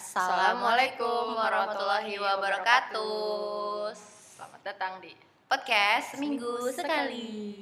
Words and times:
Assalamualaikum 0.00 1.36
warahmatullahi 1.36 2.16
wabarakatuh. 2.16 3.92
Selamat 3.92 4.60
datang 4.64 4.96
di 5.04 5.12
Podcast 5.44 6.16
seminggu 6.16 6.72
sekali. 6.72 7.52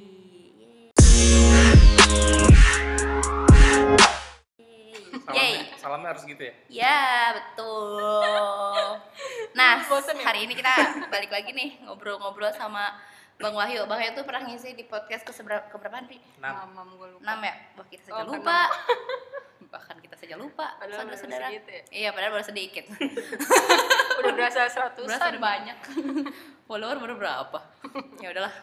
Salamnya, 5.27 5.67
salamnya 5.75 6.07
harus 6.15 6.23
gitu 6.23 6.39
ya? 6.47 6.53
Ya 6.71 6.99
betul. 7.35 9.03
Nah 9.51 9.83
ya? 9.83 10.23
hari 10.23 10.47
ini 10.47 10.55
kita 10.55 10.71
balik 11.11 11.35
lagi 11.35 11.51
nih 11.51 11.83
ngobrol-ngobrol 11.83 12.55
sama 12.55 12.95
Bang 13.35 13.51
Wahyu. 13.51 13.83
Bang 13.83 13.99
Wahyu 13.99 14.15
tuh 14.15 14.23
pernah 14.23 14.47
ngisi 14.47 14.79
di 14.79 14.87
podcast 14.87 15.27
ke 15.27 15.35
keberapaan 15.43 16.07
Pi? 16.07 16.23
Nah, 16.39 16.63
Mamam 16.71 16.95
gue 16.95 17.19
lupa. 17.19 17.23
Enam 17.27 17.39
ya? 17.43 17.53
Wah 17.75 17.87
kita 17.91 18.03
saja 18.07 18.23
Oh, 18.23 18.31
lupa. 18.31 18.71
Bahkan 19.75 19.95
kita 19.99 20.08
saja 20.29 20.37
lupa. 20.37 20.77
Saudara-saudara. 20.77 21.49
ya. 21.49 21.61
Iya 21.89 22.09
padahal 22.13 22.37
baru 22.37 22.45
sedikit. 22.45 22.85
Udah 24.21 24.33
berasa 24.37 24.69
seratusan. 24.69 25.09
Berasa 25.09 25.33
udah 25.33 25.41
banyak. 25.41 25.77
Follower 26.69 27.01
baru 27.01 27.17
berapa? 27.17 27.59
ya 28.21 28.29
udahlah. 28.29 28.53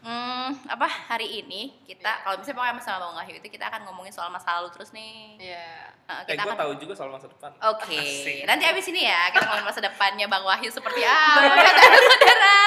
Hmm, 0.00 0.56
apa 0.64 0.88
hari 0.88 1.44
ini 1.44 1.76
kita 1.84 2.24
kalau 2.24 2.40
misalnya 2.40 2.56
pokoknya 2.56 2.80
sama 2.80 3.04
Bang 3.04 3.20
Wahyu 3.20 3.36
itu 3.36 3.52
kita 3.52 3.68
akan 3.68 3.84
ngomongin 3.84 4.08
soal 4.08 4.32
masa 4.32 4.56
lalu 4.56 4.72
terus 4.72 4.96
nih. 4.96 5.36
Iya. 5.36 5.92
Nah, 6.08 6.24
eh 6.24 6.32
kita 6.32 6.40
gue 6.40 6.52
akan 6.56 6.56
tahu 6.56 6.72
juga 6.80 6.92
soal 6.96 7.12
masa 7.12 7.28
depan. 7.28 7.52
Oke, 7.68 8.00
Asik. 8.00 8.48
nanti 8.48 8.64
abis 8.64 8.88
ini 8.88 9.04
ya 9.04 9.28
kita 9.28 9.44
ngomongin 9.44 9.68
masa 9.68 9.84
depannya 9.84 10.24
Bang 10.24 10.40
Wahyu 10.48 10.72
seperti 10.72 11.04
apa, 11.10 11.52
saudara-saudara. 11.52 12.58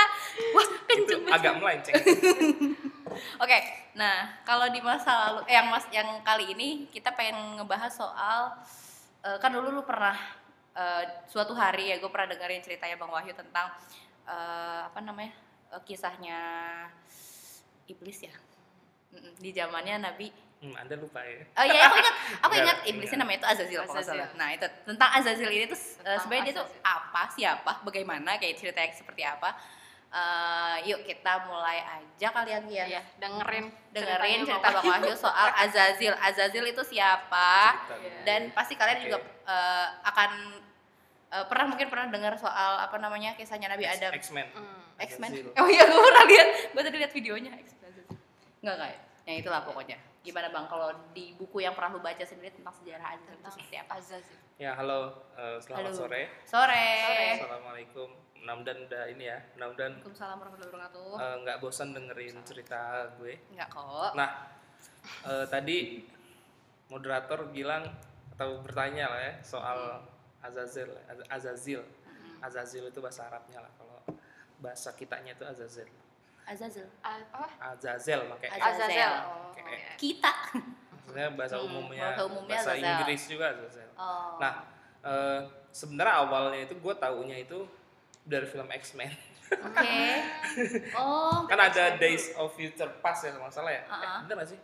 Wah, 0.53 0.67
kenceng 0.85 1.19
banget. 1.25 1.37
agak 1.41 1.53
melenceng. 1.57 1.95
Oke, 3.15 3.57
nah 3.93 4.41
kalau 4.43 4.67
di 4.69 4.79
masa 4.83 5.11
lalu, 5.29 5.45
eh, 5.49 5.55
yang 5.55 5.67
mas, 5.69 5.85
yang 5.93 6.21
kali 6.21 6.53
ini 6.53 6.89
kita 6.89 7.13
pengen 7.13 7.57
ngebahas 7.61 7.93
soal, 7.93 8.53
eh, 9.23 9.37
kan 9.39 9.53
dulu 9.53 9.69
lu 9.69 9.83
pernah 9.85 10.15
eh, 10.73 11.03
suatu 11.29 11.53
hari 11.53 11.93
ya 11.93 12.01
gue 12.01 12.09
pernah 12.09 12.33
dengerin 12.33 12.65
ceritanya 12.65 12.97
Bang 12.97 13.13
Wahyu 13.13 13.33
tentang 13.37 13.69
eh, 14.25 14.81
apa 14.89 14.99
namanya 15.01 15.33
eh, 15.73 15.81
kisahnya 15.85 16.39
iblis 17.85 18.25
ya, 18.25 18.33
di 19.39 19.51
zamannya 19.53 20.01
Nabi 20.01 20.29
Hmm, 20.63 20.79
anda 20.79 20.95
lupa 20.95 21.19
ya? 21.27 21.43
Oh 21.59 21.65
iya, 21.67 21.91
aku 21.91 21.95
ingat, 21.99 22.15
aku 22.47 22.53
ingat 22.55 22.77
iblisnya 22.87 23.19
namanya 23.19 23.43
itu 23.43 23.47
Azazil 23.51 23.79
kalau 23.83 23.99
nggak 23.99 24.05
Azazil. 24.07 24.23
salah. 24.23 24.39
Nah 24.39 24.49
itu 24.55 24.67
tentang 24.87 25.09
Azazil 25.11 25.49
ini 25.51 25.65
tuh 25.67 25.79
Tentang 25.99 26.19
sebenarnya 26.23 26.45
dia 26.47 26.55
tuh 26.55 26.67
apa, 26.87 27.21
siapa, 27.35 27.71
bagaimana, 27.83 28.31
kayak 28.39 28.55
ceritanya 28.55 28.95
seperti 28.95 29.27
apa. 29.27 29.59
Eh, 30.13 30.93
yuk 30.93 31.01
kita 31.09 31.49
mulai 31.49 31.81
aja 31.81 32.27
kalian 32.29 32.69
ya. 32.69 32.85
Iya, 32.85 33.01
dengerin 33.17 33.65
Dengerin 33.89 34.45
cerita 34.45 34.69
Bang 34.69 34.85
Wahyu 34.85 35.17
soal 35.17 35.49
Azazil. 35.57 36.13
Azazil 36.21 36.69
itu 36.69 36.85
siapa? 36.85 37.81
Cerita 37.89 37.97
Iya. 37.97 38.21
Dan 38.21 38.41
pasti 38.53 38.77
kalian 38.77 39.01
Oke. 39.01 39.05
juga 39.09 39.17
eh, 39.49 39.87
akan 40.05 40.31
eh, 41.33 41.45
pernah 41.49 41.65
mungkin 41.65 41.89
pernah 41.89 42.05
dengar 42.13 42.37
soal 42.37 42.77
apa 42.85 42.93
namanya 43.01 43.33
kisahnya 43.33 43.73
Nabi 43.73 43.89
Adam. 43.89 44.13
X-Men. 44.13 44.53
Hmm. 44.53 45.01
X-Men. 45.01 45.31
Oh 45.57 45.65
iya, 45.65 45.81
gue 45.89 45.97
pernah 46.05 46.25
lihat. 46.29 46.47
Gue 46.77 46.81
tadi 46.85 46.97
lihat 47.01 47.13
videonya 47.17 47.51
X-Men. 47.57 47.91
Enggak 48.61 48.77
kayak. 48.85 48.99
Yang 49.25 49.35
itulah 49.49 49.65
pokoknya. 49.65 49.97
Gimana 50.21 50.47
Bang 50.53 50.69
kalau 50.69 50.93
di 51.17 51.33
buku 51.35 51.65
yang 51.65 51.73
pernah 51.73 51.89
lu 51.89 52.05
baca 52.05 52.21
sendiri 52.21 52.53
tentang 52.53 52.71
sejarah 52.77 53.17
Azazil 53.17 53.33
itu 53.33 53.41
Tentang 53.41 53.53
seperti 53.57 53.75
apa? 53.81 53.91
Azazil. 53.97 54.37
Ya 54.61 54.71
halo, 54.77 55.25
eh, 55.33 55.57
selamat 55.57 55.89
Halo. 55.89 55.97
sore. 55.97 56.21
Sore. 56.45 56.85
Sore. 57.01 57.25
Assalamualaikum. 57.41 58.09
Mudah-mudahan 58.43 58.79
udah 58.83 59.03
ini 59.07 59.23
ya, 59.25 59.39
mudah-mudahan 59.55 59.93
Waalaikumsalam 59.95 60.35
warahmatullahi 60.35 60.71
wabarakatuh. 60.75 61.11
eh, 61.15 61.35
nggak 61.41 61.57
bosan 61.57 61.87
dengerin 61.89 62.35
cerita 62.43 62.79
gue. 63.15 63.33
Enggak 63.49 63.69
kok. 63.71 64.11
Nah, 64.13 64.29
eh, 65.23 65.45
tadi 65.47 65.77
moderator 66.85 67.39
bilang 67.49 67.87
atau 68.29 68.59
bertanya 68.59 69.07
lah 69.07 69.21
ya 69.21 69.33
soal 69.41 69.79
Azazil, 70.41 70.91
Az- 71.07 71.27
Azazil. 71.31 71.81
Azazil 72.37 72.83
itu 72.83 72.99
bahasa 72.99 73.23
Arabnya 73.23 73.63
lah 73.63 73.71
kalau 73.73 73.95
bahasa 74.59 74.91
kitanya 74.91 75.31
itu 75.31 75.47
Azazel. 75.47 75.87
Azazil. 76.43 76.83
A- 76.99 77.23
Apa? 77.23 77.47
Azazel 77.71 78.27
pakai 78.27 78.47
E. 78.49 78.53
Azazel. 78.53 78.83
Azazel. 78.83 79.13
Oh, 79.23 79.47
Oke. 79.47 79.61
iya. 79.71 79.91
Kita. 79.95 80.33
Maksudnya 80.93 81.27
bahasa 81.31 81.55
Hmm, 81.55 81.65
umumnya, 81.65 82.03
bahasa 82.11 82.23
umumnya 82.27 82.51
bahasa 82.51 82.71
Azazel. 82.73 82.91
Inggris 82.91 83.21
juga 83.23 83.45
Azazel. 83.49 83.89
Oh. 83.95 84.35
Nah, 84.37 84.53
eh, 85.01 85.39
sebenarnya 85.71 86.15
awalnya 86.19 86.59
itu 86.61 86.75
gue 86.75 86.93
taunya 86.93 87.39
itu 87.39 87.59
dari 88.23 88.47
film 88.47 88.67
X-Men. 88.71 89.11
Oke. 89.53 89.95
Oh. 90.93 91.49
kan 91.49 91.57
ada 91.57 91.97
Days 91.97 92.29
of 92.37 92.53
Future 92.53 93.01
Past 93.01 93.25
ya 93.25 93.33
kalau 93.33 93.49
salah 93.49 93.73
ya. 93.73 93.83
Uh-uh. 93.89 94.05
Eh, 94.05 94.17
bener 94.29 94.35
gak 94.45 94.49
sih? 94.53 94.59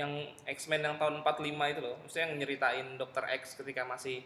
Yang 0.00 0.12
X-Men 0.48 0.80
yang 0.80 0.96
tahun 0.96 1.20
45 1.20 1.44
itu 1.44 1.80
loh. 1.84 1.96
Maksudnya 2.00 2.24
yang 2.32 2.34
nyeritain 2.40 2.88
Dr. 2.96 3.24
X 3.36 3.54
ketika 3.60 3.84
masih 3.84 4.24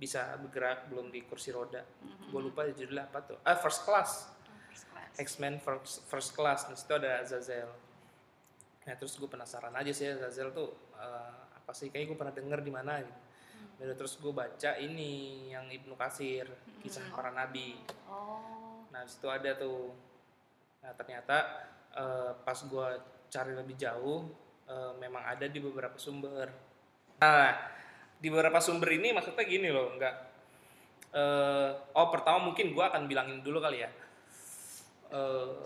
bisa 0.00 0.34
bergerak 0.40 0.90
belum 0.90 1.12
di 1.12 1.22
kursi 1.28 1.54
roda. 1.54 1.84
Mm-hmm. 1.84 2.28
Gue 2.32 2.40
lupa 2.40 2.66
judulnya 2.66 3.04
apa 3.06 3.20
tuh. 3.22 3.38
Ah, 3.44 3.54
First 3.54 3.84
Class. 3.84 4.32
First 4.72 4.84
class. 4.90 5.12
X-Men 5.20 5.54
First, 5.60 6.08
First 6.08 6.30
Class. 6.32 6.66
Di 6.66 6.74
situ 6.74 6.92
ada 6.96 7.22
Azazel. 7.22 7.70
Nah, 8.84 8.94
terus 8.96 9.16
gue 9.16 9.28
penasaran 9.28 9.72
aja 9.76 9.92
sih 9.92 10.08
Azazel 10.08 10.50
tuh 10.56 10.72
eh, 10.96 11.40
apa 11.52 11.72
sih? 11.76 11.92
Kayaknya 11.92 12.08
gue 12.10 12.18
pernah 12.18 12.34
denger 12.34 12.60
di 12.64 12.72
mana 12.72 12.92
gitu. 13.04 13.23
Dan 13.74 13.92
terus 13.92 14.16
gue 14.16 14.30
baca 14.30 14.70
ini 14.76 15.12
yang 15.48 15.66
Ibnu 15.66 15.94
Kasir, 15.94 16.46
kisah 16.78 17.04
para 17.10 17.28
nabi. 17.28 17.74
Oh. 18.06 18.86
Nah, 18.88 19.02
situ 19.04 19.26
ada 19.26 19.50
tuh. 19.54 19.90
Nah, 20.80 20.94
ternyata 20.94 21.36
eh, 21.90 22.30
pas 22.40 22.58
gue 22.58 22.86
cari 23.28 23.52
lebih 23.52 23.74
jauh, 23.74 24.30
eh, 24.64 24.92
memang 24.96 25.22
ada 25.22 25.44
di 25.44 25.58
beberapa 25.58 25.94
sumber. 25.94 26.48
Nah, 27.18 27.50
di 28.14 28.28
beberapa 28.28 28.58
sumber 28.58 28.88
ini 28.92 29.10
maksudnya 29.10 29.42
gini 29.42 29.68
loh, 29.68 29.92
enggak. 29.92 30.14
eh, 31.10 31.70
oh, 31.92 32.08
pertama 32.10 32.42
mungkin 32.42 32.70
gue 32.70 32.82
akan 32.82 33.06
bilangin 33.06 33.38
dulu 33.40 33.58
kali 33.58 33.82
ya. 33.82 33.90
Eh, 35.10 35.62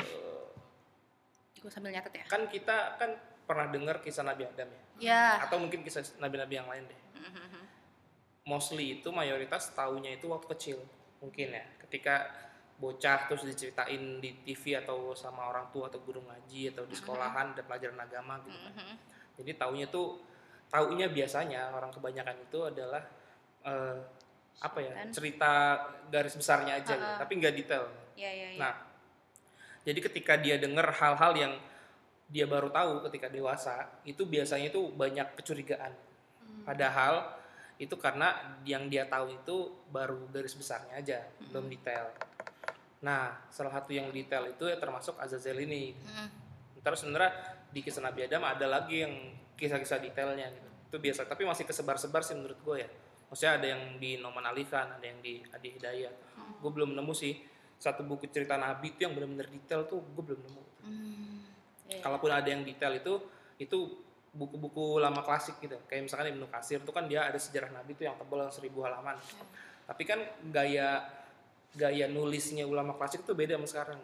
Gue 1.58 1.70
sambil 1.72 1.90
nyatet 1.90 2.14
ya. 2.14 2.24
kan 2.28 2.46
kita 2.46 2.94
kan 2.96 3.10
pernah 3.42 3.66
dengar 3.66 3.98
kisah 3.98 4.22
Nabi 4.22 4.44
Adam 4.44 4.68
ya, 4.68 4.82
Ya. 5.00 5.24
atau 5.42 5.58
mungkin 5.58 5.80
kisah 5.80 6.04
nabi-nabi 6.18 6.54
yang 6.54 6.68
lain 6.68 6.84
deh. 6.86 7.00
Mostly 8.48 9.04
itu 9.04 9.12
mayoritas 9.12 9.76
tahunya 9.76 10.16
itu 10.16 10.32
waktu 10.32 10.48
kecil, 10.56 10.78
mungkin 11.20 11.52
ya. 11.52 11.64
Ketika 11.84 12.32
bocah 12.80 13.28
terus 13.28 13.44
diceritain 13.44 14.22
di 14.22 14.30
TV 14.46 14.80
atau 14.80 15.12
sama 15.12 15.50
orang 15.52 15.68
tua 15.68 15.92
atau 15.92 16.00
guru 16.00 16.24
ngaji 16.24 16.72
atau 16.72 16.86
di 16.88 16.94
sekolahan 16.96 17.52
dan 17.52 17.66
pelajaran 17.68 18.00
agama 18.00 18.40
gitu 18.46 18.54
kan. 18.54 18.74
Jadi 19.36 19.50
taunya 19.58 19.86
tuh 19.90 20.22
taunya 20.72 21.10
biasanya 21.10 21.74
orang 21.74 21.90
kebanyakan 21.92 22.38
itu 22.38 22.58
adalah 22.64 23.02
eh, 23.66 23.96
apa 24.58 24.78
ya 24.82 24.94
cerita 25.14 25.52
garis 26.10 26.34
besarnya 26.34 26.82
aja, 26.82 26.94
gitu, 26.98 27.04
Ha-ha. 27.04 27.20
tapi 27.20 27.32
nggak 27.38 27.54
detail. 27.54 27.84
Ya 28.18 28.30
ya 28.30 28.48
ya. 28.54 28.58
Nah, 28.58 28.74
jadi 29.86 29.98
ketika 30.02 30.34
dia 30.38 30.58
dengar 30.58 30.90
hal-hal 30.90 31.32
yang 31.38 31.52
dia 32.28 32.44
baru 32.44 32.68
tahu 32.68 33.06
ketika 33.10 33.30
dewasa, 33.30 33.86
itu 34.02 34.26
biasanya 34.26 34.70
itu 34.70 34.90
banyak 34.92 35.34
kecurigaan. 35.38 35.94
Padahal 36.66 37.37
itu 37.78 37.94
karena 37.94 38.58
yang 38.66 38.90
dia 38.90 39.06
tahu 39.06 39.30
itu 39.38 39.56
baru 39.94 40.26
garis 40.34 40.58
besarnya 40.58 40.98
aja, 40.98 41.18
belum 41.50 41.70
detail. 41.70 42.10
Nah, 43.06 43.38
salah 43.54 43.70
satu 43.70 43.94
yang 43.94 44.10
detail 44.10 44.50
itu 44.50 44.66
ya 44.66 44.74
termasuk 44.82 45.14
Azazel 45.22 45.62
ini. 45.62 45.94
Mm. 45.94 46.28
Ntar 46.82 46.98
sebenarnya 46.98 47.32
di 47.70 47.80
kisah 47.86 48.02
Nabi 48.02 48.26
Adam 48.26 48.42
ada 48.42 48.66
lagi 48.66 49.06
yang 49.06 49.14
kisah-kisah 49.54 50.02
detailnya 50.02 50.50
gitu. 50.50 50.68
Itu 50.90 50.96
biasa, 50.98 51.30
tapi 51.30 51.46
masih 51.46 51.68
kesebar-sebar 51.68 52.26
sih 52.26 52.34
menurut 52.34 52.58
gue 52.66 52.76
ya. 52.82 52.88
Maksudnya 53.28 53.52
ada 53.60 53.66
yang 53.76 53.82
di 54.00 54.16
Noman 54.18 54.42
Alifan, 54.50 54.98
ada 54.98 55.04
yang 55.04 55.20
di 55.20 55.38
Adi 55.52 55.68
Hidayat. 55.78 56.14
Gue 56.58 56.70
belum 56.74 56.96
nemu 56.96 57.12
sih 57.14 57.38
satu 57.78 58.02
buku 58.02 58.26
cerita 58.26 58.58
Nabi 58.58 58.90
itu 58.90 59.06
yang 59.06 59.14
benar-benar 59.14 59.46
detail 59.46 59.86
tuh 59.86 60.02
gue 60.02 60.22
belum 60.24 60.40
nemu. 60.42 60.62
Hmm. 60.82 61.38
Ya, 61.86 62.00
ya. 62.00 62.02
Kalaupun 62.02 62.30
ada 62.34 62.48
yang 62.50 62.66
detail 62.66 62.98
itu 62.98 63.22
itu 63.62 63.78
buku-buku 64.38 65.02
lama 65.02 65.18
klasik 65.20 65.58
gitu. 65.58 65.74
Kayak 65.90 66.06
misalkan 66.06 66.30
Ibnu 66.30 66.46
Kasir 66.46 66.78
itu 66.78 66.92
kan 66.94 67.10
dia 67.10 67.26
ada 67.26 67.36
sejarah 67.36 67.74
Nabi 67.74 67.98
itu 67.98 68.06
yang 68.06 68.14
tebal 68.14 68.46
yang 68.46 68.54
seribu 68.54 68.86
halaman. 68.86 69.18
Tapi 69.84 70.02
kan 70.06 70.22
gaya 70.48 71.02
gaya 71.74 72.06
nulisnya 72.06 72.62
ulama 72.64 72.94
klasik 72.94 73.26
itu 73.26 73.34
beda 73.34 73.58
sama 73.58 73.66
sekarang. 73.66 74.00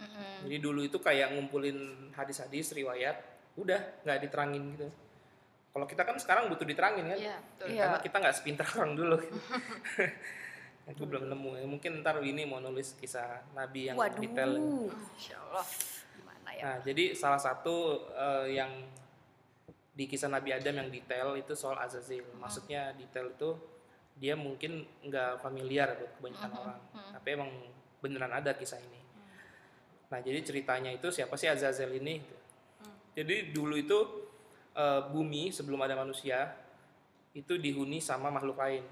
Mm-mm. 0.00 0.46
Jadi 0.46 0.56
dulu 0.60 0.80
itu 0.84 1.00
kayak 1.00 1.32
ngumpulin 1.32 1.76
hadis-hadis 2.12 2.72
riwayat, 2.72 3.16
udah 3.56 4.04
nggak 4.04 4.18
diterangin 4.28 4.62
gitu. 4.76 4.88
Kalau 5.70 5.86
kita 5.86 6.02
kan 6.02 6.16
sekarang 6.18 6.50
butuh 6.50 6.66
diterangin 6.66 7.06
kan, 7.06 7.18
Iya, 7.18 7.36
betul. 7.38 7.66
Iya. 7.70 7.82
karena 7.86 7.98
kita 8.02 8.16
nggak 8.20 8.34
sepintar 8.36 8.66
orang 8.76 8.92
dulu. 8.94 9.16
Aku 10.90 11.06
belum 11.06 11.30
nemu. 11.30 11.50
Ya, 11.54 11.66
Mungkin 11.70 12.02
ntar 12.02 12.18
ini 12.20 12.42
mau 12.42 12.58
nulis 12.58 12.98
kisah 12.98 13.46
Nabi 13.54 13.92
yang 13.92 13.96
Waduh. 13.96 14.18
detail. 14.18 14.52
Insya 15.14 15.38
Allah. 15.38 15.66
Gimana 16.18 16.48
ya? 16.50 16.62
Nah, 16.66 16.76
jadi 16.82 17.04
salah 17.14 17.38
satu 17.38 17.76
eh, 18.10 18.58
yang 18.58 18.70
di 20.00 20.08
kisah 20.08 20.32
Nabi 20.32 20.56
Adam 20.56 20.80
yang 20.80 20.88
detail 20.88 21.36
itu 21.36 21.52
soal 21.52 21.76
Azazil. 21.76 22.24
Maksudnya 22.40 22.96
detail 22.96 23.28
itu 23.28 23.52
dia 24.16 24.32
mungkin 24.32 24.80
nggak 25.04 25.44
familiar 25.44 25.92
buat 25.92 26.12
kebanyakan 26.16 26.50
orang, 26.56 26.80
tapi 27.12 27.28
emang 27.36 27.50
beneran 28.00 28.32
ada 28.32 28.56
kisah 28.56 28.80
ini. 28.80 29.00
Nah, 30.08 30.24
jadi 30.24 30.40
ceritanya 30.40 30.88
itu 30.88 31.12
siapa 31.12 31.36
sih 31.36 31.52
Azazel 31.52 31.92
ini? 31.94 32.16
Jadi 33.12 33.52
dulu 33.52 33.76
itu 33.76 33.98
eh, 34.72 35.02
bumi 35.04 35.52
sebelum 35.52 35.84
ada 35.84 35.92
manusia 35.94 36.48
itu 37.36 37.60
dihuni 37.60 38.00
sama 38.00 38.32
makhluk 38.32 38.56
lain. 38.56 38.82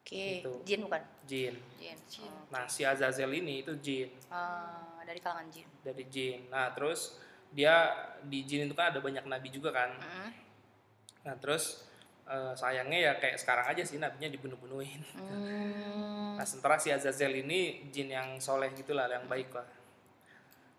Oke, 0.00 0.40
Gitu. 0.40 0.52
jin 0.64 0.80
bukan? 0.88 1.02
jin. 1.28 1.54
Jin. 1.76 1.98
Jin. 2.08 2.32
Nah, 2.48 2.64
si 2.64 2.82
Azazel 2.82 3.28
ini 3.30 3.60
itu 3.60 3.76
jin 3.78 4.08
Ah, 4.32 5.04
dari 5.04 5.20
kalangan 5.20 5.52
jin. 5.52 5.68
dari 5.84 6.04
jin. 6.08 6.48
Nah, 6.48 6.72
terus 6.72 7.20
dia 7.50 7.90
di 8.22 8.42
jin 8.42 8.64
itu 8.64 8.74
kan 8.74 8.90
ada 8.90 8.98
banyak 8.98 9.24
nabi 9.24 9.48
juga 9.48 9.70
kan. 9.70 9.90
Nah, 11.20 11.34
terus 11.36 11.84
eh, 12.24 12.54
sayangnya 12.54 12.98
ya 13.00 13.12
kayak 13.16 13.36
sekarang 13.36 13.66
aja 13.66 13.82
sih 13.82 13.98
nabinya 13.98 14.30
dibunuh-bunuhin. 14.30 15.02
Hmm. 15.18 16.38
Nah, 16.38 16.46
sementara 16.46 16.78
si 16.78 16.88
Azazel 16.88 17.34
ini 17.36 17.90
jin 17.90 18.06
yang 18.08 18.38
soleh 18.38 18.70
gitulah, 18.72 19.04
yang 19.06 19.26
baik 19.26 19.50
lah. 19.50 19.66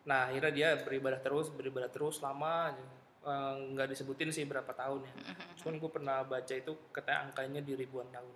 Nah, 0.02 0.32
akhirnya 0.32 0.50
dia 0.50 0.70
beribadah 0.80 1.20
terus, 1.20 1.52
beribadah 1.52 1.88
terus 1.88 2.18
lama 2.20 2.72
aja. 2.72 2.86
Eh, 3.22 3.54
nggak 3.70 3.92
disebutin 3.92 4.32
sih 4.32 4.48
berapa 4.48 4.72
tahun 4.72 5.04
ya. 5.04 5.14
Cuman 5.60 5.78
gue 5.78 5.92
pernah 5.92 6.24
baca 6.24 6.54
itu 6.54 6.72
katanya 6.90 7.28
angkanya 7.28 7.62
di 7.62 7.76
ribuan 7.76 8.08
tahun. 8.10 8.34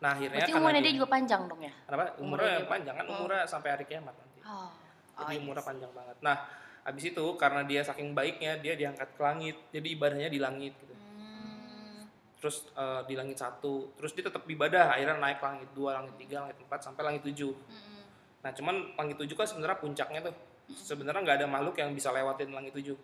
Nah, 0.00 0.10
akhirnya 0.10 0.42
Berarti 0.42 0.52
umurnya 0.56 0.80
dia 0.80 0.86
dia- 0.86 0.96
juga 0.96 1.08
panjang 1.08 1.42
dong 1.44 1.60
ya? 1.60 1.72
Kenapa? 1.84 2.02
Umurnya 2.16 2.48
Umurnya 2.56 2.68
panjang 2.68 2.94
kan 2.96 3.04
Oh. 3.06 3.16
umurnya 3.16 3.42
sampai 3.44 3.68
hari 3.70 3.84
kiamat 3.84 4.12
nanti. 4.12 4.40
Oh. 4.42 4.68
Jadi 5.14 5.32
iya 5.32 5.40
umurnya 5.40 5.60
sih. 5.60 5.68
panjang 5.72 5.92
banget. 5.92 6.16
Nah, 6.20 6.36
habis 6.84 7.12
itu 7.12 7.24
karena 7.36 7.62
dia 7.66 7.84
saking 7.84 8.16
baiknya 8.16 8.56
dia 8.58 8.74
diangkat 8.76 9.14
ke 9.16 9.20
langit. 9.20 9.56
Jadi 9.70 9.88
ibadahnya 9.94 10.30
di 10.32 10.40
langit 10.40 10.72
gitu. 10.80 10.94
Hmm. 10.94 12.08
Terus 12.40 12.68
eh, 12.72 13.02
di 13.04 13.14
langit 13.14 13.36
satu, 13.36 13.92
terus 13.96 14.16
dia 14.16 14.24
tetap 14.26 14.44
ibadah. 14.48 14.96
Akhirnya 14.96 15.16
naik 15.20 15.40
langit 15.40 15.68
dua, 15.76 16.00
langit 16.00 16.16
tiga, 16.16 16.48
langit 16.48 16.56
empat 16.60 16.80
sampai 16.80 17.02
langit 17.04 17.22
tujuh. 17.26 17.52
Mm-mm. 17.52 18.02
Nah, 18.40 18.50
cuman 18.56 18.96
langit 18.96 19.16
tujuh 19.20 19.36
kan 19.36 19.44
sebenarnya 19.44 19.78
puncaknya 19.78 20.20
tuh. 20.24 20.34
Sebenarnya 20.70 21.20
nggak 21.26 21.38
ada 21.44 21.48
makhluk 21.50 21.76
yang 21.82 21.92
bisa 21.92 22.14
lewatin 22.14 22.54
langit 22.54 22.72
tujuh. 22.72 22.96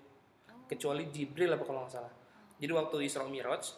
Kecuali 0.67 1.07
Jibril 1.13 1.53
apa 1.53 1.65
kalau 1.67 1.85
nggak 1.85 1.93
salah. 1.93 2.13
Jadi 2.57 2.73
waktu 2.73 2.97
Isra 3.05 3.29
Miraj 3.29 3.77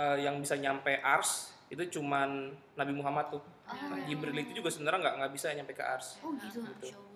eh, 0.00 0.24
yang 0.24 0.40
bisa 0.40 0.56
nyampe 0.56 0.96
Ars 1.04 1.52
itu 1.68 2.00
cuman 2.00 2.52
Nabi 2.78 2.92
Muhammad 2.94 3.34
tuh. 3.34 3.42
Nah, 3.68 4.00
Jibril 4.08 4.36
itu 4.36 4.60
juga 4.62 4.68
sebenarnya 4.72 5.00
nggak 5.04 5.14
nggak 5.20 5.32
bisa 5.32 5.52
nyampe 5.52 5.72
ke 5.76 5.84
Ars. 5.84 6.20
Oh 6.24 6.32
gitu. 6.40 6.60
Gitu. 6.60 7.13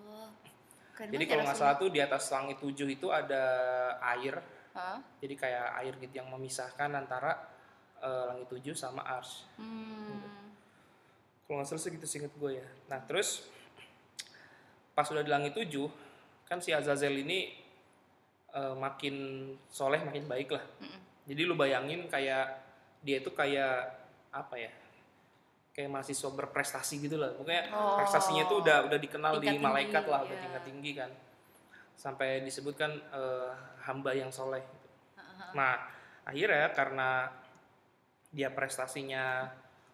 Keren 0.99 1.15
Jadi 1.15 1.31
kalau 1.31 1.47
nggak 1.47 1.55
salah 1.55 1.79
tuh 1.79 1.87
di 1.95 2.03
atas 2.03 2.27
langit 2.27 2.59
tujuh 2.59 2.83
itu 2.91 3.07
ada 3.07 3.39
air. 4.19 4.35
Hah? 4.75 4.99
Jadi 5.23 5.31
kayak 5.39 5.79
air 5.79 5.95
gitu 5.95 6.19
yang 6.19 6.27
memisahkan 6.27 6.91
antara 6.91 7.39
eh, 8.03 8.23
langit 8.27 8.51
tujuh 8.51 8.75
sama 8.75 9.07
Ars. 9.07 9.47
Hmm. 9.55 10.19
Kalau 11.47 11.63
nggak 11.63 11.71
salah 11.71 11.83
segitu 11.87 12.03
singkat 12.03 12.35
gue 12.35 12.59
ya. 12.59 12.67
Nah 12.91 12.99
terus 13.07 13.47
pas 14.91 15.07
udah 15.07 15.23
di 15.23 15.31
langit 15.31 15.55
tujuh 15.55 15.87
kan 16.43 16.59
si 16.59 16.75
Azazel 16.75 17.15
ini 17.15 17.55
eh, 18.51 18.75
makin 18.75 19.15
soleh 19.71 20.03
makin 20.03 20.27
baik 20.27 20.51
lah. 20.51 20.67
Mm-mm. 20.83 20.99
Jadi 21.31 21.41
lu 21.47 21.55
bayangin 21.55 22.11
kayak 22.11 22.59
dia 23.07 23.23
itu 23.23 23.31
kayak 23.31 23.87
apa 24.35 24.55
ya? 24.59 24.71
Kayak 25.79 25.95
mahasiswa 25.95 26.27
berprestasi 26.35 26.99
gitu 26.99 27.15
lah. 27.15 27.31
Pokoknya 27.39 27.71
Oh. 27.71 27.95
prestasinya 28.03 28.43
tuh 28.51 28.59
udah 28.59 28.91
udah 28.91 28.99
dikenal 28.99 29.39
di 29.39 29.55
malaikat 29.55 30.03
tinggi, 30.03 30.11
lah, 30.11 30.19
udah 30.27 30.35
iya. 30.35 30.43
tingkat 30.43 30.63
tinggi 30.67 30.91
kan. 30.91 31.11
Sampai 31.95 32.43
disebutkan 32.43 32.91
eh, 32.99 33.51
hamba 33.87 34.11
yang 34.11 34.27
soleh. 34.27 34.59
Nah 35.55 35.79
akhirnya 36.27 36.75
karena 36.75 37.31
dia 38.27 38.51
prestasinya 38.51 39.47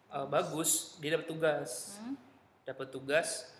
eh, 0.09 0.25
bagus, 0.25 0.97
dia 0.97 1.13
dapat 1.21 1.29
tugas, 1.29 2.01
Hmm. 2.01 2.17
dapat 2.65 2.89
tugas 2.89 3.53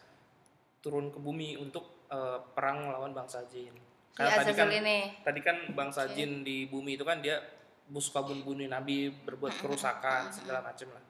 turun 0.81 1.13
ke 1.13 1.21
bumi 1.21 1.62
untuk 1.62 2.10
eh, 2.10 2.42
perang 2.57 2.89
melawan 2.89 3.13
bangsa 3.13 3.45
jin. 3.45 3.69
Si 3.69 4.18
Karena 4.18 4.42
tadi 4.42 4.54
kan 4.57 4.69
ini. 4.74 4.98
tadi 5.21 5.39
kan 5.45 5.57
bangsa 5.78 6.10
jin 6.10 6.42
di 6.42 6.66
bumi 6.66 6.98
itu 6.98 7.06
kan 7.06 7.21
dia 7.21 7.38
suka 7.86 8.25
bunuh 8.25 8.66
nabi 8.66 9.13
berbuat 9.13 9.62
kerusakan 9.62 10.33
segala 10.33 10.66
macam 10.66 10.89
lah 10.89 11.04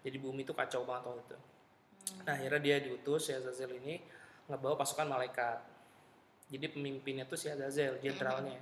jadi 0.00 0.16
bumi 0.16 0.42
itu 0.42 0.52
kacau 0.52 0.82
banget 0.84 1.04
waktu 1.06 1.22
itu 1.26 1.36
nah 2.24 2.32
akhirnya 2.34 2.60
dia 2.60 2.76
diutus 2.80 3.28
si 3.28 3.32
Azazel 3.32 3.70
ini 3.76 4.00
ngebawa 4.48 4.74
pasukan 4.76 5.06
malaikat 5.06 5.58
jadi 6.50 6.66
pemimpinnya 6.72 7.24
tuh 7.24 7.36
si 7.36 7.46
Azazel 7.46 8.00
jenderalnya 8.00 8.58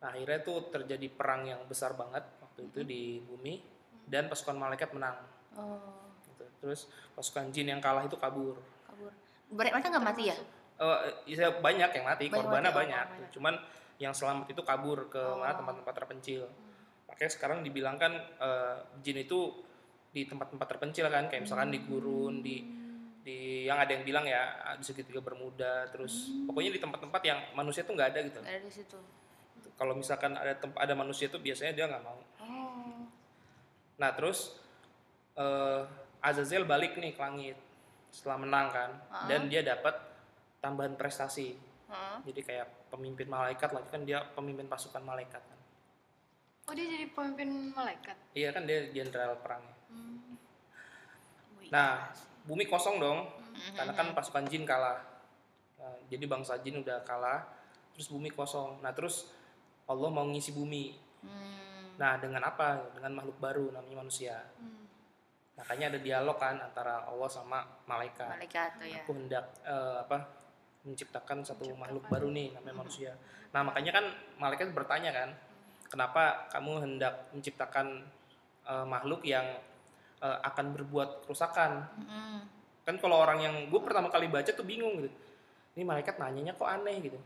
nah 0.00 0.10
akhirnya 0.10 0.40
tuh 0.40 0.68
terjadi 0.68 1.06
perang 1.12 1.44
yang 1.44 1.60
besar 1.68 1.92
banget 1.94 2.24
waktu 2.40 2.66
itu 2.68 2.80
di 2.82 3.02
bumi 3.20 3.60
dan 4.04 4.26
pasukan 4.26 4.56
malaikat 4.56 4.90
menang 4.92 5.18
Oh, 5.50 5.82
gitu. 6.30 6.46
terus 6.62 6.86
pasukan 7.10 7.50
jin 7.50 7.74
yang 7.74 7.82
kalah 7.82 8.06
itu 8.06 8.14
kabur 8.14 8.54
kabur. 8.86 9.10
Berarti 9.50 9.74
mereka 9.74 9.86
nggak 9.90 10.06
mati 10.06 10.22
ya? 10.30 10.36
Ya 11.26 11.50
banyak 11.50 11.90
yang 11.90 12.06
mati, 12.06 12.24
Banyak 12.30 12.38
korbannya 12.38 12.70
mati, 12.70 12.78
oh, 12.78 12.78
banyak. 12.86 13.06
banyak. 13.10 13.30
Cuman 13.34 13.54
yang 13.98 14.14
selamat 14.14 14.46
itu 14.46 14.62
kabur 14.62 15.10
ke 15.10 15.18
Oh. 15.18 15.42
mana 15.42 15.58
tempat-tempat 15.58 15.90
terpencil. 15.90 16.46
Makanya 17.10 17.30
sekarang 17.34 17.58
dibilangkan 17.66 18.12
eh, 18.38 18.76
jin 19.02 19.26
itu 19.26 19.58
di 20.10 20.26
tempat-tempat 20.26 20.66
terpencil 20.66 21.06
kan, 21.06 21.30
kayak 21.30 21.46
misalkan 21.46 21.70
di 21.70 21.80
gurun, 21.86 22.42
di 22.42 22.56
di 23.20 23.68
yang 23.68 23.76
ada 23.76 23.92
yang 23.92 24.02
bilang 24.02 24.24
ya 24.24 24.74
di 24.80 24.84
segitiga 24.84 25.20
bermuda, 25.20 25.86
terus 25.92 26.32
pokoknya 26.48 26.70
di 26.76 26.80
tempat-tempat 26.80 27.22
yang 27.22 27.38
manusia 27.54 27.84
tuh 27.84 27.94
nggak 27.94 28.08
ada 28.16 28.20
gitu. 28.26 28.40
Ada 28.42 28.60
di 28.64 28.72
situ. 28.72 28.98
Kalau 29.76 29.94
misalkan 29.96 30.36
ada 30.36 30.56
tempat 30.56 30.80
ada 30.80 30.94
manusia 30.96 31.28
tuh 31.28 31.40
biasanya 31.40 31.72
dia 31.76 31.84
nggak 31.88 32.04
mau. 32.04 32.18
Oh. 32.40 33.04
Nah 34.00 34.10
terus 34.16 34.56
eh, 35.36 35.82
Azazel 36.20 36.64
balik 36.64 36.96
nih 36.96 37.16
ke 37.16 37.20
langit 37.20 37.56
setelah 38.10 38.40
menang 38.42 38.68
kan, 38.72 38.90
dan 39.30 39.46
dia 39.46 39.62
dapat 39.62 39.94
tambahan 40.60 40.96
prestasi. 40.98 41.70
Heeh. 41.90 42.16
jadi 42.30 42.40
kayak 42.46 42.66
pemimpin 42.94 43.26
malaikat 43.26 43.74
lagi 43.74 43.88
kan 43.90 44.02
dia 44.06 44.22
pemimpin 44.38 44.70
pasukan 44.70 45.02
malaikat 45.02 45.42
kan 45.42 45.58
Oh 46.70 46.74
dia 46.76 46.86
jadi 46.86 47.10
pemimpin 47.10 47.74
malaikat. 47.74 48.14
iya 48.30 48.54
kan 48.54 48.62
dia 48.62 48.86
jenderal 48.94 49.34
perangnya 49.42 49.74
Wih. 51.58 51.68
nah 51.70 52.10
bumi 52.44 52.64
kosong 52.66 52.98
dong 52.98 53.26
karena 53.76 53.92
kan 53.92 54.12
pasukan 54.12 54.46
jin 54.46 54.64
kalah 54.64 55.06
Nah, 55.80 55.96
jadi 56.12 56.28
bangsa 56.28 56.60
jin 56.60 56.84
udah 56.84 57.00
kalah 57.08 57.40
terus 57.96 58.12
bumi 58.12 58.28
kosong 58.28 58.84
nah 58.84 58.92
terus 58.92 59.32
Allah 59.88 60.12
mau 60.12 60.28
ngisi 60.28 60.52
bumi 60.52 61.08
Hmm. 61.20 61.96
nah 61.96 62.16
dengan 62.16 62.40
apa 62.40 62.80
dengan 62.96 63.12
makhluk 63.16 63.36
baru 63.36 63.72
namanya 63.72 64.00
manusia 64.00 64.36
Hmm. 64.56 64.88
makanya 65.52 65.92
ada 65.92 65.98
dialog 66.00 66.36
kan 66.36 66.56
antara 66.56 67.04
Allah 67.04 67.28
sama 67.28 67.60
malaikat 67.84 68.40
Malaikat 68.40 68.70
tuh 68.76 68.88
ya. 68.88 69.00
aku 69.00 69.10
hendak 69.16 69.44
eh, 69.64 69.96
apa 70.00 70.16
menciptakan 70.80 71.44
satu 71.44 71.68
makhluk 71.76 72.08
baru 72.08 72.32
nih 72.32 72.56
namanya 72.56 72.80
manusia. 72.80 73.12
Nah 73.52 73.60
makanya 73.60 74.00
kan 74.00 74.04
malaikat 74.40 74.72
bertanya 74.72 75.12
kan, 75.12 75.28
kenapa 75.92 76.48
kamu 76.48 76.72
hendak 76.80 77.28
menciptakan 77.36 78.08
eh, 78.64 78.86
makhluk 78.88 79.20
yang 79.20 79.44
eh, 80.20 80.38
akan 80.44 80.66
berbuat 80.76 81.24
kerusakan? 81.26 81.84
Mm-mm. 82.00 82.38
Kan 82.84 82.96
kalau 83.00 83.20
orang 83.20 83.40
yang 83.44 83.54
gue 83.68 83.80
pertama 83.80 84.08
kali 84.08 84.28
baca 84.28 84.50
tuh 84.52 84.64
bingung 84.64 85.00
gitu. 85.04 85.16
Ini 85.76 85.82
malaikat 85.86 86.20
nanyanya 86.20 86.56
kok 86.56 86.68
aneh 86.68 86.96
gitu. 87.00 87.18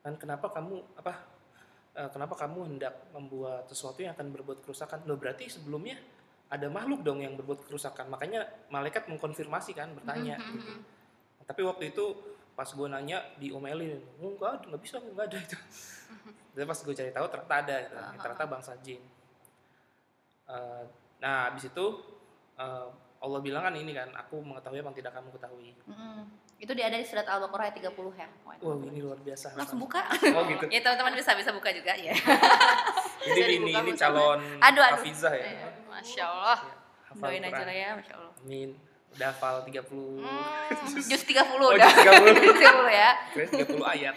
Dan 0.00 0.16
kenapa 0.16 0.50
kamu 0.50 0.98
apa? 0.98 1.40
eh, 1.90 2.10
kenapa 2.10 2.34
kamu 2.38 2.60
hendak 2.74 2.94
membuat 3.10 3.66
sesuatu 3.66 4.00
yang 4.00 4.14
akan 4.14 4.30
berbuat 4.30 4.62
kerusakan? 4.62 5.02
Loh 5.06 5.18
berarti 5.18 5.50
sebelumnya 5.50 5.98
ada 6.50 6.66
makhluk 6.66 7.02
dong 7.06 7.22
yang 7.22 7.34
berbuat 7.38 7.66
kerusakan. 7.66 8.10
Makanya 8.10 8.46
malaikat 8.70 9.06
mengkonfirmasi 9.06 9.74
kan, 9.74 9.94
bertanya. 9.94 10.38
gitu. 10.38 10.82
Tapi 11.46 11.60
waktu 11.66 11.94
itu 11.94 12.04
pas 12.54 12.66
gue 12.66 12.88
nanya 12.90 13.22
diomelin, 13.40 14.02
oh, 14.20 14.36
enggak 14.36 14.60
ada, 14.60 14.64
nggak 14.68 14.82
bisa, 14.82 14.96
nggak 15.00 15.26
ada 15.30 15.38
itu. 15.38 15.56
Tapi 16.52 16.64
pas 16.66 16.78
gue 16.82 16.94
cari 16.94 17.10
tahu 17.14 17.26
ternyata 17.30 17.54
ada, 17.54 17.76
gitu. 17.86 17.94
ternyata 18.20 18.44
bangsa 18.50 18.72
jin. 18.82 19.02
Eh, 20.50 20.82
nah, 21.22 21.48
habis 21.48 21.70
itu 21.70 21.84
eh, 22.60 22.86
Allah 23.20 23.40
bilang 23.40 23.62
kan 23.62 23.74
ini 23.76 23.92
kan, 23.92 24.08
aku 24.16 24.40
mengetahui 24.40 24.80
apa 24.80 24.88
yang 24.88 24.96
tidak 24.96 25.12
kamu 25.12 25.28
ketahui. 25.36 25.70
Mm-mm. 25.84 26.24
Itu 26.56 26.72
dia 26.72 26.88
ada 26.88 26.96
di 26.96 27.04
surat 27.04 27.24
Al-Baqarah 27.24 27.68
ayat 27.68 27.76
30 27.76 27.92
ya. 28.16 28.28
Wah 28.44 28.56
ini 28.80 29.00
luar 29.00 29.20
biasa. 29.20 29.56
Langsung 29.56 29.80
buka. 29.80 30.04
Oh 30.36 30.44
gitu. 30.44 30.64
ya 30.74 30.80
teman-teman 30.80 31.16
bisa 31.16 31.32
bisa 31.36 31.52
buka 31.52 31.68
juga 31.68 31.92
ya. 31.96 32.12
Jadi 33.28 33.60
ini 33.60 33.72
ini 33.72 33.92
calon 33.92 34.40
Aduh, 34.60 34.80
aduh. 34.80 35.00
hafizah 35.00 35.32
ya. 35.36 35.44
Iya. 35.52 35.68
Masya 35.84 36.24
Allah. 36.24 36.58
Ya, 36.64 37.12
Doain 37.16 37.44
aja 37.44 37.62
lah 37.64 37.76
ya, 37.76 37.88
Masya 37.96 38.14
Allah. 38.16 38.32
Amin. 38.40 38.70
Udah 39.10 39.28
hafal 39.34 39.56
30 39.66 39.84
Hmm, 40.22 40.96
jus 41.04 41.22
30 41.28 41.44
Oh, 41.60 41.74
udah. 41.76 41.90
juz 41.92 42.04
30. 42.08 42.40
Juz 42.44 42.56
30 42.56 42.88
ya. 42.88 43.10
Kira 43.34 43.46
30 43.52 43.92
ayat. 43.98 44.14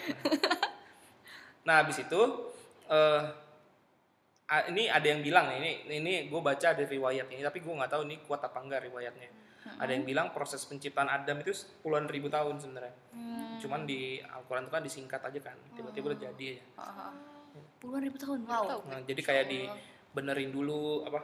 Nah, 1.63 1.75
habis 1.83 1.97
itu 2.00 2.21
eh 2.88 2.93
ah, 2.93 3.21
ini 4.69 4.91
ada 4.91 5.07
yang 5.07 5.22
bilang 5.24 5.48
ini 5.55 5.88
ini 5.88 6.27
gue 6.27 6.41
baca 6.43 6.75
dari 6.75 6.86
riwayat 6.86 7.27
ini, 7.31 7.41
tapi 7.41 7.60
gue 7.63 7.74
nggak 7.74 7.91
tahu 7.91 8.03
ini 8.05 8.15
kuat 8.27 8.41
apa 8.43 8.60
enggak 8.62 8.86
riwayatnya. 8.86 9.29
Ada 9.79 9.95
yang 9.95 10.03
bilang 10.03 10.27
proses 10.36 10.67
penciptaan 10.67 11.07
Adam 11.07 11.39
itu 11.39 11.55
puluhan 11.79 12.05
ribu 12.12 12.27
tahun 12.27 12.60
sebenarnya. 12.60 12.93
Hmm. 13.15 13.55
Cuman 13.63 13.88
di 13.88 14.19
Al-Quran 14.19 14.67
itu 14.67 14.72
kan 14.75 14.83
disingkat 14.83 15.22
aja 15.24 15.39
kan, 15.39 15.57
tiba-tiba 15.72 16.12
udah 16.12 16.19
jadi 16.19 16.48
aja. 16.60 16.63
Aha. 16.83 17.07
Puluhan 17.79 18.03
ribu 18.03 18.17
tahun. 18.19 18.43
Wow. 18.43 18.83
Nah, 18.91 19.00
jadi 19.07 19.22
kayak 19.24 19.45
dibenerin 19.48 20.51
dulu 20.51 21.07
apa 21.07 21.24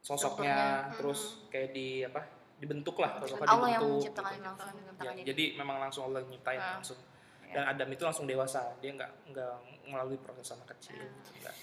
sosoknya, 0.00 0.88
terus 0.96 1.44
kayak 1.52 1.70
di 1.76 2.00
apa 2.06 2.24
dibentuk 2.56 2.96
lah 2.96 3.20
sosoknya 3.20 3.44
Allah 3.52 3.68
yang 3.68 3.82
dibentuk. 3.84 4.00
menciptakan 4.00 4.32
gitu. 4.32 4.46
langsung 4.48 4.72
dengan 4.80 4.94
Ya, 4.96 5.10
jadi 5.28 5.44
memang 5.60 5.76
langsung 5.76 6.02
Allah 6.08 6.18
yang 6.24 6.30
nyiptain 6.32 6.60
Ah. 6.62 6.74
langsung. 6.80 6.98
Ya. 7.46 7.52
Dan 7.60 7.64
Adam 7.76 7.88
itu 7.92 8.02
langsung 8.02 8.24
dewasa, 8.26 8.62
dia 8.80 8.90
nggak 8.96 9.12
nggak 9.30 9.54
melalui 9.92 10.16
proses 10.18 10.56
anak 10.56 10.72
kecil. 10.74 10.96
Nggak. 11.44 11.54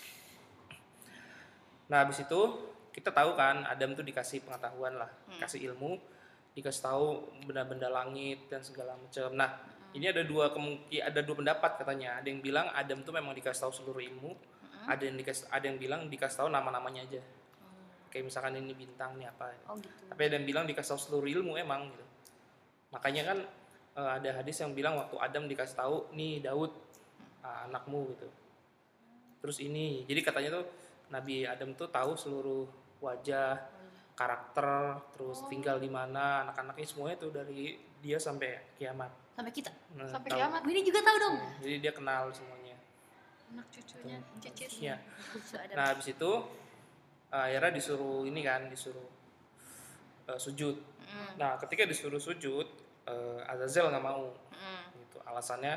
Nah 1.93 2.09
habis 2.09 2.25
itu 2.25 2.41
kita 2.89 3.13
tahu 3.13 3.38
kan 3.38 3.62
Adam 3.69 3.93
tuh 3.93 4.01
dikasih 4.01 4.41
pengetahuan 4.41 4.97
lah, 4.97 5.13
Hmm. 5.29 5.38
kasih 5.38 5.62
ilmu, 5.69 6.01
dikasih 6.57 6.81
tahu 6.89 7.29
benda-benda 7.45 7.85
langit 7.85 8.50
dan 8.50 8.65
segala 8.65 8.97
macam. 8.97 9.29
Nah, 9.38 9.62
Hmm. 9.62 9.97
ini 10.01 10.09
ada 10.09 10.25
dua 10.25 10.50
kemungkin 10.50 10.89
ada 10.89 11.21
dua 11.21 11.38
pendapat 11.38 11.77
katanya. 11.77 12.17
Ada 12.17 12.33
yang 12.33 12.41
bilang 12.41 12.65
Adam 12.73 13.05
tuh 13.05 13.13
memang 13.13 13.38
dikasih 13.38 13.69
tahu 13.69 13.73
seluruh 13.77 14.01
ilmu, 14.01 14.33
Hmm. 14.33 14.89
ada 14.89 15.05
yang 15.05 15.21
dikasih 15.21 15.45
ada 15.53 15.65
yang 15.69 15.77
bilang 15.77 16.09
dikasih 16.09 16.38
tahu 16.41 16.50
nama-namanya 16.50 17.05
aja. 17.05 17.21
Kayak 18.09 18.25
misalkan 18.25 18.57
ini 18.57 18.73
bintang 18.73 19.13
nih 19.21 19.29
apa. 19.29 19.53
Oh 19.69 19.77
gitu. 19.77 20.09
Tapi 20.09 20.21
ada 20.25 20.33
yang 20.41 20.45
bilang 20.50 20.65
dikasih 20.65 20.97
tahu 20.97 21.01
seluruh 21.01 21.29
ilmu 21.29 21.62
emang 21.62 21.93
gitu. 21.93 22.05
Makanya 22.89 23.21
kan 23.21 23.38
eh, 23.93 24.12
ada 24.17 24.41
hadis 24.41 24.57
yang 24.57 24.73
bilang 24.73 24.97
waktu 24.97 25.13
Adam 25.21 25.45
dikasih 25.45 25.77
tahu 25.77 26.09
nih 26.17 26.41
Daud 26.41 26.73
ah, 27.45 27.69
anakmu 27.69 28.09
gitu. 28.17 28.25
Terus 29.41 29.57
ini, 29.62 30.07
jadi 30.09 30.23
katanya 30.23 30.50
tuh 30.57 30.65
Nabi 31.10 31.43
Adam 31.43 31.74
tuh 31.74 31.88
tahu 31.89 32.15
seluruh 32.15 32.63
wajah, 33.00 33.60
karakter, 34.13 35.01
terus 35.12 35.43
tinggal 35.50 35.81
di 35.81 35.89
mana, 35.89 36.45
anak-anaknya 36.48 36.86
semuanya 36.86 37.17
tuh 37.19 37.31
dari 37.33 37.75
dia 38.00 38.22
sampai 38.22 38.77
kiamat. 38.77 39.10
Sampai 39.33 39.51
kita. 39.51 39.72
Nah, 39.98 40.05
Sampai 40.05 40.29
tahu. 40.29 40.39
kiamat. 40.39 40.62
Ini 40.63 40.81
juga 40.86 41.00
tahu 41.01 41.17
dong. 41.19 41.36
Hmm, 41.41 41.53
Jadi 41.65 41.75
dia 41.81 41.91
kenal 41.91 42.24
semuanya. 42.29 42.77
Anak 43.53 43.67
cucunya, 43.69 44.17
cicit. 44.41 44.69
Iya. 44.81 44.95
Lucu 45.33 45.55
ada. 45.57 45.74
Nah 45.74 45.86
habis 45.93 46.07
itu 46.10 46.31
akhirnya 47.29 47.72
disuruh 47.74 48.25
ini 48.25 48.41
kan, 48.41 48.69
disuruh 48.69 49.10
eh, 50.29 50.39
sujud. 50.39 50.75
Mm, 51.03 51.31
Nah 51.38 51.57
ketika 51.57 51.86
disuruh 51.86 52.22
sujud, 52.22 52.65
eh, 53.05 53.51
Azazel 53.51 53.89
nggak 53.89 54.05
mau. 54.05 54.29
mm, 54.53 54.83
gitu 55.01 55.17
alasannya 55.25 55.75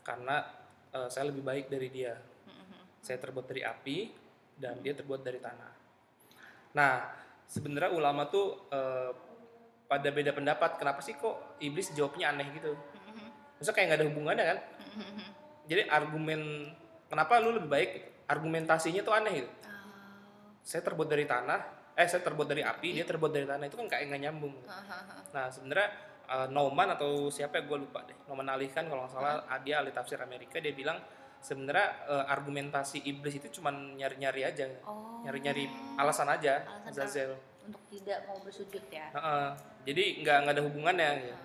karena 0.00 0.44
eh, 0.92 1.08
saya 1.08 1.28
lebih 1.28 1.44
baik 1.44 1.68
dari 1.68 1.88
dia 1.88 2.16
mm, 2.16 3.02
saya 3.04 3.16
terbuat 3.20 3.44
dari 3.44 3.60
api 3.64 3.96
dan 4.58 4.82
dia 4.82 4.92
terbuat 4.92 5.22
dari 5.22 5.38
tanah. 5.38 5.72
Nah 6.74 6.92
sebenarnya 7.48 7.94
ulama 7.94 8.28
tuh 8.28 8.68
eh, 8.68 9.10
pada 9.88 10.08
beda 10.12 10.36
pendapat 10.36 10.76
kenapa 10.76 11.00
sih 11.00 11.16
kok 11.16 11.58
iblis 11.64 11.94
jawabnya 11.96 12.36
aneh 12.36 12.52
gitu? 12.52 12.76
Maksudnya 13.58 13.74
kayak 13.74 13.86
nggak 13.88 13.98
ada 13.98 14.06
hubungannya 14.12 14.44
kan? 14.44 14.58
Jadi 15.68 15.82
argumen 15.88 16.40
kenapa 17.08 17.40
lu 17.40 17.56
lebih 17.56 17.70
baik 17.72 17.90
argumentasinya 18.28 19.00
tuh 19.00 19.16
aneh 19.16 19.32
gitu. 19.42 19.50
Oh. 19.50 20.60
saya 20.60 20.84
terbuat 20.84 21.08
dari 21.08 21.24
tanah 21.24 21.60
eh 21.96 22.06
saya 22.06 22.20
terbuat 22.20 22.44
dari 22.44 22.60
api 22.60 22.94
dia 22.94 23.08
terbuat 23.08 23.32
dari 23.32 23.48
tanah 23.48 23.64
itu 23.66 23.76
kan 23.80 23.88
kayak 23.88 24.04
nggak 24.12 24.22
nyambung. 24.28 24.54
Gitu. 24.60 24.68
Nah 25.32 25.48
sebenarnya 25.48 25.88
uh, 26.28 26.46
Nauman 26.52 26.94
atau 26.94 27.32
siapa 27.32 27.58
ya 27.58 27.62
gue 27.64 27.78
lupa 27.88 28.04
deh. 28.04 28.14
Nauman 28.28 28.46
Ali 28.52 28.68
kan 28.68 28.86
kalau 28.86 29.08
nggak 29.08 29.12
salah 29.16 29.48
ah, 29.48 29.58
dia 29.64 29.80
ahli 29.80 29.90
tafsir 29.90 30.20
Amerika 30.20 30.60
dia 30.60 30.76
bilang 30.76 31.00
sebenarnya 31.38 31.86
uh, 32.04 32.24
argumentasi 32.26 33.02
iblis 33.02 33.36
itu 33.36 33.60
cuman 33.60 33.94
nyari-nyari 33.94 34.42
aja 34.42 34.66
Oh. 34.82 35.22
nyari-nyari 35.22 35.66
alasan 35.96 36.26
aja 36.26 36.62
Alasan 36.84 36.92
Zazel 36.94 37.30
Untuk 37.62 37.84
tidak 37.88 38.24
mau 38.24 38.40
bersujud 38.40 38.80
ya. 38.88 39.12
Heeh. 39.12 39.48
jadi 39.84 40.04
nggak 40.20 40.36
nggak 40.42 40.54
ada 40.56 40.64
hubungannya 40.64 41.10
gitu. 41.22 41.36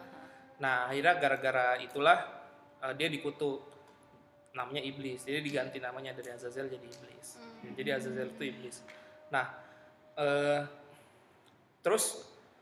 nah 0.58 0.88
akhirnya 0.88 1.14
gara-gara 1.18 1.68
itulah 1.78 2.18
uh, 2.80 2.94
dia 2.94 3.08
dikutuk 3.08 3.60
namanya 4.52 4.80
iblis 4.80 5.24
jadi 5.24 5.40
diganti 5.40 5.78
namanya 5.78 6.14
dari 6.14 6.30
Azazel 6.30 6.68
jadi 6.68 6.86
iblis 6.86 7.28
jadi 7.74 7.90
Azazel 7.98 8.30
itu 8.30 8.44
iblis 8.46 8.86
nah 9.28 9.50
eh, 10.14 10.62
terus 11.82 12.22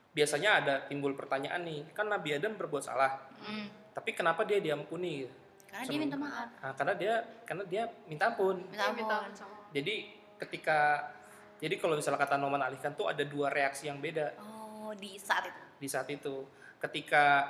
biasanya 0.10 0.50
ada 0.58 0.76
timbul 0.88 1.12
pertanyaan 1.14 1.62
nih 1.62 1.84
kan 1.92 2.08
Nabi 2.08 2.32
Adam 2.34 2.56
berbuat 2.56 2.80
salah 2.82 3.20
Mm. 3.42 3.68
tapi 3.92 4.14
kenapa 4.14 4.46
dia 4.46 4.62
diampuni 4.62 5.26
gitu? 5.26 5.34
Karena 5.72 5.88
dia 5.88 6.00
minta 6.00 6.18
maaf. 6.18 6.48
Nah, 6.54 6.74
karena 6.76 6.94
dia 6.94 7.14
karena 7.42 7.64
dia 7.66 7.84
minta 8.06 8.28
ampun 8.28 8.58
Minta 8.62 8.86
ampun. 8.88 9.08
sama 9.32 9.56
jadi 9.72 9.96
ketika 10.38 11.08
jadi 11.58 11.78
kalau 11.78 11.96
misalnya 11.96 12.20
kata 12.20 12.36
Noman 12.36 12.60
alihkan 12.60 12.92
tuh 12.92 13.08
ada 13.08 13.24
dua 13.24 13.48
reaksi 13.48 13.86
yang 13.86 13.98
beda 13.98 14.36
Oh, 14.38 14.92
di 14.94 15.16
saat 15.16 15.46
itu. 15.46 15.62
di 15.78 15.88
saat 15.88 16.08
itu 16.08 16.44
ketika 16.78 17.48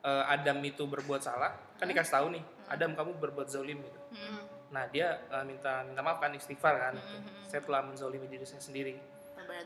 eh, 0.00 0.24
Adam 0.28 0.62
itu 0.62 0.84
berbuat 0.84 1.18
salah 1.18 1.50
kan 1.74 1.84
dikasih 1.84 2.14
tahu 2.14 2.26
nih 2.30 2.44
Adam 2.66 2.94
kamu 2.94 3.18
berbuat 3.18 3.48
zalim 3.48 3.80
gitu 3.80 4.00
Mm. 4.14 4.42
nah 4.70 4.86
dia 4.86 5.18
eh, 5.24 5.42
minta 5.42 5.82
minta 5.82 6.00
maaf 6.00 6.18
kan 6.18 6.30
istighfar 6.30 6.78
kan 6.78 6.94
gitu. 6.94 7.18
Mhm. 7.18 7.42
saya 7.44 7.60
telah 7.60 7.80
menzalimi 7.82 8.26
diri 8.26 8.44
saya 8.44 8.60
sendiri 8.60 8.94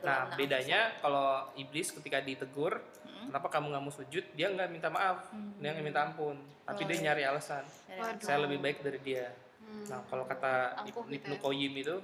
nah 0.00 0.33
bedanya 0.33 0.97
kalau 0.99 1.53
iblis 1.55 1.93
ketika 1.93 2.19
ditegur 2.19 2.81
Mm. 3.19 3.27
kenapa 3.29 3.49
kamu 3.49 3.67
nggak 3.69 3.83
mau 3.83 3.91
sujud 3.91 4.25
dia 4.33 4.47
nggak 4.49 4.69
minta 4.69 4.89
maaf 4.89 5.27
Hmm. 5.29 5.59
dia 5.59 5.71
nggak 5.71 5.85
minta 5.85 6.01
ampun 6.03 6.37
tapi 6.63 6.81
Oh, 6.81 6.87
dia 6.87 6.97
nyari 7.03 7.23
alasan 7.25 7.65
Waduh. 7.91 8.23
saya 8.23 8.39
lebih 8.41 8.59
baik 8.59 8.79
dari 8.81 8.99
dia 9.01 9.27
Hmm. 9.59 9.85
nah 9.85 10.01
kalau 10.05 10.25
kata 10.25 10.79
Angkuh 10.79 11.03
gitu 11.05 11.19
Ibnu 11.19 11.35
ya. 11.35 11.41
Qayyim 11.41 11.73
itu 11.77 11.97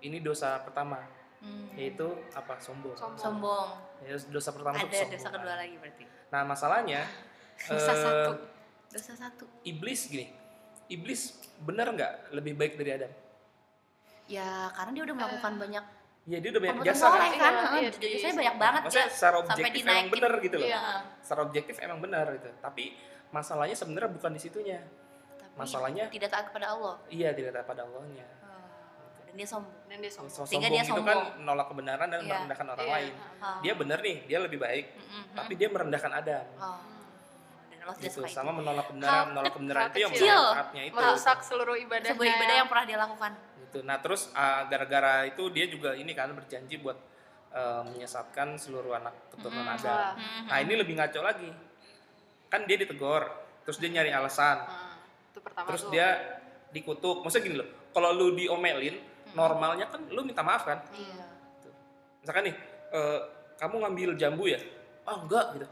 ini 0.00 0.18
dosa 0.18 0.56
pertama 0.60 1.02
Mm. 1.38 1.74
yaitu 1.74 2.06
apa 2.32 2.54
sombong 2.56 2.94
Sombong. 2.94 3.18
Sombong. 3.18 3.68
Ya, 4.00 4.14
dosa 4.24 4.50
pertama 4.50 4.74
itu 4.76 4.86
Ada 4.86 4.94
kesombongan. 4.94 5.18
dosa 5.18 5.28
kedua 5.28 5.54
lagi 5.56 5.74
berarti. 5.76 6.04
nah 6.28 6.42
masalahnya 6.44 7.00
Dosa 7.68 7.90
eh, 7.90 7.98
satu. 7.98 8.32
Dosa 8.88 9.12
satu. 9.16 9.44
iblis 9.62 10.06
gini 10.06 10.30
iblis 10.86 11.34
benar 11.58 11.90
nggak 11.90 12.12
lebih 12.30 12.54
baik 12.54 12.74
dari 12.76 12.90
Adam 12.94 13.12
Ya, 14.24 14.70
karena 14.72 14.90
dia 14.92 15.02
udah 15.04 15.16
melakukan 15.16 15.52
banyak 15.58 15.84
ya 16.22 16.38
dia 16.38 16.50
udah 16.50 16.60
banyak 16.60 16.76
perbuatan 16.76 16.94
jasa 16.94 17.06
kan 17.08 17.30
kan. 17.34 17.54
Iya, 17.74 17.80
iya, 17.82 17.90
Jasanya 17.90 18.30
di- 18.30 18.38
banyak 18.38 18.56
banget 18.56 18.80
maksudnya 18.80 19.04
dia. 19.04 19.12
secara 19.12 19.34
sampai 19.34 19.50
objektif 19.52 19.82
emang 19.82 19.90
dinaikin. 19.98 20.12
benar 20.12 20.32
gitu 20.38 20.56
loh 20.56 20.68
Iya. 20.68 20.80
secara 21.18 21.40
objektif 21.42 21.74
emang 21.78 21.98
benar 21.98 22.26
gitu 22.32 22.50
tapi 22.58 22.84
masalahnya 23.30 23.74
sebenarnya 23.74 24.10
bukan 24.12 24.30
di 24.30 24.40
situnya 24.40 24.80
Tapi 25.34 25.58
Masalahnya- 25.58 26.08
tidak 26.08 26.30
taat 26.30 26.46
kepada 26.48 26.66
Allah. 26.70 26.94
iya 27.08 27.28
tidak 27.30 27.50
taat 27.52 27.66
pada 27.66 27.82
Allahnya 27.82 28.24
Dan 29.22 29.34
dia 29.34 29.44
sombong. 29.46 29.72
Dan 29.86 29.98
dia 29.98 30.08
sombong. 30.08 30.28
So- 30.30 30.44
Sehingga 30.44 30.68
sombong 30.68 30.76
dia 30.78 30.84
itu 30.86 30.92
kan 30.94 31.16
sombong. 31.16 31.40
menolak 31.40 31.66
kebenaran 31.66 32.06
dan 32.06 32.20
Iya. 32.20 32.28
merendahkan 32.30 32.66
orang 32.68 32.84
Iya. 32.84 32.94
lain 32.94 33.12
Ah. 33.38 33.58
dia 33.58 33.72
benar 33.74 33.98
nih 33.98 34.16
dia 34.22 34.38
lebih 34.38 34.58
baik 34.58 34.86
Mm-mm. 34.92 35.24
tapi 35.34 35.52
dia 35.54 35.68
merendahkan 35.68 36.12
Adam 36.14 36.44
Oh. 36.54 36.78
Allah 37.82 37.94
tidak 37.94 38.06
gitu 38.06 38.18
suka 38.20 38.28
sama 38.30 38.50
menolak 38.52 38.86
kebenaran 38.86 39.12
Hal 39.12 39.26
menolak 39.28 39.52
kebenaran 39.52 39.80
hal 39.80 39.88
itu 39.88 39.98
yang 39.98 40.12
kecil. 40.12 40.26
berat-beratnya 40.28 40.82
itu 40.84 40.96
Merusak 40.96 41.38
seluruh 41.40 41.76
ibadahnya. 41.76 42.12
Sebuah 42.12 42.28
ibadah 42.32 42.56
yang 42.56 42.68
pernah 42.68 42.84
dia 42.84 42.98
lakukan. 42.98 43.32
gitu 43.62 43.78
nah 43.80 43.96
terus 43.98 44.22
ah, 44.32 44.60
gara-gara 44.64 45.14
itu 45.24 45.42
dia 45.48 45.66
juga 45.66 45.90
ini 45.92 46.12
kan 46.12 46.28
berjanji 46.30 46.76
buat 46.76 46.98
eh, 47.50 47.82
menyesatkan 47.86 48.54
seluruh 48.54 48.92
anak 48.94 49.14
keturunan 49.30 49.64
Mm. 49.64 49.74
Adam 49.74 49.92
Wah. 49.92 50.12
Mhm. 50.14 50.44
nah 50.46 50.58
ini 50.58 50.74
lebih 50.74 50.94
ngaco 50.94 51.20
lagi 51.20 51.50
kan 52.46 52.60
dia 52.62 52.76
ditegor 52.76 53.22
terus 53.62 53.76
dia 53.76 53.90
nyari 53.90 54.10
alasan 54.10 54.58
Nah, 54.58 54.96
itu 55.26 55.38
pertama 55.38 55.66
terus 55.66 55.82
tuh. 55.82 55.90
dia 55.90 56.08
dikutuk 56.68 57.20
maksudnya 57.20 57.42
gini 57.42 57.56
loh 57.56 57.68
kalau 57.90 58.10
lu 58.10 58.32
diomelin 58.34 58.96
Hmm. 59.24 59.36
normalnya 59.38 59.86
kan 59.86 60.04
lu 60.06 60.20
minta 60.20 60.40
maaf 60.40 60.62
kan 60.62 60.84
Iya. 60.90 61.24
misalkan 62.18 62.44
nih 62.44 62.56
eh, 62.90 63.20
kamu 63.54 63.74
ngambil 63.80 64.10
jambu 64.14 64.44
ya 64.46 64.60
ah 65.02 65.16
enggak 65.18 65.44
gitu 65.54 65.66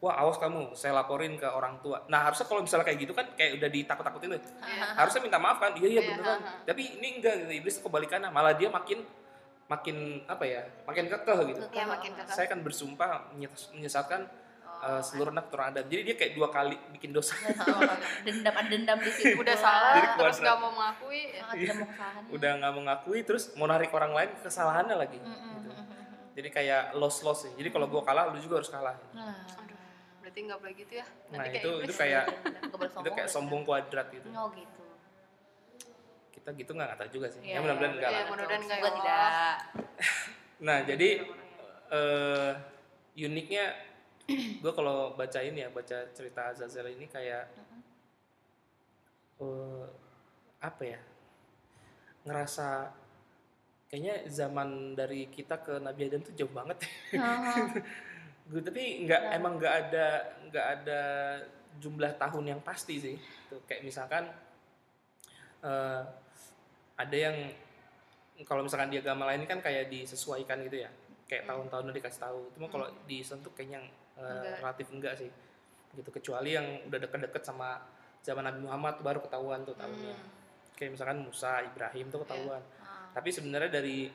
wah 0.00 0.16
awas 0.16 0.36
kamu 0.36 0.72
saya 0.72 0.92
laporin 0.94 1.36
ke 1.36 1.44
orang 1.44 1.76
tua 1.78 2.00
nah 2.06 2.24
harusnya 2.24 2.44
kalau 2.44 2.60
misalnya 2.60 2.84
kayak 2.84 2.98
gitu 3.00 3.12
kan 3.12 3.28
kayak 3.32 3.56
udah 3.56 3.68
ditakut-takutin 3.68 4.32
tuh 4.32 4.40
Iya. 4.58 4.96
harusnya 4.96 5.20
minta 5.20 5.36
maaf 5.36 5.58
kan 5.58 5.72
iya 5.74 5.86
iya 5.86 5.92
Iya, 5.94 6.08
beneran 6.10 6.38
tapi 6.64 6.82
ini 6.96 7.08
enggak 7.16 7.34
gitu. 7.38 7.52
iblis 7.54 7.76
kebalikannya 7.78 8.28
malah 8.28 8.52
dia 8.52 8.68
makin 8.68 9.04
makin 9.66 9.96
apa 10.24 10.42
ya 10.42 10.60
makin 10.82 11.04
kekeh 11.06 11.38
gitu 11.46 11.60
Iya, 11.70 11.84
makin 11.86 12.10
kakak. 12.14 12.32
saya 12.32 12.46
kan 12.46 12.58
bersumpah 12.60 13.28
menyes- 13.30 13.70
menyesatkan 13.70 14.24
Oh. 14.72 14.96
eh, 14.96 15.02
seluruh 15.02 15.28
anak 15.28 15.44
keturunan 15.44 15.68
Adam 15.68 15.84
jadi 15.84 16.02
dia 16.02 16.16
kayak 16.16 16.32
dua 16.32 16.48
kali 16.48 16.72
bikin 16.90 17.12
dosa 17.12 17.36
dendam 18.24 18.54
ada 18.54 18.64
dendam 18.66 18.96
di 18.96 19.10
situ. 19.10 19.36
Udah 19.36 19.52
salah, 19.54 19.92
Jadi 19.92 20.08
terus 20.16 20.36
kuadrat. 20.36 20.46
gak 20.46 20.56
mau 20.56 20.72
mengakui. 20.72 21.20
ya. 21.28 21.44
Mau 21.76 22.32
udah 22.32 22.50
nggak 22.56 22.72
mengakui 22.74 23.20
terus 23.20 23.52
mau 23.54 23.66
narik 23.66 23.90
orang 23.90 24.12
lain 24.14 24.30
ke 24.32 24.40
kesalahannya 24.42 24.96
lagi 24.96 25.18
Mm-mm, 25.18 25.36
gitu. 25.54 25.68
mm-mm. 25.68 25.84
jadi 26.32 26.48
kayak 26.48 26.82
loss 26.94 27.20
loss 27.20 27.44
ya 27.44 27.52
jadi 27.54 27.68
kalau 27.68 27.86
gua 27.86 28.00
kalah 28.00 28.24
lu 28.28 28.38
juga 28.38 28.56
harus 28.56 28.70
kalah 28.70 28.96
Nah, 29.12 29.36
Aduh, 29.58 29.76
berarti 30.30 30.46
nggak 30.46 30.60
boleh 30.62 30.74
gitu 30.78 30.92
ya. 30.94 31.06
nah 31.26 31.36
Nanti 31.36 31.48
kayak 31.50 31.58
itu 31.58 31.70
iblis. 31.74 31.82
itu 31.82 31.92
kayak 31.98 32.24
itu 33.02 33.10
kayak 33.10 33.28
sombong 33.28 33.62
kuadrat 33.66 34.06
gitu 34.14 34.28
Oh 34.30 34.46
gitu. 34.54 34.82
kita 36.30 36.48
gitu 36.54 36.70
nggak 36.70 36.94
tahu 36.94 37.08
juga 37.10 37.26
sih 37.28 37.42
Iya, 37.42 37.58
ya 37.58 37.58
mudah-mudahan 37.60 37.92
enggak 37.98 38.10
iya, 38.10 38.14
lah 38.16 38.26
mudah-mudahan 38.30 38.62
enggak 38.62 38.78
ya 38.78 38.90
tidak. 38.94 39.56
nah 40.70 40.78
jadi 40.86 41.10
eh 41.90 42.50
uniknya 43.18 43.64
gue 44.62 44.72
kalau 44.72 45.18
bacain 45.18 45.50
ya 45.52 45.66
baca 45.68 45.98
cerita 46.14 46.54
Azazel 46.54 46.94
ini 46.94 47.10
kayak 47.10 47.50
eh, 49.42 49.84
apa 50.62 50.82
ya 50.86 51.00
ngerasa 52.22 52.94
kayaknya 53.90 54.30
zaman 54.30 54.94
dari 54.94 55.26
kita 55.26 55.58
ke 55.58 55.82
Nabi 55.82 56.06
Adam 56.06 56.22
tuh 56.22 56.34
jauh 56.38 56.52
banget 56.54 56.78
gue 58.50 58.60
tapi 58.60 59.06
nggak 59.06 59.22
Ya. 59.22 59.30
emang 59.34 59.56
nggak 59.56 59.74
ada 59.80 60.06
nggak 60.48 60.66
ada 60.76 61.00
jumlah 61.78 62.12
tahun 62.16 62.44
yang 62.48 62.60
pasti 62.60 62.98
sih 62.98 63.16
tuh 63.46 63.62
kayak 63.64 63.82
misalkan 63.82 64.26
eh, 65.62 66.02
ada 66.96 67.16
yang 67.16 67.36
kalau 68.42 68.64
misalkan 68.64 68.88
di 68.88 68.98
agama 68.98 69.28
lain 69.28 69.44
kan 69.44 69.60
kayak 69.60 69.86
disesuaikan 69.88 70.64
gitu 70.64 70.82
ya 70.82 70.90
kayak 71.24 71.46
Hmm. 71.46 71.50
tahun-tahun 71.54 71.84
udah 71.86 71.96
dikasih 71.96 72.20
tahu 72.20 72.40
cuma 72.52 72.66
kalau 72.66 72.86
di 73.06 73.20
Islam 73.20 73.38
tuh 73.40 73.52
kayaknya 73.52 73.80
eh, 74.16 74.24
Enggak. 74.26 74.56
relatif 74.58 74.86
enggak 74.90 75.14
sih 75.16 75.30
gitu 75.90 76.10
kecuali 76.10 76.50
yang 76.52 76.66
udah 76.86 76.98
deket-deket 76.98 77.42
sama 77.42 77.78
zaman 78.20 78.44
Nabi 78.44 78.60
Muhammad 78.62 78.92
tuh 78.96 79.04
baru 79.04 79.20
ketahuan 79.20 79.62
tuh 79.62 79.74
tahunnya 79.74 80.12
Hmm. 80.12 80.28
kayak 80.74 80.90
misalkan 80.92 81.18
Musa 81.20 81.62
Ibrahim 81.62 82.06
tuh 82.08 82.20
ketahuan 82.24 82.62
Ah. 82.80 83.08
tapi 83.12 83.28
sebenarnya 83.30 83.70
dari 83.70 84.10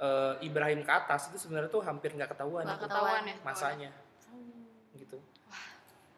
eh, 0.00 0.34
Ibrahim 0.48 0.80
ke 0.82 0.92
atas 0.92 1.28
itu 1.30 1.36
sebenarnya 1.36 1.70
tuh 1.70 1.84
hampir 1.84 2.16
nggak 2.16 2.32
ketahuan 2.32 2.64
itu 2.64 2.80
ketahuan 2.80 3.22
ya. 3.28 3.36
masanya. 3.44 3.90
Gitu. 4.96 5.18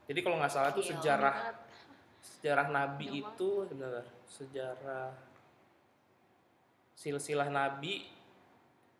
Jadi 0.06 0.20
kalau 0.22 0.36
nggak 0.38 0.52
salah 0.52 0.70
tuh 0.70 0.86
sejarah 0.86 1.34
sejarah 2.22 2.70
Nabi 2.70 3.22
itu 3.22 3.48
sebentar 3.66 4.06
sejarah 4.30 5.10
silsilah 6.94 7.50
Nabi 7.50 8.06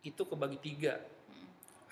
itu 0.03 0.21
kebagi 0.27 0.59
tiga. 0.59 0.99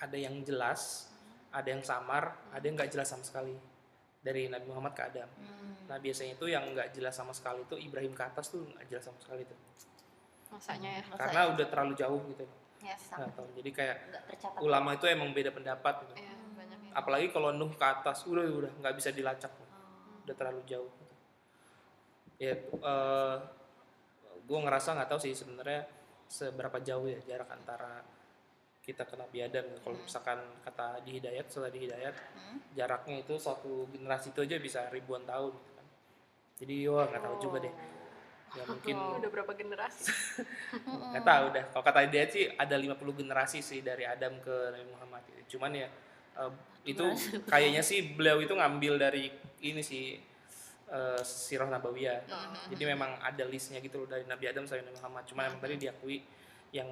Ada 0.02 0.18
yang 0.18 0.44
jelas 0.44 1.08
ada 1.52 1.68
yang 1.68 1.84
samar 1.84 2.36
ada 2.52 2.64
yang 2.64 2.76
nggak 2.76 2.92
jelas 2.92 3.08
sama 3.08 3.24
sekali. 3.24 3.56
Dari 4.22 4.46
Nabi 4.46 4.70
Muhammad 4.70 4.94
ke 4.94 5.02
Adam. 5.02 5.26
Hmm. 5.34 5.74
nah 5.90 5.98
biasanya 5.98 6.38
itu 6.38 6.46
yang 6.46 6.62
nggak 6.78 6.94
jelas 6.94 7.10
sama 7.10 7.34
sekali 7.34 7.66
itu 7.66 7.74
Ibrahim 7.74 8.14
ke 8.14 8.22
atas 8.22 8.54
tuh 8.54 8.62
nggak 8.62 8.86
jelas 8.86 9.02
sama 9.02 9.18
sekali 9.18 9.42
tuh. 9.42 9.58
Masanya 10.54 11.00
ya. 11.00 11.02
Masa 11.10 11.18
karena 11.18 11.40
udah 11.50 11.66
terlalu 11.66 11.92
jauh 11.98 12.22
gitu. 12.30 12.44
ya 12.46 12.61
nggak 12.82 12.98
sangat 12.98 13.30
tahu 13.32 13.46
jadi 13.54 13.70
kayak 13.70 13.96
ulama 14.58 14.92
itu 14.92 15.06
emang 15.06 15.30
beda 15.30 15.50
pendapat 15.50 16.02
gitu. 16.04 16.14
Iya, 16.18 16.34
banyak 16.52 16.78
ya. 16.82 16.92
apalagi 16.92 17.26
kalau 17.30 17.50
Nuh 17.50 17.70
ke 17.70 17.84
atas 17.84 18.26
udah 18.26 18.42
udah 18.42 18.72
nggak 18.76 18.94
bisa 18.94 19.10
dilacak 19.10 19.52
Oh. 19.52 20.22
udah 20.22 20.34
terlalu 20.34 20.62
jauh 20.64 20.90
gitu. 20.92 21.14
ya 22.40 22.54
gue 24.42 24.58
ngerasa 24.58 24.88
nggak 24.92 25.08
tahu 25.08 25.20
sih 25.20 25.32
sebenarnya 25.32 25.86
seberapa 26.26 26.78
jauh 26.78 27.06
ya 27.06 27.18
jarak 27.24 27.48
antara 27.48 28.02
kita 28.80 29.02
ke 29.02 29.14
Nabi 29.14 29.38
Adam 29.40 29.62
kalau 29.78 29.94
misalkan 29.96 30.38
kata 30.60 30.98
di 31.00 31.14
Hidayat 31.16 31.46
setelah 31.46 31.70
di 31.70 31.80
Hidayat 31.80 32.14
Hmm. 32.34 32.58
jaraknya 32.72 33.22
itu 33.22 33.38
satu 33.38 33.86
generasi 33.88 34.30
itu 34.30 34.42
aja 34.42 34.56
bisa 34.58 34.80
ribuan 34.88 35.22
tahun 35.22 35.54
gitu 35.54 35.72
kan. 35.72 35.86
jadi 36.58 36.76
wah 36.88 37.06
nggak 37.06 37.22
tahu 37.22 37.36
juga 37.40 37.56
deh 37.60 37.74
ya 38.52 38.64
mungkin 38.68 38.96
Udah 39.20 39.30
berapa 39.32 39.52
generasi? 39.56 40.12
nggak 41.12 41.24
tahu 41.24 41.46
dah 41.56 41.64
kalau 41.72 41.84
kata 41.84 41.98
Hidayat 42.08 42.30
sih 42.32 42.44
ada 42.52 42.76
50 42.76 43.20
generasi 43.20 43.58
sih 43.64 43.80
dari 43.80 44.04
Adam 44.04 44.36
ke 44.44 44.54
Nabi 44.72 44.86
Muhammad. 44.92 45.22
Cuman 45.48 45.70
ya 45.72 45.88
eh, 46.36 46.52
itu 46.84 47.06
kayaknya 47.52 47.82
sih 47.84 48.12
beliau 48.12 48.40
itu 48.44 48.52
ngambil 48.52 49.00
dari 49.00 49.32
ini 49.64 49.80
sih 49.80 50.20
eh, 50.92 51.20
sirah 51.24 51.68
nabawiyah. 51.72 52.28
Jadi 52.68 52.82
memang 52.84 53.16
ada 53.24 53.44
listnya 53.48 53.80
gitu 53.80 54.04
loh 54.04 54.08
dari 54.08 54.28
Nabi 54.28 54.44
Adam 54.48 54.68
sampai 54.68 54.84
Nabi 54.84 54.98
Muhammad. 55.00 55.24
Cuman 55.28 55.42
emang 55.48 55.60
tadi 55.60 55.74
diakui 55.80 56.18
yang 56.72 56.88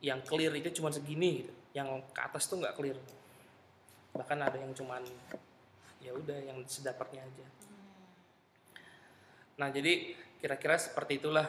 yang 0.00 0.22
clear 0.24 0.54
itu 0.54 0.70
cuma 0.80 0.94
segini 0.94 1.44
gitu. 1.44 1.52
Yang 1.74 2.02
ke 2.14 2.20
atas 2.22 2.46
tuh 2.46 2.62
nggak 2.62 2.74
clear. 2.78 2.96
Bahkan 4.14 4.38
ada 4.38 4.58
yang 4.58 4.74
cuman 4.74 5.02
ya 6.00 6.16
udah 6.16 6.38
yang 6.40 6.58
sedapatnya 6.64 7.20
aja 7.20 7.46
nah 9.60 9.68
jadi 9.68 10.16
kira-kira 10.40 10.80
seperti 10.80 11.20
itulah 11.20 11.44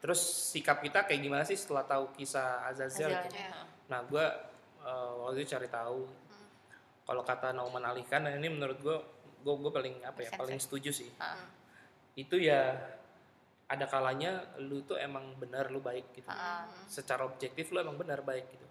terus 0.00 0.18
sikap 0.50 0.82
kita 0.82 1.04
kayak 1.04 1.20
gimana 1.20 1.44
sih 1.46 1.54
setelah 1.54 1.86
tahu 1.86 2.10
kisah 2.16 2.66
Azazel 2.66 3.12
Hasilnya. 3.12 3.22
gitu? 3.28 3.38
Iya. 3.38 3.60
Nah, 3.86 4.00
gue 4.08 4.26
waktu 5.22 5.46
itu 5.46 5.54
cari 5.54 5.68
tahu. 5.70 6.00
Kalau 7.02 7.22
kata 7.22 7.54
Nauman 7.54 7.86
Ali 7.86 8.02
Khan, 8.06 8.26
nah 8.26 8.34
ini 8.34 8.50
menurut 8.50 8.78
gue, 8.82 8.96
gue 9.42 9.54
gue 9.58 9.72
paling 9.74 10.02
apa 10.02 10.22
ya, 10.22 10.30
Make 10.30 10.34
sense 10.34 10.40
paling 10.42 10.58
ya. 10.58 10.62
setuju 10.64 10.90
sih. 10.90 11.10
Ah. 11.22 11.38
Itu 12.18 12.38
ya 12.38 12.78
ada 13.70 13.86
kalanya 13.86 14.42
lu 14.58 14.82
tuh 14.82 14.98
emang 14.98 15.34
benar 15.38 15.70
lu 15.70 15.78
baik 15.78 16.14
gitu. 16.18 16.30
Ah. 16.30 16.66
Secara 16.90 17.22
objektif 17.26 17.70
lu 17.70 17.78
emang 17.82 17.98
benar 17.98 18.22
baik 18.22 18.46
gitu. 18.54 18.66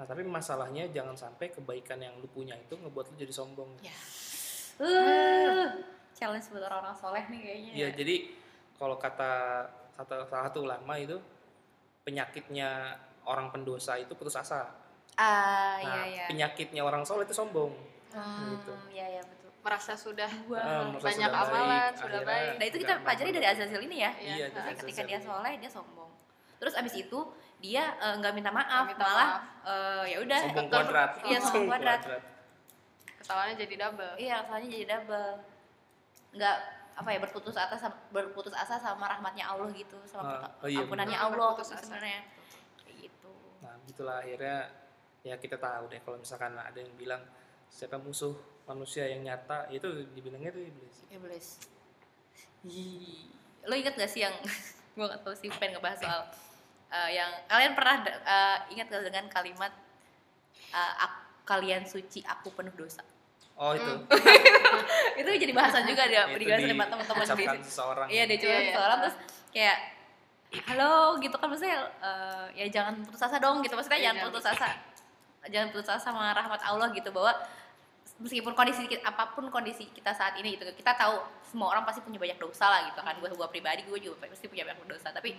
Nah 0.00 0.04
tapi 0.04 0.24
masalahnya 0.24 0.88
jangan 0.92 1.16
sampai 1.16 1.52
kebaikan 1.52 2.00
yang 2.00 2.16
lu 2.20 2.28
punya 2.28 2.56
itu 2.56 2.76
ngebuat 2.76 3.12
lu 3.12 3.16
jadi 3.16 3.32
sombong. 3.32 3.68
Ya. 3.84 3.96
Uh, 4.78 5.74
challenge 6.18 6.50
buat 6.50 6.66
orang-orang 6.66 6.96
soleh 6.96 7.24
nih 7.24 7.40
kayaknya. 7.40 7.72
Iya 7.72 7.88
jadi 7.94 8.14
kalau 8.74 8.98
kata 8.98 9.32
satu 9.94 10.26
salah 10.26 10.44
satu 10.46 10.58
ulama 10.62 10.94
itu 10.94 11.14
penyakitnya 12.02 12.98
orang 13.22 13.48
pendosa 13.48 13.94
itu 13.94 14.10
putus 14.12 14.34
asa. 14.34 14.66
Ah, 15.14 15.78
Nah 15.78 15.78
iya 15.78 16.02
iya. 16.08 16.26
penyakitnya 16.26 16.82
orang 16.82 17.02
soleh 17.02 17.22
itu 17.22 17.34
sombong. 17.34 17.70
Hmm, 18.10 18.54
gitu. 18.56 18.72
Iya 18.90 19.06
iya 19.12 19.22
betul. 19.22 19.50
Merasa 19.58 19.92
sudah 19.94 20.30
Ah, 20.54 20.88
merasa 20.88 21.04
banyak 21.04 21.28
sudah 21.28 21.42
amalan, 21.44 21.58
baik, 21.60 21.92
sudah 21.92 22.06
akhirnya 22.08 22.26
baik. 22.26 22.52
Nah 22.54 22.66
itu 22.66 22.76
kita 22.78 22.94
pelajari 23.02 23.30
dari 23.32 23.46
Azazil 23.46 23.82
ini 23.82 23.96
ya. 23.98 24.10
Iya, 24.12 24.34
Iya, 24.34 24.46
dari 24.48 24.66
Jadi 24.68 24.78
ketika 24.80 25.02
dia 25.04 25.18
soleh 25.20 25.54
dia 25.58 25.70
sombong. 25.70 26.10
Terus 26.58 26.74
abis 26.74 26.94
itu 26.96 27.18
dia 27.58 27.84
eh, 27.96 28.14
nggak 28.16 28.32
minta 28.32 28.50
maaf, 28.50 28.86
minta 28.86 29.02
malah 29.04 29.28
maaf. 29.36 29.42
eh, 29.66 30.04
ya 30.08 30.18
udah 30.18 30.38
sombong 30.40 30.68
kuadrat. 30.68 31.10
Iya 31.22 31.38
sombong 31.40 31.66
kuadrat. 31.68 32.00
Kesalahannya 33.18 33.56
jadi 33.58 33.74
double. 33.76 34.12
Iya 34.16 34.36
soalnya 34.42 34.68
jadi 34.72 34.86
double. 34.88 35.30
Nggak 36.30 36.56
apa 36.98 37.08
ya 37.08 37.18
berputus 37.20 37.54
asa 37.54 37.78
sama, 37.78 37.94
berputus 38.10 38.50
asa 38.52 38.74
sama 38.76 39.06
rahmatnya 39.06 39.46
Allah 39.46 39.70
gitu 39.70 39.94
sama 40.04 40.42
perto- 40.42 40.54
oh 40.58 40.68
iya, 40.68 40.82
ampunannya 40.82 41.14
benar. 41.14 41.30
Allah 41.30 41.48
Berputus 41.52 41.70
asa. 41.70 41.80
sebenarnya. 41.80 42.20
Kayak 42.76 42.96
gitu. 43.00 43.32
Nah, 43.60 43.74
gitulah 43.84 44.16
akhirnya 44.18 44.56
ya 45.22 45.34
kita 45.36 45.56
tahu 45.56 45.84
deh 45.86 46.00
kalau 46.00 46.16
misalkan 46.16 46.52
ada 46.54 46.74
yang 46.74 46.90
bilang 46.94 47.22
siapa 47.68 47.96
musuh 47.96 48.34
manusia 48.64 49.04
yang 49.04 49.22
nyata 49.22 49.68
itu 49.68 49.86
dibilangnya 50.10 50.50
tuh 50.50 50.62
iblis. 50.62 50.96
Iblis. 51.08 51.46
Lo 53.64 53.74
inget 53.74 53.94
gak 53.94 54.08
sih 54.08 54.22
yang 54.22 54.34
gue 54.94 55.04
gak 55.04 55.22
tau 55.22 55.32
sih 55.32 55.48
pengen 55.52 55.78
ngebahas 55.78 55.98
soal 55.98 56.22
eh, 56.90 57.10
yang 57.12 57.30
kalian 57.46 57.72
pernah 57.72 57.96
eh, 58.02 58.58
ingat 58.72 58.86
gak 58.88 59.04
dengan 59.04 59.26
kalimat 59.28 59.70
eh, 60.68 60.94
"Ak- 60.98 61.26
kalian 61.44 61.84
suci 61.84 62.20
aku 62.22 62.50
penuh 62.50 62.74
dosa 62.74 63.00
Oh 63.58 63.74
itu. 63.74 63.92
itu 65.20 65.30
jadi 65.46 65.52
bahasan 65.52 65.82
juga 65.90 66.06
dia 66.06 66.30
itu 66.30 66.46
di 66.46 66.46
sama 66.46 66.86
teman-teman 66.86 67.26
di 67.26 67.30
diucapkan 67.42 67.58
seseorang. 67.66 68.06
iya 68.06 68.22
dia 68.30 68.38
cuma 68.38 68.54
Iya, 68.54 68.62
iya. 68.62 68.72
seorang 68.78 68.98
terus 69.02 69.16
kayak 69.50 69.76
halo 70.64 70.94
gitu 71.20 71.36
kan 71.36 71.46
maksudnya 71.50 71.78
eh, 72.00 72.44
ya 72.54 72.66
jangan 72.70 72.94
putus 73.02 73.20
asa 73.26 73.36
dong 73.42 73.60
gitu 73.60 73.74
maksudnya 73.74 73.98
Iya, 73.98 74.04
jangan 74.06 74.16
jangan 74.22 74.30
putus 74.32 74.46
asa 74.46 74.68
jangan 75.50 75.68
putus 75.74 75.88
asa 75.90 76.00
sama 76.08 76.30
rahmat 76.32 76.60
Allah 76.62 76.88
gitu 76.94 77.10
bahwa 77.10 77.34
meskipun 78.18 78.54
kondisi 78.54 78.82
kita, 78.90 79.02
apa 79.06 79.30
pun 79.34 79.46
kondisi 79.50 79.86
kita 79.94 80.10
saat 80.10 80.34
ini 80.38 80.54
gitu 80.58 80.66
kita 80.74 80.94
tahu 80.94 81.22
semua 81.46 81.70
orang 81.74 81.86
pasti 81.86 82.02
punya 82.02 82.18
banyak 82.18 82.38
dosa 82.38 82.66
lah 82.66 82.80
gitu 82.90 82.98
kan 83.02 83.14
gue 83.18 83.30
gue 83.30 83.48
pribadi 83.50 83.82
gue 83.86 83.98
juga 83.98 84.26
pasti 84.26 84.46
punya 84.50 84.66
banyak 84.66 84.86
dosa 84.86 85.10
tapi 85.14 85.38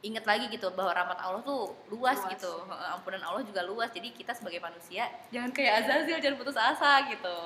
ingat 0.00 0.24
lagi 0.24 0.48
gitu 0.48 0.72
bahwa 0.72 0.96
rahmat 0.96 1.18
Allah 1.20 1.40
tuh 1.44 1.76
luas, 1.92 2.16
Luas. 2.16 2.32
gitu. 2.32 2.52
Heeh, 2.64 2.88
ampunan 2.96 3.20
Allah 3.20 3.42
juga 3.44 3.60
luas. 3.68 3.92
Jadi 3.92 4.16
kita 4.16 4.32
sebagai 4.32 4.60
manusia 4.60 5.04
jangan 5.28 5.52
kayak 5.52 5.84
Azazil 5.84 6.16
jangan 6.24 6.36
putus 6.40 6.56
asa 6.56 7.04
gitu. 7.12 7.38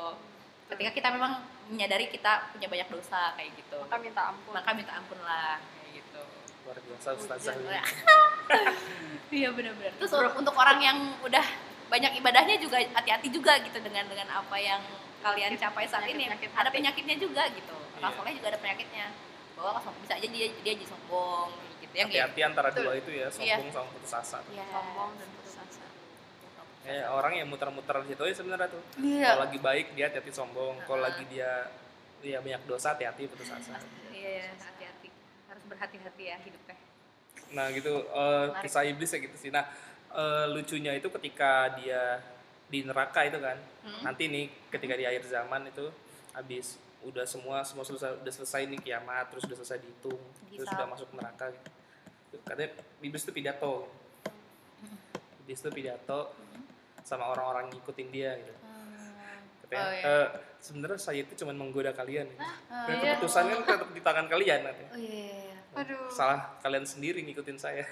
Ketika 0.71 0.91
kita 0.95 1.09
memang 1.11 1.43
menyadari 1.69 2.09
kita 2.09 2.55
punya 2.55 2.71
banyak 2.71 2.89
dosa 2.95 3.35
kayak 3.35 3.51
gitu. 3.59 3.79
Maka 3.83 3.97
minta 3.99 4.23
ampun. 4.31 4.53
maka 4.55 4.71
minta 4.71 4.93
ampun 4.95 5.19
lah 5.27 5.59
kayak 5.59 5.91
gitu. 5.99 6.23
Luar 6.65 6.79
biasa 6.79 7.09
ustazah 7.19 7.55
iya 9.35 9.49
benar-benar. 9.51 9.93
Terus 9.99 10.13
untuk 10.37 10.55
orang 10.55 10.79
yang 10.79 10.99
udah 11.27 11.45
banyak 11.91 12.13
ibadahnya 12.23 12.57
juga 12.63 12.81
hati-hati 12.81 13.29
juga 13.35 13.59
gitu 13.61 13.81
dengan 13.83 14.07
dengan 14.07 14.31
apa 14.31 14.57
yang 14.61 14.81
kalian 15.27 15.59
capai 15.59 15.91
saat 15.91 16.07
ini. 16.07 16.31
Penyakit-penyakit 16.31 16.55
ada 16.55 16.71
penyakitnya 16.71 17.17
juga 17.19 17.43
gitu. 17.51 17.77
Iya. 17.99 18.15
soleh 18.15 18.33
juga 18.39 18.47
ada 18.55 18.61
penyakitnya. 18.63 19.07
Bahwa 19.59 19.81
kalau 19.81 19.97
bisa 20.05 20.15
aja 20.21 20.29
dia 20.29 20.47
dia 20.63 20.73
jadi 20.77 20.87
sombong 20.87 21.74
yang 21.95 22.09
Hati-hati 22.11 22.41
antara 22.43 22.69
Betul. 22.69 22.83
dua 22.85 22.95
itu 22.97 23.11
ya, 23.13 23.27
sombong 23.29 23.71
sama 23.71 23.87
putus 23.89 24.13
asa. 24.13 24.39
Iya. 24.47 24.65
Sombong 24.67 25.11
dan 25.15 25.29
putus 25.33 25.55
asa. 25.57 25.85
Kayak 26.83 27.07
orang 27.09 27.33
yang 27.35 27.49
muter-muter 27.49 27.97
di 28.03 28.09
situ 28.09 28.23
aja 28.23 28.35
sebenarnya 28.35 28.69
tuh. 28.69 28.83
Iya. 28.99 29.25
Kalau 29.25 29.41
lagi 29.41 29.59
baik 29.59 29.87
dia 29.95 30.05
hati-hati 30.07 30.31
sombong, 30.31 30.75
kalau 30.85 31.01
Ah. 31.01 31.07
lagi 31.09 31.25
dia 31.27 31.51
ya 32.21 32.39
banyak 32.41 32.63
dosa 32.65 32.93
hati-hati 32.93 33.25
putus 33.27 33.49
asa. 33.49 33.79
Iya, 34.11 34.53
hati-hati. 34.55 35.09
Harus 35.47 35.65
berhati-hati 35.65 36.23
ya 36.25 36.37
hidupnya. 36.41 36.77
Nah 37.53 37.67
gitu 37.71 37.93
eh, 37.95 38.45
Menarik. 38.45 38.63
kisah 38.65 38.83
iblis 38.85 39.11
ya 39.11 39.21
gitu 39.21 39.37
sih. 39.39 39.49
Nah 39.49 39.65
eh, 40.11 40.47
lucunya 40.49 40.93
itu 40.93 41.07
ketika 41.13 41.53
dia 41.75 42.19
di 42.65 42.83
neraka 42.83 43.23
itu 43.23 43.39
kan, 43.39 43.55
Hmm. 43.81 44.03
nanti 44.03 44.27
nih 44.27 44.47
ketika 44.69 44.95
di 44.95 45.05
akhir 45.05 45.23
zaman 45.25 45.69
itu 45.69 45.87
habis 46.33 46.75
udah 47.03 47.23
semua 47.23 47.61
semua 47.61 47.85
selesai 47.85 48.17
udah 48.19 48.33
selesai 48.33 48.65
nih 48.67 48.81
kiamat 48.81 49.29
terus 49.29 49.45
udah 49.45 49.55
selesai 49.55 49.77
dihitung 49.79 50.17
terus 50.49 50.65
Dihisab. 50.65 50.75
udah 50.75 50.87
masuk 50.89 51.09
neraka 51.13 51.53
gitu. 51.53 51.69
Katanya 52.43 52.71
iblis 53.01 53.23
itu 53.23 53.33
pidato. 53.33 53.87
Iblis 55.43 55.61
itu 55.61 55.71
pidato 55.71 56.35
sama 57.01 57.29
orang-orang 57.29 57.69
ngikutin 57.71 58.09
dia 58.09 58.33
gitu. 58.37 58.55
Katanya, 59.65 59.81
Oh, 59.81 59.93
iya. 59.93 60.05
"Eh, 60.05 60.27
sebenarnya 60.59 60.99
saya 60.99 61.21
itu 61.21 61.33
cuma 61.37 61.53
menggoda 61.53 61.91
kalian. 61.91 62.27
Gitu. 62.27 62.41
Ah, 62.41 62.85
Dan 62.85 62.97
iya. 62.97 63.13
keputusan 63.15 63.43
kan 63.45 63.59
tetap 63.63 63.89
di 63.91 64.01
tangan 64.01 64.27
kalian 64.27 64.59
katanya. 64.63 64.91
Oh 64.91 64.99
iya, 64.99 65.13
iya, 65.15 65.37
iya. 65.45 65.57
Aduh. 65.75 66.07
Salah 66.09 66.41
kalian 66.61 66.85
sendiri 66.85 67.21
ngikutin 67.23 67.59
saya. 67.59 67.85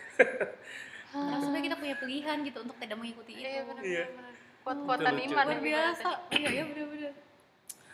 Karena 1.12 1.36
sebenarnya 1.36 1.64
kita 1.66 1.76
punya 1.76 1.96
pilihan 1.98 2.36
gitu 2.42 2.58
untuk 2.62 2.76
tidak 2.78 2.96
mengikuti 2.96 3.32
itu. 3.34 3.42
Iya 3.42 3.60
benar 3.66 3.82
Iya. 3.82 4.04
benar. 4.08 4.32
Kuat-kuatan 4.62 5.02
Itu 5.02 5.18
lucu. 5.18 5.28
iman 5.28 5.46
Luar 5.46 5.60
biasa. 5.60 6.08
Iya, 6.30 6.48
iya 6.48 6.64
benar-benar. 6.64 7.12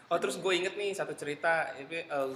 Oh 0.08 0.18
terus 0.18 0.36
gue 0.36 0.52
inget 0.54 0.74
nih 0.74 0.90
satu 0.92 1.12
cerita, 1.12 1.52
ini 1.76 1.98
eh, 2.00 2.28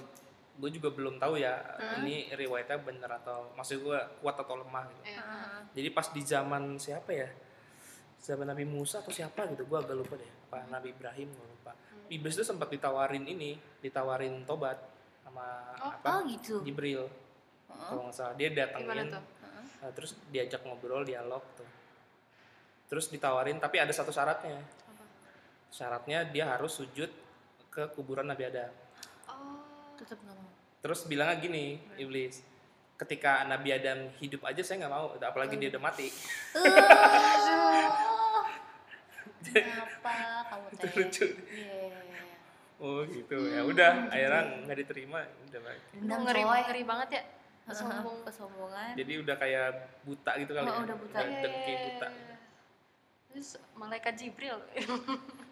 gue 0.52 0.70
juga 0.70 0.88
belum 0.88 1.16
tahu 1.16 1.36
ya 1.36 1.56
Hmm. 1.74 2.02
ini 2.02 2.28
riwayatnya 2.30 2.78
bener 2.78 3.10
atau 3.14 3.50
maksud 3.52 3.80
gue 3.80 3.98
kuat 4.18 4.36
atau 4.36 4.56
lemah 4.56 4.84
gitu. 4.92 5.10
Iya. 5.10 5.24
Jadi 5.72 5.88
pas 5.90 6.06
di 6.06 6.22
zaman 6.22 6.62
siapa 6.76 7.10
ya? 7.10 7.28
Zaman 8.18 8.46
Nabi 8.46 8.62
Musa 8.62 9.00
atau 9.00 9.10
siapa 9.10 9.48
gitu, 9.48 9.64
gue 9.64 9.78
agak 9.78 9.96
lupa 9.96 10.14
deh. 10.14 10.28
Pak 10.46 10.68
Nabi 10.68 10.92
Ibrahim 10.92 11.28
gue 11.28 11.48
lupa. 11.48 11.72
Iblis 12.06 12.34
itu 12.34 12.44
sempat 12.44 12.68
ditawarin 12.68 13.24
ini, 13.24 13.54
ditawarin 13.80 14.44
tobat 14.44 14.76
sama 15.22 15.72
Oh, 15.80 15.90
apa? 15.90 16.08
Oh 16.12 16.20
gitu. 16.26 16.60
Jibril. 16.60 17.08
Heeh. 17.08 17.86
Kalau 17.88 18.02
nggak 18.04 18.14
salah 18.14 18.34
dia 18.36 18.48
datengin, 18.48 19.08
tuh? 19.08 19.24
Heeh. 19.24 19.64
eh, 19.82 19.92
terus 19.92 20.10
diajak 20.28 20.60
ngobrol, 20.62 21.02
dialog 21.02 21.42
tuh. 21.54 21.66
terus 22.84 23.08
ditawarin 23.08 23.56
tapi 23.56 23.80
ada 23.80 23.88
satu 23.88 24.12
syaratnya 24.12 24.60
Apa? 24.60 25.04
syaratnya 25.72 26.28
dia 26.28 26.44
harus 26.46 26.76
sujud 26.76 27.08
ke 27.66 27.88
kuburan 27.96 28.28
Nabi 28.28 28.44
Adam 28.44 28.68
Tetep 30.02 30.18
nggak 30.18 30.34
mau. 30.34 30.50
terus 30.78 31.00
bilangnya 31.04 31.36
gini 31.38 31.64
iblis 31.94 32.42
ketika 32.94 33.42
Nabi 33.44 33.70
Adam 33.72 34.10
hidup 34.16 34.42
aja 34.42 34.60
saya 34.60 34.82
nggak 34.82 34.92
mau 34.92 35.14
apalagi 35.16 35.54
dia 35.56 35.70
udah 35.70 35.82
mati 35.82 36.10
Kenapa 39.42 40.14
kamu 40.48 40.66
itu 40.68 40.76
teh? 40.78 40.92
lucu 40.96 41.26
Iya. 41.52 41.98
oh 42.78 43.02
gitu 43.04 43.36
ya 43.48 43.62
udah 43.62 43.92
akhirnya 44.08 44.42
nggak 44.60 44.78
diterima 44.80 45.18
udah 45.44 45.60
baik 45.60 45.80
ngeri, 46.00 46.42
ngeri 46.42 46.82
banget 46.82 47.08
ya. 47.12 47.22
Sombong. 47.70 48.18
Kesombongan. 48.26 48.92
jadi 48.98 49.12
udah 49.18 49.36
kayak 49.36 49.66
buta 50.02 50.32
gitu 50.36 50.50
kali 50.52 50.66
Oh, 50.66 50.74
ya 50.74 50.82
udah 50.82 50.96
buta. 50.98 51.18
dengki 51.22 51.74
buta 51.88 52.08
Terus 53.30 53.48
malaikat 53.74 54.14
Jibril 54.14 54.58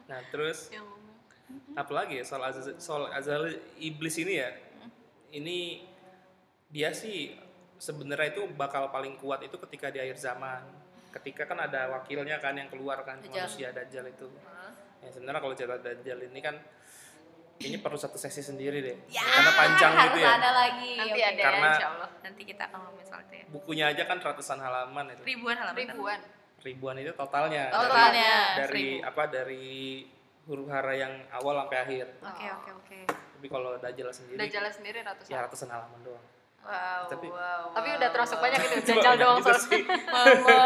nah 0.07 0.19
terus 0.29 0.71
yang 0.71 0.87
ngomong. 1.51 1.75
apalagi 1.77 2.15
ya 2.15 2.25
soal 2.25 2.43
azal, 2.45 2.75
soal 2.77 3.05
azal 3.11 3.45
iblis 3.77 4.17
ini 4.17 4.35
ya 4.37 4.51
ini 5.31 5.85
dia 6.67 6.91
sih 6.91 7.35
sebenarnya 7.77 8.33
itu 8.33 8.47
bakal 8.53 8.89
paling 8.89 9.17
kuat 9.17 9.43
itu 9.43 9.59
ketika 9.61 9.89
di 9.89 9.99
akhir 9.99 10.17
zaman 10.17 10.63
ketika 11.11 11.43
kan 11.45 11.59
ada 11.61 11.91
wakilnya 11.91 12.39
kan 12.39 12.55
yang 12.55 12.69
keluar 12.69 13.03
kan 13.03 13.19
Dajjal. 13.19 13.35
manusia 13.43 13.69
dajjal 13.71 14.07
itu 14.07 14.31
Hah? 14.41 14.71
ya 15.01 15.11
sebenarnya 15.11 15.41
kalau 15.41 15.55
cerita 15.55 15.77
dajjal 15.77 16.19
ini 16.23 16.39
kan 16.39 16.55
ini 17.61 17.77
perlu 17.77 17.95
satu 17.95 18.17
sesi 18.17 18.41
sendiri 18.41 18.81
deh 18.81 18.97
Ya, 19.07 19.21
karena 19.21 19.53
panjang 19.53 19.93
harus 19.93 20.07
gitu 20.07 20.19
ya 20.19 20.31
ada 20.33 20.51
lagi. 20.51 20.91
Nanti 20.97 21.13
Oke. 21.13 21.21
ada 21.23 21.35
ya, 21.35 21.45
Karena- 21.45 21.69
insya 21.71 21.89
Allah. 21.91 22.09
Nanti 22.23 22.43
kita 22.43 22.63
akan 22.65 22.79
ngomongin 22.81 23.05
soal 23.05 23.21
itu 23.23 23.35
ya. 23.35 23.45
bukunya 23.51 23.85
aja 23.87 24.03
kan 24.07 24.17
ratusan 24.19 24.59
halaman 24.59 25.05
itu 25.11 25.23
Ribuan 25.27 25.57
halaman. 25.59 25.77
kan? 25.79 25.93
Ribuan. 25.93 26.21
ribuan 26.61 26.97
itu 26.97 27.13
totalnya 27.15 27.69
Totalnya 27.69 28.33
dari 28.59 28.97
seribu. 28.97 29.09
apa 29.09 29.23
dari 29.27 29.69
huru 30.45 30.65
hara 30.67 30.93
yang 30.93 31.13
awal 31.31 31.59
sampai 31.59 31.79
akhir 31.81 32.07
Oke 32.19 32.47
oke 32.49 32.71
oke. 32.75 32.99
tapi 33.09 33.47
kalau 33.47 33.77
dajjal 33.77 34.09
sendiri 34.09 34.39
Dajjal 34.39 34.65
sendiri 34.69 34.99
ratusan. 35.01 35.29
ya 35.29 35.39
ratusan 35.43 35.69
halaman 35.69 36.01
doang 36.03 36.27
Wow. 36.61 37.09
Tapi- 37.09 37.33
wow. 37.33 37.73
Tapi 37.73 37.89
wow, 37.89 37.97
udah 37.97 38.09
termasuk 38.11 38.37
wow. 38.37 38.45
banyak 38.45 38.59
gitu. 38.61 38.75
Itu 38.77 38.91
Dajjal 38.95 39.05
banyak 39.11 39.23
doang 39.23 39.41
sih. 39.59 39.81
Mama. 40.13 40.61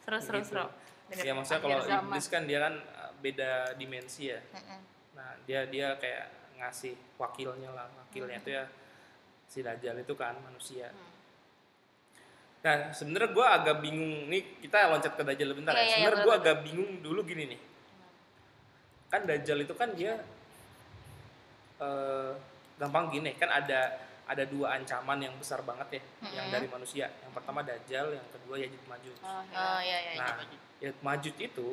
seru 0.00 0.18
seru 0.18 0.38
Gitu. 0.38 0.48
seru. 0.50 0.66
Bener. 1.06 1.22
ya 1.22 1.32
maksudnya 1.32 1.60
kalau 1.60 1.78
iblis 1.82 2.26
kan 2.26 2.42
dia 2.44 2.58
kan 2.60 2.74
uh, 2.74 3.10
beda 3.16 3.50
dimensi 3.74 4.26
ya 4.26 4.38
Mm-mm. 4.48 4.78
nah 5.12 5.34
dia 5.42 5.66
dia 5.66 5.94
kayak 5.96 6.26
ngasih 6.56 6.94
wakilnya 7.16 7.66
lah 7.68 7.90
wakilnya 7.96 8.38
itu 8.38 8.50
ya 8.52 8.62
si 9.44 9.58
dajjal 9.60 9.98
itu 9.98 10.14
kan 10.14 10.38
manusia 10.40 10.86
Hmm. 10.86 11.10
nah 12.60 12.74
sebenarnya 12.90 13.30
gue 13.32 13.42
agak 13.44 13.76
bingung 13.80 14.26
nih 14.26 14.60
kita 14.60 14.86
loncat 14.86 15.12
ke 15.12 15.22
dajjal 15.24 15.50
bentar 15.52 15.72
Iya, 15.72 15.78
iya, 15.78 15.82
ya 15.82 15.88
iya, 15.88 15.94
sebenarnya 15.96 16.18
gue 16.20 16.26
boleh, 16.28 16.40
agak 16.40 16.56
bingung 16.62 16.90
dulu 17.00 17.20
gini 17.24 17.44
nih 17.48 17.60
kan 19.10 19.26
dajjal 19.26 19.58
itu 19.58 19.74
kan 19.74 19.90
dia 19.92 20.14
eh, 21.78 22.32
gampang 22.76 23.10
gini 23.10 23.34
kan 23.34 23.50
ada 23.50 23.98
ada 24.24 24.44
dua 24.46 24.78
ancaman 24.78 25.18
yang 25.18 25.34
besar 25.34 25.60
banget 25.60 25.98
ya 25.98 26.02
yang 26.30 26.46
Mm-mm. 26.46 26.54
dari 26.54 26.66
manusia 26.66 27.10
yang 27.10 27.32
pertama 27.34 27.60
dajjal 27.60 28.14
yang 28.14 28.26
kedua 28.30 28.56
yajud 28.56 28.82
majud 28.86 29.16
Oh, 29.20 29.42
ya. 29.44 29.58
Oh 29.58 29.78
iya 29.82 29.98
iya. 30.00 30.12
Nah, 30.16 30.32
ya 30.78 30.90
Majud 31.02 31.34
itu 31.36 31.68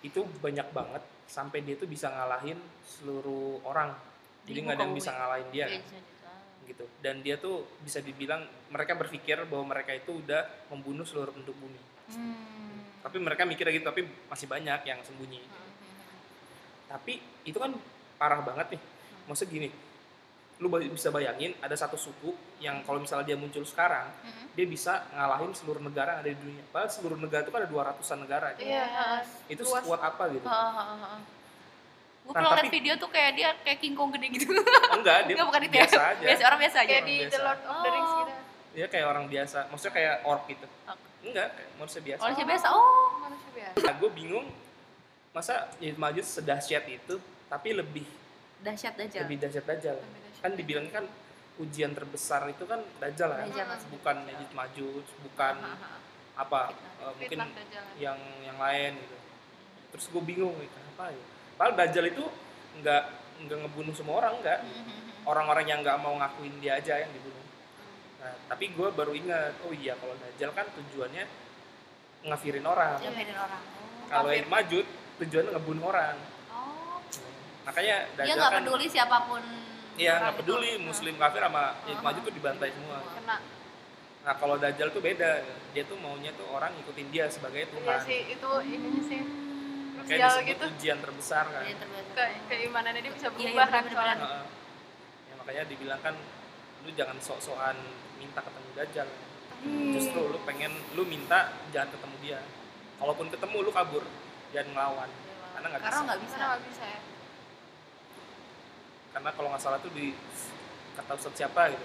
itu 0.00 0.20
banyak 0.38 0.70
banget 0.70 1.02
sampai 1.26 1.60
dia 1.60 1.74
tuh 1.74 1.86
bisa 1.86 2.08
ngalahin 2.08 2.58
seluruh 2.82 3.62
orang. 3.62 3.94
Jadi 4.42 4.58
Di 4.58 4.62
nggak 4.62 4.74
ada 4.74 4.82
yang 4.82 4.94
bisa 4.94 5.10
bumi. 5.10 5.18
ngalahin 5.20 5.48
dia 5.50 5.58
Iya, 5.60 5.78
kan, 5.78 5.82
iya, 5.84 6.00
iya. 6.00 6.34
gitu. 6.66 6.84
Dan 6.98 7.14
dia 7.20 7.36
tuh 7.36 7.56
bisa 7.78 7.98
dibilang 8.00 8.42
mereka 8.68 8.94
berpikir 8.94 9.38
bahwa 9.46 9.70
mereka 9.70 9.94
itu 9.94 10.16
udah 10.16 10.42
membunuh 10.70 11.06
seluruh 11.06 11.30
penduduk 11.30 11.54
bumi. 11.54 11.78
Hmm. 12.10 12.82
Tapi 12.98 13.16
mereka 13.18 13.42
mikirnya 13.42 13.74
gitu, 13.74 13.86
tapi 13.86 14.02
masih 14.26 14.46
banyak 14.46 14.80
yang 14.82 14.98
sembunyi. 15.02 15.38
Tapi 16.92 17.12
itu 17.42 17.56
kan 17.56 17.72
parah 18.14 18.38
banget 18.38 18.76
nih. 18.76 18.80
Maksudnya 19.24 19.48
gini, 19.50 19.68
lu 20.58 20.68
bisa 20.86 21.08
bayangin 21.08 21.56
ada 21.58 21.72
satu 21.72 21.96
suku 21.96 22.30
yang 22.58 22.84
kalau 22.84 23.00
misalnya 23.00 23.24
dia 23.24 23.34
muncul 23.34 23.64
sekarang, 23.64 24.06
Mm-mm. 24.20 24.52
dia 24.52 24.62
bisa 24.64 25.08
ngalahin 25.10 25.50
seluruh 25.50 25.80
negara 25.80 26.14
yang 26.14 26.20
ada 26.20 26.30
di 26.30 26.38
dunia. 26.38 26.62
Padahal 26.68 26.90
seluruh 26.92 27.16
negara 27.16 27.40
itu 27.40 27.50
kan 27.50 27.60
ada 27.60 27.70
200-an 27.70 28.18
negara. 28.20 28.46
Iya, 28.54 28.84
Yes. 28.84 29.26
Itu 29.48 29.62
Luas. 29.64 29.82
sekuat 29.82 30.00
apa 30.04 30.22
gitu? 30.30 30.44
Ha, 30.44 30.52
ha, 30.68 30.84
ha. 30.94 31.12
Gue 32.22 32.30
Nah, 32.30 32.34
pernah 32.36 32.50
liat 32.52 32.62
tapi- 32.62 32.70
video 32.72 32.94
tuh 32.94 33.10
kayak 33.10 33.30
dia 33.34 33.48
kayak 33.58 33.78
King 33.80 33.98
Kong 33.98 34.14
gede 34.14 34.26
gitu. 34.30 34.46
Oh, 34.46 34.62
enggak, 34.94 35.18
dia 35.26 35.34
Enggak 35.34 35.48
bukan 35.50 35.60
itu 35.60 35.68
ya. 35.68 35.76
biasa 35.82 36.00
aja. 36.14 36.22
Biasa 36.22 36.42
orang 36.44 36.60
biasa 36.62 36.76
aja. 36.78 36.86
Kayak 36.86 37.02
di 37.02 37.16
biasa. 37.18 37.32
The 37.32 37.40
Lord 37.42 37.60
of 37.60 37.76
the 37.76 37.90
Rings 37.90 38.12
gitu. 38.12 38.32
Dia 38.72 38.86
kayak 38.86 39.06
orang 39.06 39.24
biasa, 39.26 39.58
maksudnya 39.68 39.92
kayak 39.92 40.14
orc 40.22 40.42
gitu. 40.46 40.66
Enggak, 41.22 41.48
kayak 41.52 41.70
manusia 41.76 42.00
biasa. 42.00 42.20
Manusia 42.22 42.44
biasa. 42.46 42.66
Oh. 42.70 43.10
Manusia 43.20 43.50
biasa. 43.52 43.76
Nah, 43.80 43.94
gue 43.96 44.10
bingung 44.12 44.46
masa 45.32 45.72
Yajud 45.80 45.98
Majud 45.98 46.24
sedahsyat 46.24 46.84
itu 46.86 47.16
tapi 47.48 47.72
lebih 47.72 48.04
Dahsyat 48.62 48.94
dajjal. 48.94 49.26
lebih 49.26 49.36
dahsyat. 49.42 49.64
Lebih 49.66 49.80
dahsyat 49.82 50.42
Kan 50.42 50.52
dibilang 50.54 50.86
kan 50.88 51.04
ujian 51.60 51.92
terbesar 51.92 52.48
itu 52.48 52.64
kan 52.64 52.80
Dajjal 52.98 53.30
kan. 53.34 53.46
Dajjal. 53.46 53.68
Bukan 53.90 54.16
Yajud 54.24 54.50
Majud, 54.54 55.04
bukan 55.22 55.54
Ha, 55.58 55.98
apa 56.38 56.60
Fitnah. 56.72 57.02
eh, 57.02 57.12
mungkin 57.12 57.38
Fitnah 57.38 57.48
yang 57.98 58.18
yang 58.42 58.56
lain 58.56 58.92
gitu. 58.96 59.16
Terus 59.92 60.04
gue 60.08 60.22
bingung 60.24 60.54
nih, 60.56 60.68
kenapa 60.72 61.12
ya? 61.12 61.22
Padahal 61.58 61.74
Dajjal 61.76 62.06
itu 62.08 62.24
enggak 62.80 63.02
enggak 63.42 63.58
ngebunuh 63.66 63.92
semua 63.92 64.14
orang 64.24 64.40
enggak. 64.40 64.60
Hmm, 64.64 65.10
Orang-orang 65.22 65.66
yang 65.68 65.78
nggak 65.86 65.98
mau 66.02 66.18
ngakuin 66.18 66.58
dia 66.58 66.78
aja 66.78 66.98
yang 66.98 67.12
dibunuh. 67.12 67.44
Nah, 68.18 68.34
tapi 68.48 68.74
gue 68.74 68.88
baru 68.90 69.12
ingat, 69.14 69.54
oh 69.62 69.70
iya 69.70 69.94
kalau 69.94 70.14
Dajjal 70.18 70.50
kan 70.50 70.66
tujuannya 70.72 71.24
ngafirin 72.26 72.66
orang. 72.66 72.98
Nyamperin 72.98 73.36
orang. 73.36 73.62
Kalau 74.08 74.30
Kafir. 74.30 74.42
Tujuannya 75.18 75.50
ngebunuh 75.52 75.84
orang. 75.84 76.16
Oh. 76.48 76.98
Makanya 77.64 77.96
Dia 78.16 78.34
nggak 78.34 78.50
kan 78.50 78.60
peduli 78.62 78.86
siapa 78.86 79.18
pun. 79.26 79.42
Iya 79.92 80.12
nggak 80.18 80.32
itu. 80.32 80.40
peduli 80.40 80.70
muslim 80.80 81.14
kafir 81.16 81.40
sama 81.40 81.76
yang 81.84 81.98
Ah. 82.00 82.04
majud 82.04 82.22
tuh 82.22 82.32
dibantai 82.32 82.70
semua. 82.72 82.98
Kena. 83.12 83.36
Nah 84.22 84.34
kalau 84.38 84.54
Dajjal 84.54 84.88
tuh 84.88 85.02
beda, 85.02 85.30
dia 85.70 85.82
tuh 85.82 85.98
maunya 85.98 86.30
tuh 86.32 86.46
orang 86.48 86.70
ngikutin 86.74 87.08
dia 87.10 87.26
sebagai 87.26 87.66
Iya 87.66 87.72
Tuhan. 87.74 87.98
sih, 88.06 88.20
itu 88.30 88.50
ininya 88.62 89.02
sih. 89.04 89.20
Kayak 90.02 90.34
disebut 90.34 90.46
gitu. 90.50 90.64
ujian 90.74 90.98
terbesar 90.98 91.44
kan. 91.46 91.62
Iya, 91.62 91.76
terbiasa. 91.78 92.10
Ke, 92.12 92.24
keimanannya 92.50 93.00
dia 93.00 93.12
bisa 93.12 93.28
Iya, 93.28 93.30
iya, 93.30 93.46
berubah 93.54 93.68
kan. 93.70 93.84
Heeh. 94.18 94.44
Ya, 95.22 95.34
makanya 95.38 95.62
dibilang 95.70 96.00
kan 96.02 96.14
lu 96.82 96.90
jangan 96.92 97.16
sok-sokan 97.18 97.76
minta 98.18 98.42
ketemu 98.42 98.68
Dajjal. 98.74 99.08
Justru 99.94 100.20
lu 100.26 100.38
pengen 100.42 100.74
lu 100.94 101.06
minta 101.06 101.54
jangan 101.70 101.94
ketemu 101.94 102.16
dia. 102.18 102.40
Kalaupun 102.98 103.26
ketemu 103.30 103.56
lu 103.60 103.70
kabur, 103.70 104.02
jangan 104.52 104.68
ngelawan. 104.70 105.10
Karena 105.52 105.66
nggak 105.68 105.82
Karena 105.82 105.92
bisa. 105.94 106.06
nggak 106.06 106.20
bisa. 106.20 106.34
Karena 106.34 106.46
nggak 106.48 106.64
bisa 106.66 106.84
ya. 106.86 107.00
karena 109.12 109.28
kalau 109.30 109.48
nggak 109.48 109.60
salah 109.60 109.76
tuh 109.76 109.92
di 109.92 110.16
kata 110.94 111.12
Ustadz 111.14 111.36
siapa 111.36 111.68
gitu 111.68 111.84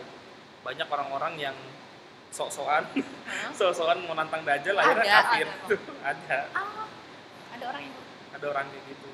banyak 0.64 0.88
orang-orang 0.88 1.34
yang 1.38 1.56
sok-sokan 2.30 2.88
sok-sokan 3.58 4.00
mau 4.04 4.16
nantang 4.16 4.44
dajjal 4.44 4.72
akhirnya 4.74 5.04
Ada, 5.04 5.20
kafir 5.22 5.48
ada 5.48 5.76
ada 6.12 6.38
Ah, 6.56 6.88
ada 7.52 7.64
orang 7.68 7.82
yang 7.84 7.96
ada 8.32 8.46
orang 8.48 8.66
kayak 8.70 8.84
gitu 8.88 9.10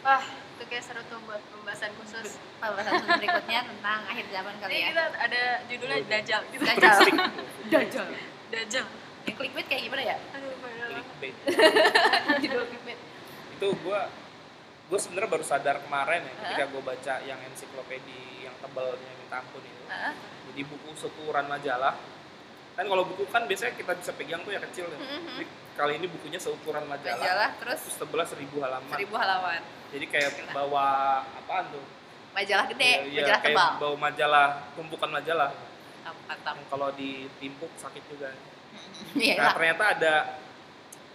Wah, 0.00 0.24
itu 0.24 0.64
kayak 0.64 0.80
seru 0.80 1.02
tuh 1.04 1.20
buat 1.22 1.42
pembahasan 1.44 1.92
khusus. 1.96 2.38
pembahasan 2.56 3.04
berikutnya 3.04 3.60
tentang 3.66 4.00
akhir 4.06 4.26
zaman 4.30 4.54
kali 4.56 4.72
Ini 4.72 4.80
ya. 4.80 4.88
kita 4.88 5.04
ada 5.18 5.42
judulnya 5.68 5.98
Dajjal 6.06 6.40
gitu. 6.48 6.62
Dajjal. 6.64 6.98
Dajjal. 7.68 8.06
Dajjal. 8.48 8.86
Yang 9.26 9.34
clickbait 9.36 9.66
kayak 9.68 9.82
gimana 9.84 10.02
ya? 10.06 10.16
Aduh. 10.32 10.47
Clickbait. 11.18 11.34
Judul 12.42 12.62
clickbait. 12.64 13.00
itu 13.58 13.68
gue 13.74 14.00
gue 14.88 14.98
sebenarnya 14.98 15.28
baru 15.28 15.42
sadar 15.42 15.82
kemarin 15.82 16.22
ya 16.22 16.32
ketika 16.40 16.64
gue 16.70 16.78
baca 16.80 17.14
yang 17.20 17.42
ensiklopedi 17.44 18.22
yang 18.40 18.54
tebalnya 18.56 19.10
minta 19.18 19.42
ampun 19.42 19.60
itu 19.60 19.82
jadi 20.48 20.62
buku 20.64 20.88
seukuran 20.94 21.42
majalah 21.44 21.98
kan 22.72 22.86
kalau 22.86 23.02
buku 23.04 23.26
kan 23.26 23.44
biasanya 23.44 23.74
kita 23.74 23.92
bisa 23.92 24.14
pegang 24.14 24.40
tuh 24.40 24.54
ya 24.54 24.62
kecil 24.62 24.86
ya. 24.86 24.94
Mhm. 24.94 25.26
Jadi 25.34 25.44
kali 25.74 25.92
ini 25.94 26.06
bukunya 26.06 26.38
seukuran 26.38 26.86
majalah, 26.86 27.18
Majalah 27.18 27.50
terus 27.58 27.78
terus 27.82 27.96
tebelnya 27.98 28.26
seribu 28.28 28.56
halaman 28.58 28.88
seribu 28.88 29.14
halaman. 29.14 29.60
jadi 29.90 30.06
kayak 30.06 30.30
Gila. 30.32 30.50
bawa 30.54 30.86
apaan 31.34 31.66
tuh 31.68 31.84
Majalah 32.28 32.66
gede, 32.68 32.86
Iya, 32.86 33.02
iya, 33.04 33.20
majalah 33.20 33.40
kayak 33.40 33.56
tebal. 33.58 33.70
bawa 33.82 33.96
majalah 34.00 34.46
tumpukan 34.72 35.10
majalah 35.12 35.50
Mantap. 36.24 36.54
kalau 36.70 36.88
ditimpuk 36.94 37.70
sakit 37.74 38.02
juga 38.06 38.30
Iya. 39.18 39.34
nah 39.34 39.44
lah. 39.44 39.54
ternyata 39.58 39.84
ada 39.92 40.14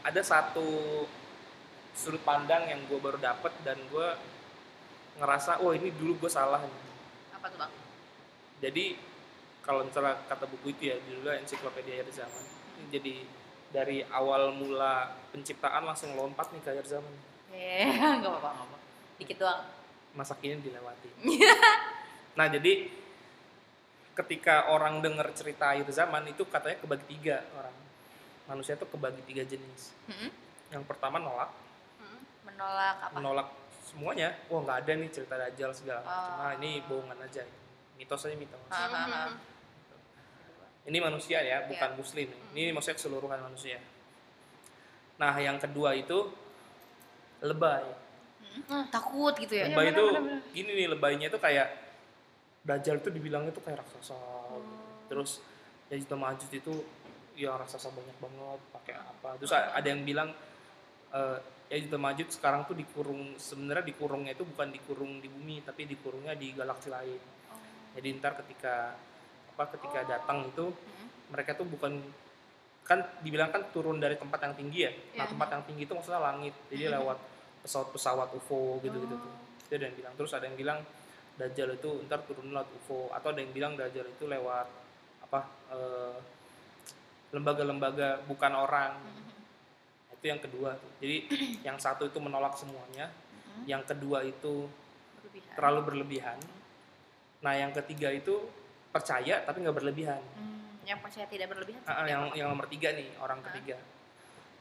ada 0.03 0.21
satu 0.21 0.67
sudut 1.93 2.21
pandang 2.21 2.67
yang 2.67 2.83
gue 2.85 2.97
baru 2.97 3.17
dapet 3.17 3.53
dan 3.63 3.77
gue 3.87 4.07
ngerasa 5.17 5.61
oh 5.61 5.71
ini 5.71 5.93
dulu 5.93 6.25
gue 6.25 6.31
salah 6.31 6.59
nih." 6.59 6.81
Apa 7.37 7.45
tuh 7.47 7.59
bang? 7.59 7.71
jadi 8.59 8.85
kalau 9.63 9.83
misalnya 9.83 10.19
kata 10.27 10.43
buku 10.47 10.71
itu 10.71 10.91
ya 10.91 10.95
judulnya 11.03 11.39
ensiklopedia 11.39 11.99
akhir 11.99 12.11
zaman 12.15 12.43
Ini 12.79 12.85
jadi 12.91 13.15
dari 13.71 13.97
awal 14.07 14.51
mula 14.51 15.11
penciptaan 15.31 15.83
langsung 15.83 16.15
lompat 16.15 16.51
nih 16.51 16.61
ke 16.63 16.69
akhir 16.71 16.87
zaman 16.87 17.13
Eh, 17.53 17.85
nggak 18.19 18.27
apa-apa, 18.27 18.49
nggak 18.49 18.67
apa. 18.67 18.77
Dikit 19.19 19.37
doang. 19.39 19.61
masa 20.13 20.37
kini 20.37 20.61
dilewati 20.61 21.09
nah 22.37 22.45
jadi 22.45 22.85
ketika 24.13 24.69
orang 24.69 25.01
dengar 25.01 25.25
cerita 25.33 25.73
akhir 25.73 25.89
zaman 25.89 26.29
itu 26.29 26.45
katanya 26.45 26.77
kebagi 26.79 27.05
tiga 27.09 27.41
orang 27.57 27.73
manusia 28.45 28.73
tuh 28.73 28.87
kebagi 28.87 29.21
tiga 29.23 29.43
jenis. 29.43 29.95
Mm-mm. 30.05 30.29
Yang 30.69 30.83
pertama 30.85 31.17
nolak, 31.17 31.51
Hmm. 31.97 32.19
menolak 32.43 32.95
apa 32.99 33.13
menolak 33.13 33.47
semuanya. 33.83 34.35
Wah 34.47 34.59
nggak 34.61 34.77
ada 34.83 34.91
nih 34.95 35.09
cerita 35.09 35.35
dajjal 35.35 35.71
segala 35.71 35.99
macam. 36.01 36.17
Oh. 36.17 36.41
Ah, 36.41 36.51
ini 36.57 36.81
bohongan 36.83 37.19
aja. 37.19 37.43
Mitos 37.95 38.25
aja 38.25 38.35
mitos. 38.35 38.59
Ah, 38.67 38.85
ah, 38.85 39.05
ah. 39.05 39.33
Ini 40.83 40.99
manusia 40.99 41.39
ya, 41.39 41.63
bukan 41.63 41.89
Iya. 41.89 41.97
muslim. 41.97 42.27
Ini 42.51 42.71
maksudnya 42.71 42.97
keseluruhan 42.97 43.39
manusia. 43.39 43.79
Nah, 45.15 45.31
yang 45.37 45.55
kedua 45.55 45.95
itu 45.95 46.27
lebay. 47.39 47.85
Hmm, 48.67 48.85
takut 48.87 49.33
gitu 49.33 49.49
ya 49.49 49.65
lebay 49.65 49.89
itu 49.89 50.05
gini 50.53 50.71
nih 50.75 50.87
lebaynya 50.87 51.25
itu 51.25 51.39
kayak 51.41 51.73
Dajjal 52.61 53.01
itu 53.01 53.09
dibilangnya 53.09 53.49
tuh 53.49 53.59
kayak 53.59 53.81
raksasa 53.81 54.13
gitu. 54.13 54.77
terus 55.09 55.41
Yajud 55.89 56.13
Majud 56.15 56.47
itu 56.47 56.73
ya 57.33 57.57
raksasa 57.57 57.89
banyak 57.89 58.17
banget 58.21 58.59
pakai 58.73 58.93
apa. 58.97 59.29
Terus 59.41 59.53
ada 59.53 59.87
yang 59.87 60.05
bilang 60.05 60.29
eh 61.13 61.39
Yajud 61.73 61.97
Majud 61.97 62.29
sekarang 62.29 62.69
tuh 62.69 62.77
dikurung 62.77 63.33
sebenarnya 63.41 63.81
dikurungnya 63.81 64.37
itu 64.37 64.45
bukan 64.45 64.69
dikurung 64.69 65.17
di 65.17 65.25
bumi 65.25 65.65
tapi 65.65 65.89
dikurungnya 65.89 66.37
di 66.37 66.53
galaksi 66.53 66.93
lain. 66.93 67.17
Jadi 67.97 68.07
ntar 68.21 68.37
ketika 68.45 68.93
apa 69.53 69.63
ketika 69.73 70.05
datang 70.05 70.49
itu 70.49 70.69
mereka 71.33 71.57
tuh 71.57 71.65
bukan 71.65 71.97
kan 72.83 72.99
dibilang 73.23 73.49
kan 73.49 73.73
turun 73.73 73.97
dari 73.97 74.19
tempat 74.19 74.43
yang 74.43 74.53
tinggi 74.53 74.79
ya? 74.85 74.91
Nah 75.17 75.25
Iya. 75.25 75.31
tempat 75.33 75.47
yang 75.49 75.63
tinggi 75.65 75.83
itu 75.89 75.93
maksudnya 75.97 76.21
langit 76.21 76.53
jadi 76.69 76.93
lewat 76.93 77.17
pesawat-pesawat 77.65 78.27
UFO 78.37 78.77
gitu-gitu 78.83 79.15
tuh. 79.17 79.33
Itu 79.65 79.73
ada 79.79 79.85
yang 79.89 79.97
bilang. 79.97 80.13
Terus 80.19 80.31
ada 80.35 80.45
yang 80.45 80.57
bilang 80.59 80.79
Dajjal 81.33 81.73
itu 81.73 81.89
ntar 82.05 82.21
turun 82.29 82.53
lewat 82.53 82.69
UFO 82.69 83.09
atau 83.09 83.33
ada 83.33 83.39
yang 83.41 83.49
bilang 83.49 83.73
Dajjal 83.73 84.05
itu 84.13 84.29
lewat 84.29 84.67
apa 85.25 85.39
eh, 85.73 86.17
lembaga-lembaga 87.33 88.21
bukan 88.23 88.51
orang. 88.53 88.93
Itu 90.13 90.25
yang 90.25 90.39
kedua 90.39 90.77
tuh. 90.77 90.87
jadi 91.01 91.17
yang 91.67 91.75
satu 91.75 92.05
itu 92.05 92.15
menolak 92.17 92.53
semuanya 92.53 93.11
yang 93.65 93.83
kedua 93.83 94.23
itu 94.23 94.65
Berlebihan. 95.19 95.53
terlalu 95.53 95.79
berlebihan. 95.83 96.37
Nah 97.41 97.53
yang 97.53 97.69
ketiga 97.73 98.07
itu 98.09 98.39
percaya 98.89 99.41
tapi 99.41 99.59
nggak 99.59 99.75
berlebihan. 99.75 100.21
Hmm, 100.33 100.79
yang 100.85 100.97
percaya 100.97 101.25
tidak 101.25 101.49
berlebihan 101.49 101.81
seperti 101.81 102.07
yang 102.07 102.23
yang 102.33 102.47
nomor 102.49 102.65
tiga 102.65 102.93
nih 102.93 103.09
orang 103.17 103.41
Ah. 103.41 103.45
ketiga. 103.51 103.77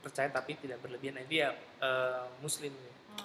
Percaya 0.03 0.29
tapi 0.29 0.59
tidak 0.59 0.83
berlebihan. 0.83 1.15
Nah, 1.15 1.27
dia 1.27 1.55
eh, 1.79 2.25
muslim 2.41 2.75
Hmm. 3.13 3.23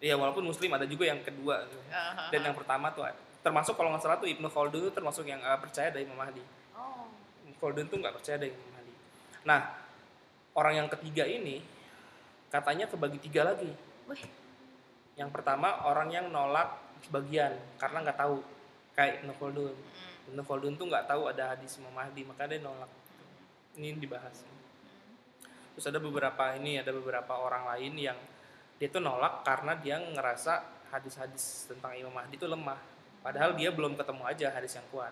ya 0.00 0.16
walaupun 0.16 0.42
muslim 0.42 0.68
ada 0.70 0.84
juga 0.84 1.04
yang 1.04 1.20
kedua 1.20 1.64
ah, 1.88 2.28
dan 2.28 2.40
yang 2.42 2.56
pertama 2.56 2.88
tuh 2.90 3.04
termasuk 3.40 3.72
kalau 3.72 3.92
nggak 3.92 4.00
salah 4.00 4.16
tuh 4.16 4.26
Ibnu 4.26 4.48
Khaldun 4.48 4.88
tuh 4.88 4.92
termasuk 4.92 5.22
yang 5.22 5.38
eh, 5.38 5.58
percaya 5.58 5.88
dari 5.88 6.02
Imam 6.02 6.16
Mahdi 6.16 6.40
Khaldun 7.58 7.86
tuh 7.90 7.98
nggak 8.00 8.14
percaya 8.16 8.36
dari 8.40 8.52
Imam 8.52 8.70
Mahdi 8.74 8.94
nah 9.44 9.60
orang 10.54 10.74
yang 10.84 10.88
ketiga 10.88 11.26
ini 11.26 11.60
katanya 12.54 12.86
kebagi 12.86 13.18
tiga 13.18 13.42
lagi. 13.50 13.70
Wih. 14.06 14.22
yang 15.14 15.30
pertama 15.30 15.86
orang 15.86 16.10
yang 16.10 16.26
nolak 16.30 16.74
sebagian 17.02 17.54
karena 17.78 18.02
nggak 18.06 18.18
tahu. 18.18 18.38
Kayak 18.94 19.26
Ibnu 19.26 19.34
Khaldun 19.42 19.74
Hmm. 19.74 20.30
Ibnu 20.30 20.42
Khaldun 20.46 20.74
tuh 20.78 20.86
nggak 20.86 21.10
tahu 21.10 21.26
ada 21.26 21.50
hadis 21.50 21.82
Imam 21.82 21.90
Mahdi 21.90 22.22
maka 22.22 22.46
dia 22.46 22.62
nolak. 22.62 22.90
Ini 23.74 23.98
dibahas. 23.98 24.46
Terus 25.74 25.86
ada 25.90 25.98
beberapa 25.98 26.54
ini 26.54 26.78
ada 26.78 26.94
beberapa 26.94 27.34
orang 27.34 27.66
lain 27.74 27.94
yang 27.98 28.18
dia 28.78 28.86
tuh 28.86 29.02
nolak 29.02 29.42
karena 29.42 29.74
dia 29.82 29.98
ngerasa 29.98 30.62
hadis-hadis 30.94 31.66
tentang 31.66 31.98
Imam 31.98 32.14
Mahdi 32.14 32.38
itu 32.38 32.46
lemah. 32.46 32.78
Padahal 33.18 33.58
dia 33.58 33.74
belum 33.74 33.98
ketemu 33.98 34.22
aja 34.30 34.46
hadis 34.54 34.78
yang 34.78 34.86
kuat. 34.94 35.10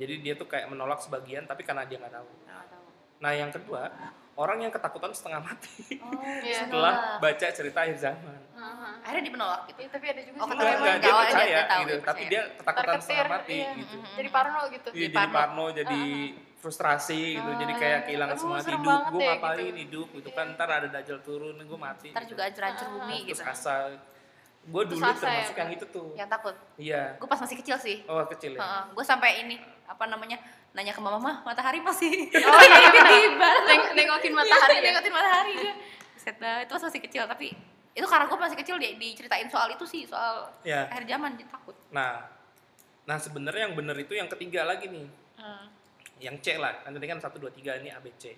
Jadi 0.00 0.14
dia 0.18 0.34
tuh 0.34 0.48
kayak 0.48 0.66
menolak 0.66 0.98
sebagian 0.98 1.44
tapi 1.44 1.60
karena 1.60 1.84
dia 1.84 2.00
nggak 2.00 2.14
tahu 2.14 2.28
nah 3.20 3.30
yang 3.30 3.52
kedua 3.52 3.92
orang 4.32 4.64
yang 4.64 4.72
ketakutan 4.72 5.12
setengah 5.12 5.44
mati 5.44 6.00
oh 6.00 6.16
Iya. 6.40 6.64
setelah 6.64 6.94
baca 7.20 7.46
cerita 7.46 7.78
akhir 7.78 7.98
zaman 7.98 8.40
Aha. 8.54 8.88
akhirnya 9.02 9.22
dia 9.22 9.34
menolak 9.34 9.60
gitu 9.66 9.78
Iya, 9.78 9.90
tapi 9.90 10.06
ada 10.06 10.20
juga 10.22 10.36
Oh, 10.36 10.46
sih 10.46 10.52
Tapi 10.52 10.64
enggak, 10.70 10.96
dia 10.98 11.12
percaya 11.14 11.44
dia 11.46 11.62
tahu, 11.62 11.80
gitu 11.80 11.92
dia 11.92 12.00
tapi 12.02 12.22
dia 12.24 12.42
ketakutan 12.50 12.80
Terketir, 12.90 13.04
setengah 13.06 13.28
mati 13.30 13.52
iya. 13.54 13.70
gitu 13.74 13.94
Mm-mm. 13.94 14.14
jadi 14.16 14.28
parno 14.30 14.60
gitu 14.66 14.88
Iya, 14.90 15.06
jadi 15.06 15.28
parno. 15.30 15.64
jadi 15.70 16.00
frustrasi 16.56 17.20
gitu, 17.34 17.50
jadi 17.56 17.72
kayak 17.74 18.00
kehilangan 18.04 18.36
Aduh, 18.36 18.42
semangat 18.42 18.64
hidup. 18.68 19.00
Gue 19.08 19.20
ya, 19.22 19.32
ngapain 19.32 19.56
gitu. 19.64 19.80
hidup 19.80 20.08
gitu 20.12 20.30
kan, 20.30 20.46
ntar 20.52 20.68
ada 20.70 20.88
dajjal 20.90 21.18
turun, 21.20 21.56
gue 21.56 21.78
mati. 21.78 22.12
ntar 22.12 22.20
gitu. 22.20 22.30
juga 22.30 22.42
hancur-hancur 22.44 22.86
bumi 22.94 23.16
Terus 23.22 23.28
gitu 23.32 23.42
asa. 23.42 23.76
Gue 24.62 24.82
dulu 24.84 25.00
Terus 25.00 25.16
ya, 25.16 25.24
termasuk 25.24 25.54
Kak? 25.54 25.56
yang 25.58 25.70
itu 25.72 25.84
tuh. 25.88 26.08
yang 26.14 26.28
takut 26.28 26.52
Iya. 26.76 27.16
gue 27.16 27.24
pas 27.26 27.40
masih 27.40 27.56
kecil 27.56 27.76
sih 27.76 27.96
Oh 28.04 28.20
kecil 28.28 28.52
ya. 28.54 28.84
gue 28.86 29.00
sampai 29.02 29.40
ini 29.40 29.56
apa 29.90 30.06
namanya 30.06 30.38
nanya 30.70 30.90
ke 30.90 30.98
mama 30.98 31.18
mah 31.18 31.36
matahari 31.42 31.82
masih 31.82 32.30
Oh 32.30 32.62
iya, 32.62 32.78
tiba-tiba 32.86 33.48
Neng- 33.68 33.90
nengokin 33.92 34.32
matahari 34.32 34.74
ya? 34.76 34.82
nengokin 34.86 35.10
matahari 35.10 35.52
gue 35.56 35.74
Set 36.14 36.36
dah, 36.36 36.60
itu 36.60 36.70
pas 36.70 36.84
masih 36.84 37.00
kecil 37.00 37.24
tapi 37.24 37.50
itu 37.90 38.06
karena 38.06 38.24
gue 38.24 38.38
masih 38.38 38.54
kecil 38.56 38.76
di, 38.76 38.94
diceritain 38.94 39.48
soal 39.48 39.66
itu 39.68 39.82
sih 39.82 40.06
soal 40.06 40.46
Ya. 40.62 40.86
akhir 40.86 41.04
zaman 41.06 41.34
dia 41.34 41.44
takut 41.44 41.74
Nah, 41.90 42.22
nah 43.02 43.18
sebenarnya 43.18 43.66
yang 43.66 43.74
benar 43.74 43.98
itu 43.98 44.14
yang 44.14 44.30
ketiga 44.30 44.62
lagi 44.62 44.86
nih, 44.86 45.10
yang 46.20 46.38
C 46.38 46.54
lah. 46.54 46.78
Kan 46.78 46.94
tadi 46.94 47.02
kan 47.04 47.18
satu 47.18 47.36
dua 47.36 47.50
tiga 47.50 47.74
ini 47.74 47.90
A 47.90 47.98
B 47.98 48.14
C. 48.14 48.30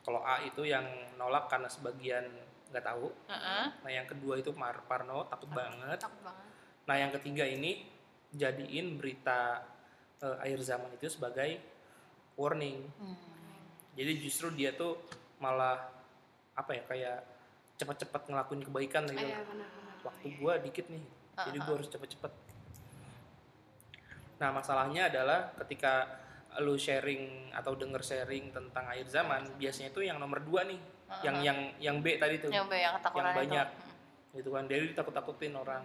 Kalau 0.00 0.24
A 0.24 0.40
itu 0.40 0.64
yang 0.64 0.80
nolak 1.14 1.46
karena 1.46 1.68
sebagian 1.68 2.24
nggak 2.70 2.80
tahu. 2.80 3.12
Heeh. 3.28 3.64
Nah 3.76 3.90
yang 3.92 4.06
kedua 4.06 4.40
itu 4.40 4.48
Mar 4.52 4.80
Parno 4.82 5.28
takut 5.28 5.52
banget. 5.52 6.00
takut 6.00 6.16
banget 6.22 6.48
Nah 6.82 6.96
yang 6.96 7.12
ketiga 7.12 7.44
ini 7.44 7.84
jadiin 8.32 8.96
berita 8.96 9.60
eh, 10.22 10.36
akhir 10.38 10.60
zaman 10.62 10.88
itu 10.94 11.10
sebagai 11.10 11.58
warning. 12.38 12.86
Hmm. 12.96 13.18
Jadi 13.98 14.12
justru 14.24 14.48
dia 14.56 14.72
tuh 14.72 14.96
malah 15.42 15.90
apa 16.56 16.70
ya 16.72 16.82
kayak 16.88 17.18
cepat-cepat 17.76 18.30
ngelakuin 18.30 18.62
kebaikan 18.64 19.04
gitu. 19.10 19.20
benar-benar 19.20 19.68
Waktu 20.02 20.26
gua 20.38 20.58
dikit 20.58 20.86
nih, 20.88 21.04
jadi 21.36 21.58
Uh-uh. 21.58 21.66
gua 21.66 21.74
harus 21.78 21.90
cepet-cepet. 21.90 22.32
Nah 24.42 24.50
masalahnya 24.50 25.06
adalah 25.06 25.54
ketika 25.62 26.18
lu 26.60 26.76
sharing 26.76 27.54
atau 27.54 27.72
denger 27.78 28.02
sharing 28.04 28.52
tentang 28.52 28.84
akhir 28.84 29.08
zaman, 29.08 29.46
biasanya 29.56 29.88
itu 29.94 30.04
yang 30.04 30.18
nomor 30.20 30.42
dua 30.42 30.66
nih, 30.68 30.80
yang 31.24 31.36
yang 31.40 31.58
yang 31.78 31.96
B 32.02 32.18
tadi 32.18 32.42
tuh, 32.42 32.50
yang 32.52 32.68
yang 32.68 32.98
ketakutan 33.00 33.24
yang 33.24 33.38
banyak, 33.38 33.68
itu 33.72 34.36
gitu 34.42 34.50
kan. 34.52 34.64
Jadi 34.68 34.84
ditakut-takutin 34.92 35.54
orang. 35.56 35.84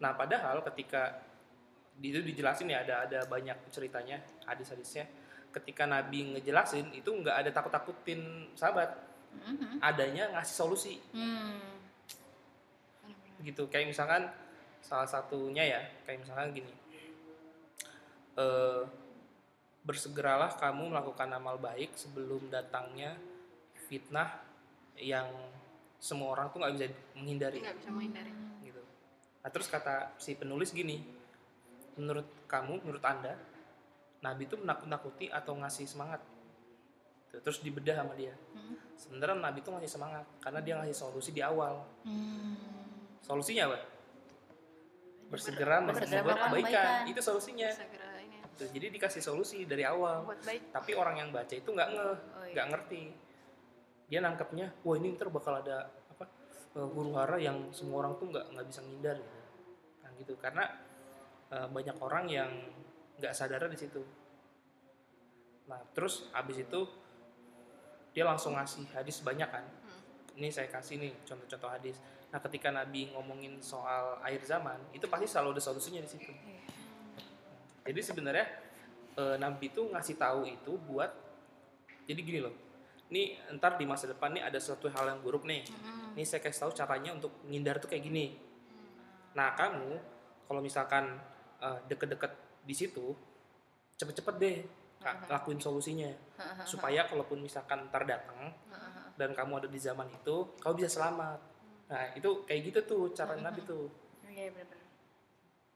Nah 0.00 0.10
padahal 0.16 0.64
ketika 0.72 1.20
di- 1.94 2.10
itu 2.10 2.20
dijelasin 2.20 2.70
ya 2.70 2.82
ada 2.82 3.06
ada 3.06 3.18
banyak 3.26 3.54
ceritanya 3.70 4.18
hadis-hadisnya. 4.44 5.06
Ketika 5.54 5.86
Nabi 5.86 6.34
ngejelasin 6.34 6.90
itu 6.90 7.06
nggak 7.06 7.46
ada 7.46 7.50
takut-takutin 7.54 8.50
sahabat, 8.58 8.90
Mhm. 9.34 9.78
adanya 9.78 10.30
ngasih 10.34 10.56
solusi 10.56 10.98
Hmm. 11.14 11.62
gitu. 13.40 13.70
Kayak 13.70 13.94
misalkan 13.94 14.22
salah 14.80 15.06
satunya 15.06 15.62
ya, 15.62 15.80
kayak 16.04 16.26
misalkan 16.26 16.50
gini, 16.52 16.72
eh 18.34 18.82
bersegeralah 19.84 20.56
kamu 20.56 20.90
melakukan 20.96 21.28
amal 21.28 21.60
baik 21.60 21.92
sebelum 21.92 22.48
datangnya 22.48 23.14
fitnah 23.86 24.40
yang 24.96 25.28
semua 26.00 26.32
orang 26.32 26.48
tuh 26.48 26.58
nggak 26.64 26.72
bisa 26.72 26.86
menghindari 27.14 27.58
nggak 27.60 27.76
bisa 27.84 27.90
menghindari 27.92 28.32
gitu. 28.64 28.80
Nah 29.44 29.50
terus 29.52 29.68
kata 29.68 30.16
si 30.16 30.32
penulis 30.34 30.72
gini, 30.72 31.04
menurut 31.96 32.26
kamu, 32.46 32.82
menurut 32.82 33.04
anda, 33.04 33.34
Nabi 34.24 34.48
itu 34.48 34.56
menakut-nakuti 34.56 35.28
atau 35.28 35.52
ngasih 35.58 35.84
semangat? 35.84 36.20
Tuh, 37.30 37.40
Terus 37.44 37.60
dibedah 37.60 38.00
sama 38.02 38.14
dia. 38.16 38.32
Hmm. 38.56 38.78
Sebenarnya 38.94 39.36
Nabi 39.36 39.58
itu 39.60 39.70
ngasih 39.74 39.90
semangat 39.90 40.24
karena 40.40 40.60
dia 40.62 40.74
ngasih 40.80 40.96
solusi 40.96 41.30
di 41.34 41.42
awal. 41.44 41.82
Hmm. 42.06 42.56
Solusinya 43.20 43.68
apa? 43.72 43.78
Bersegera 45.28 45.82
membuat 45.82 46.38
kebaikan. 46.48 47.10
Itu 47.10 47.20
solusinya. 47.20 47.68
ya, 47.68 48.42
Tuh, 48.54 48.70
jadi 48.70 48.86
dikasih 48.94 49.18
solusi 49.18 49.66
dari 49.66 49.82
awal. 49.82 50.22
Tapi 50.70 50.94
orang 50.94 51.18
yang 51.18 51.28
baca 51.34 51.50
itu 51.50 51.66
nggak 51.74 51.88
ngeh, 51.90 52.06
Oh, 52.06 52.16
iya. 52.46 52.52
nggak 52.54 52.66
ngerti. 52.70 53.02
Dia 54.06 54.20
nangkepnya, 54.22 54.70
wah 54.86 54.94
ini 54.94 55.16
ntar 55.18 55.26
bakal 55.32 55.58
ada 55.58 55.90
apa 55.90 56.28
eh, 56.78 56.86
huru 56.86 57.18
hara 57.18 57.40
yang 57.40 57.72
semua 57.74 58.06
orang 58.06 58.14
tuh 58.14 58.30
nggak 58.30 58.46
nggak 58.54 58.66
bisa 58.70 58.80
ngindar 58.86 59.16
gitu. 59.18 59.40
Nah 60.04 60.10
gitu 60.22 60.32
karena 60.38 60.64
eh, 61.54 61.68
banyak 61.70 61.96
orang 62.02 62.26
yang 62.26 62.50
nggak 63.22 63.30
sadar 63.30 63.70
di 63.70 63.78
situ. 63.78 64.02
Nah 65.70 65.80
terus 65.94 66.26
abis 66.34 66.66
itu 66.66 66.80
dia 68.14 68.26
langsung 68.26 68.58
ngasih 68.58 68.90
hadis 68.94 69.22
banyak 69.22 69.46
kan. 69.46 69.64
Ini 70.34 70.50
saya 70.50 70.66
kasih 70.66 70.98
nih 70.98 71.14
contoh-contoh 71.22 71.70
hadis. 71.70 72.02
Nah 72.34 72.42
ketika 72.42 72.74
Nabi 72.74 73.14
ngomongin 73.14 73.62
soal 73.62 74.18
akhir 74.18 74.42
zaman 74.42 74.78
itu 74.90 75.06
pasti 75.06 75.26
selalu 75.30 75.58
ada 75.58 75.62
solusinya 75.62 76.02
di 76.02 76.10
situ. 76.10 76.32
Jadi 77.86 78.00
sebenarnya 78.02 78.46
eh, 79.14 79.36
Nabi 79.38 79.70
itu 79.70 79.86
ngasih 79.86 80.18
tahu 80.18 80.42
itu 80.50 80.72
buat 80.90 81.10
jadi 82.04 82.20
gini 82.20 82.40
loh. 82.42 82.54
Nih 83.14 83.38
ntar 83.56 83.78
di 83.78 83.86
masa 83.86 84.10
depan 84.10 84.34
nih 84.34 84.42
ada 84.42 84.58
suatu 84.58 84.90
hal 84.90 85.06
yang 85.06 85.20
buruk 85.22 85.46
nih. 85.46 85.62
Hmm. 85.70 86.18
Nih 86.18 86.26
saya 86.26 86.42
kasih 86.42 86.66
tahu 86.66 86.72
caranya 86.74 87.14
untuk 87.14 87.30
menghindar 87.46 87.78
tuh 87.78 87.86
kayak 87.86 88.04
gini. 88.04 88.34
Nah 89.38 89.54
kamu 89.54 89.98
kalau 90.50 90.60
misalkan 90.60 91.18
eh, 91.64 91.78
deket-deket 91.88 92.32
di 92.64 92.74
situ 92.76 93.16
cepet-cepet 93.96 94.34
deh 94.36 94.56
lakuin 95.28 95.60
solusinya. 95.60 96.08
Supaya 96.64 97.04
kalaupun 97.08 97.40
misalkan 97.44 97.88
ntar 97.88 98.04
datang 98.08 98.52
dan 99.14 99.30
kamu 99.32 99.62
ada 99.64 99.68
di 99.70 99.78
zaman 99.80 100.08
itu 100.10 100.56
kamu 100.60 100.84
bisa 100.84 100.90
selamat. 101.00 101.40
Nah 101.92 102.04
itu 102.16 102.44
kayak 102.48 102.60
gitu 102.72 102.78
tuh 102.84 103.02
cara 103.12 103.36
nabi 103.36 103.60
tuh. 103.64 103.88
Iya 104.24 104.50
benar-benar. 104.50 104.82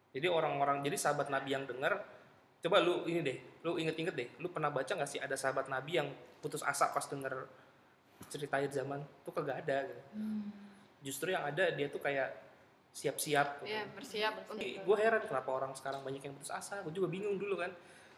jadi 0.08 0.26
orang-orang 0.26 0.82
jadi 0.82 0.96
sahabat 0.98 1.30
nabi 1.30 1.54
yang 1.54 1.62
dengar 1.68 1.94
coba 2.58 2.82
lu 2.82 3.06
ini 3.06 3.22
deh 3.22 3.38
lu 3.62 3.78
inget-inget 3.78 4.14
deh 4.18 4.28
lu 4.42 4.50
pernah 4.50 4.66
baca 4.66 4.88
nggak 4.88 5.06
sih 5.06 5.22
ada 5.22 5.38
sahabat 5.38 5.70
nabi 5.70 6.02
yang 6.02 6.10
putus 6.42 6.66
asa 6.66 6.90
pas 6.90 7.06
denger 7.06 7.46
ceritain 8.26 8.66
zaman? 8.66 8.98
Tuh 9.22 9.30
kagak 9.30 9.62
ada 9.62 9.86
gitu. 9.86 10.02
justru 11.06 11.30
yang 11.30 11.46
ada 11.46 11.70
dia 11.70 11.86
tuh 11.86 12.02
kayak 12.02 12.34
siap-siap. 12.92 13.62
Iya, 13.62 13.86
bersiap 13.94 14.32
untuk 14.50 14.58
gue 14.58 14.96
heran 14.98 15.22
kenapa 15.22 15.50
orang 15.54 15.72
sekarang 15.76 16.02
banyak 16.02 16.22
yang 16.24 16.34
putus 16.34 16.50
asa 16.50 16.82
gue 16.82 16.90
juga 16.90 17.06
bingung 17.06 17.38
dulu 17.38 17.62
kan 17.62 17.70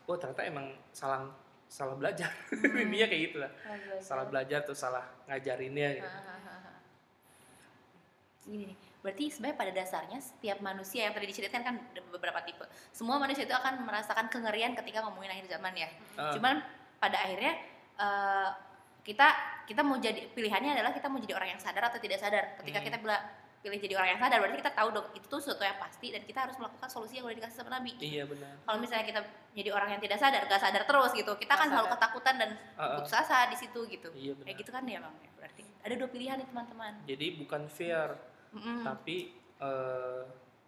oh 0.08 0.16
ternyata 0.16 0.42
emang 0.48 0.72
salah 0.90 1.28
salah 1.70 1.94
belajar 1.94 2.32
intinya 2.82 3.06
kayak 3.06 3.22
gitu 3.30 3.36
lah 3.38 3.52
salah 4.02 4.24
belajar 4.26 4.64
tuh 4.66 4.74
salah 4.74 5.04
ngajarinnya 5.28 5.88
gitu. 6.00 6.10
Gini 8.40 8.72
nih, 8.72 8.76
berarti 9.04 9.24
sebenarnya 9.28 9.56
pada 9.60 9.72
dasarnya 9.76 10.18
setiap 10.18 10.58
manusia 10.64 11.06
yang 11.06 11.12
tadi 11.12 11.28
diceritakan 11.28 11.62
kan 11.62 11.74
ada 11.76 12.00
beberapa 12.08 12.40
tipe. 12.40 12.64
Semua 12.90 13.20
manusia 13.20 13.44
itu 13.44 13.52
akan 13.52 13.84
merasakan 13.84 14.32
kengerian 14.32 14.72
ketika 14.74 15.04
ngomongin 15.04 15.30
akhir 15.36 15.46
zaman 15.46 15.76
ya. 15.76 15.88
Ah. 16.16 16.32
Cuman 16.32 16.64
pada 16.98 17.20
akhirnya 17.20 17.52
eh, 18.00 18.48
kita 19.04 19.28
kita 19.68 19.84
mau 19.84 20.00
jadi 20.00 20.24
pilihannya 20.32 20.72
adalah 20.72 20.90
kita 20.96 21.06
mau 21.12 21.20
jadi 21.20 21.36
orang 21.36 21.54
yang 21.54 21.60
sadar 21.60 21.92
atau 21.92 22.00
tidak 22.00 22.16
sadar. 22.18 22.56
Ketika 22.58 22.80
Hmm. 22.80 22.86
kita 22.90 22.96
bila 22.98 23.16
pilih 23.60 23.76
jadi 23.78 23.94
orang 23.94 24.08
yang 24.10 24.20
sadar 24.20 24.38
berarti 24.38 24.58
kita 24.58 24.72
tahu 24.72 24.88
dong 24.90 25.06
itu 25.12 25.26
tuh 25.26 25.36
sesuatu 25.36 25.60
yang 25.60 25.76
pasti 25.76 26.08
dan 26.08 26.22
kita 26.22 26.38
harus 26.40 26.56
melakukan 26.56 26.88
solusi 26.88 27.14
yang 27.14 27.24
udah 27.24 27.36
dikasih 27.36 27.56
sama 27.56 27.70
Nabi. 27.72 27.92
iya 27.98 28.24
benar 28.24 28.56
Kalau 28.58 28.78
misalnya 28.78 29.04
kita 29.04 29.20
jadi 29.50 29.70
orang 29.70 29.88
yang 29.90 30.00
tidak 30.00 30.16
sadar, 30.16 30.42
gak 30.44 30.58
sadar 30.58 30.82
terus 30.82 31.10
gitu, 31.12 31.32
kita 31.34 31.52
akan 31.52 31.60
Nggak 31.62 31.74
selalu 31.76 31.88
ketakutan 31.90 32.34
dan 32.36 32.50
ah. 32.74 32.96
putus 32.96 33.12
asa 33.12 33.38
di 33.44 33.56
situ 33.56 33.80
gitu. 33.86 34.08
Iya, 34.12 34.32
benar. 34.32 34.46
Kayak 34.46 34.58
gitu 34.58 34.70
kan 34.70 34.84
ya 34.84 34.98
bang. 34.98 35.14
Berarti 35.34 35.62
ada 35.78 35.94
dua 35.94 36.08
pilihan 36.08 36.36
nih 36.36 36.46
teman-teman. 36.46 36.92
jadi 37.04 37.26
bukan 37.36 37.62
fear 37.66 38.08
Mm-mm. 38.50 38.80
tapi 38.82 39.16
eh, 39.56 40.22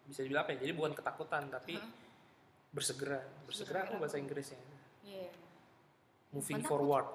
bisa 0.04 0.20
dibilang 0.20 0.42
apa 0.42 0.50
ya 0.52 0.58
jadi 0.60 0.72
bukan 0.72 0.92
ketakutan 0.92 1.42
tapi 1.48 1.74
bersegera 2.68 3.18
bersegera 3.44 3.84
apa 3.84 3.96
bahasa 3.96 4.16
Inggrisnya 4.16 4.58
Iya. 5.02 5.28
moving 6.30 6.58
Bukan 6.58 6.66
forward 6.66 7.06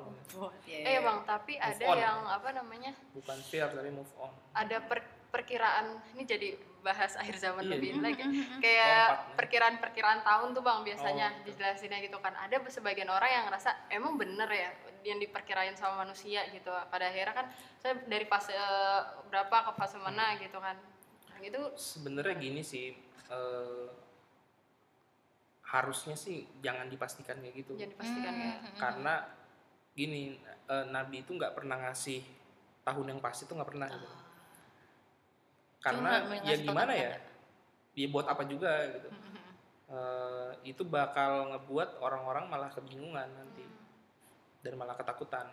Eh 0.67 0.99
bang, 0.99 1.19
tapi 1.23 1.55
ada 1.55 1.81
on. 1.83 1.97
yang 1.97 2.17
apa 2.23 2.49
namanya? 2.51 2.91
bukan 3.11 3.37
fear 3.41 3.65
tapi 3.67 3.89
move 3.89 4.09
on 4.17 4.29
Ada 4.53 4.77
per- 4.81 5.16
perkiraan 5.27 5.85
ini 6.13 6.23
jadi 6.23 6.49
bahas 6.79 7.13
akhir 7.13 7.35
zaman 7.35 7.61
Iya. 7.61 7.71
lebih 7.73 7.91
lagi. 7.99 8.23
Mm-mm. 8.23 8.59
Kayak 8.59 8.87
Lompat, 8.87 9.19
nih. 9.19 9.35
perkiraan-perkiraan 9.35 10.21
tahun 10.21 10.47
tuh 10.51 10.63
bang 10.63 10.79
biasanya 10.81 11.27
Oh. 11.29 11.43
dijelasinnya 11.43 11.99
gitu 11.99 12.17
kan. 12.17 12.33
Ada 12.33 12.55
sebagian 12.65 13.07
orang 13.07 13.27
yang 13.29 13.43
ngerasa 13.45 13.69
emang 13.89 14.15
bener 14.15 14.47
ya 14.47 14.69
yang 15.03 15.19
diperkirain 15.19 15.75
sama 15.75 16.01
manusia 16.01 16.47
gitu. 16.47 16.71
Pada 16.87 17.07
akhirnya 17.07 17.35
kan 17.35 17.47
saya 17.77 17.99
dari 18.01 18.23
fase 18.23 18.51
eh, 18.51 19.01
berapa 19.27 19.67
ke 19.67 19.71
fase 19.75 19.97
mana 19.97 20.35
gitu 20.37 20.57
kan. 20.57 20.79
Nah, 21.27 21.39
itu 21.39 21.59
sebenarnya 21.75 22.35
gini 22.35 22.61
sih 22.61 22.95
eh, 23.27 23.87
harusnya 25.67 26.15
sih 26.15 26.47
jangan 26.57 26.87
dipastikan 26.87 27.35
kayak 27.37 27.55
gitu 27.57 27.75
jadi 27.75 27.91
dipastikan 27.91 28.31
Hmm. 28.31 28.39
kayak 28.39 28.57
karena 28.79 29.13
gini 29.91 30.39
eh, 30.65 30.85
nabi 30.87 31.21
itu 31.21 31.35
nggak 31.35 31.51
pernah 31.51 31.75
ngasih 31.81 32.23
tahun 32.81 33.11
yang 33.11 33.19
pasti 33.19 33.43
itu 33.43 33.51
nggak 33.51 33.67
pernah 33.67 33.87
gitu. 33.89 34.07
Karena 35.87 36.11
ya 36.43 36.55
gimana 36.59 36.93
ya? 36.93 37.11
dia 37.97 38.07
buat 38.13 38.29
apa 38.29 38.45
juga 38.45 38.69
gitu. 38.93 39.09
Eh, 39.87 40.51
itu 40.69 40.83
bakal 40.83 41.55
ngebuat 41.55 42.03
orang-orang 42.03 42.45
malah 42.51 42.69
kebingungan 42.69 43.25
nanti. 43.25 43.65
Dan 44.61 44.77
malah 44.77 44.93
ketakutan. 44.93 45.47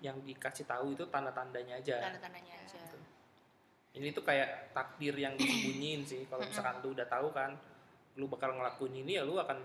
Yang 0.00 0.16
dikasih 0.32 0.64
tahu 0.64 0.96
itu 0.96 1.04
tanda-tandanya 1.10 1.82
aja. 1.82 2.00
Tanda-tandanya 2.00 2.54
aja. 2.64 2.80
ini 3.92 4.08
tuh 4.08 4.24
kayak 4.24 4.72
takdir 4.72 5.12
yang 5.12 5.36
disembunyiin 5.36 6.08
sih. 6.08 6.24
Kalau 6.32 6.40
misalkan 6.48 6.80
lu 6.80 6.96
udah 6.96 7.04
tahu 7.04 7.28
kan 7.36 7.52
lu 8.16 8.24
bakal 8.28 8.56
ngelakuin 8.56 9.04
ini 9.04 9.20
ya 9.20 9.24
lu 9.24 9.40
akan 9.40 9.56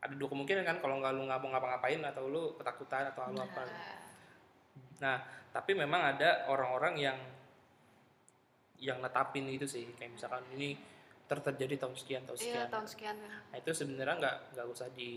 ada 0.00 0.14
dua 0.16 0.28
kemungkinan 0.32 0.64
kan 0.64 0.76
kalau 0.80 1.04
nggak 1.04 1.12
lu 1.12 1.28
nggak 1.28 1.36
mau 1.36 1.52
ngapa-ngapain 1.52 2.00
atau 2.00 2.24
lu 2.24 2.56
ketakutan 2.56 3.12
atau 3.12 3.28
lu 3.28 3.40
apa. 3.44 3.68
Nah 5.04 5.16
tapi 5.52 5.76
memang 5.76 6.16
ada 6.16 6.48
orang-orang 6.48 6.94
yang 6.96 7.18
yang 8.78 8.98
netapin 8.98 9.44
itu 9.46 9.64
sih 9.64 9.90
kayak 9.92 10.14
misalkan 10.14 10.42
ini 10.52 10.78
ter- 11.24 11.42
terjadi 11.42 11.74
tahun 11.78 11.94
sekian 11.94 12.22
tahun 12.24 12.36
iya 12.36 12.44
sekian 12.44 12.68
tahun 12.68 12.86
sekian 12.86 13.16
nah 13.20 13.56
itu 13.56 13.70
sebenarnya 13.72 14.14
nggak 14.16 14.36
nggak 14.52 14.66
usah 14.68 14.88
di 14.90 15.10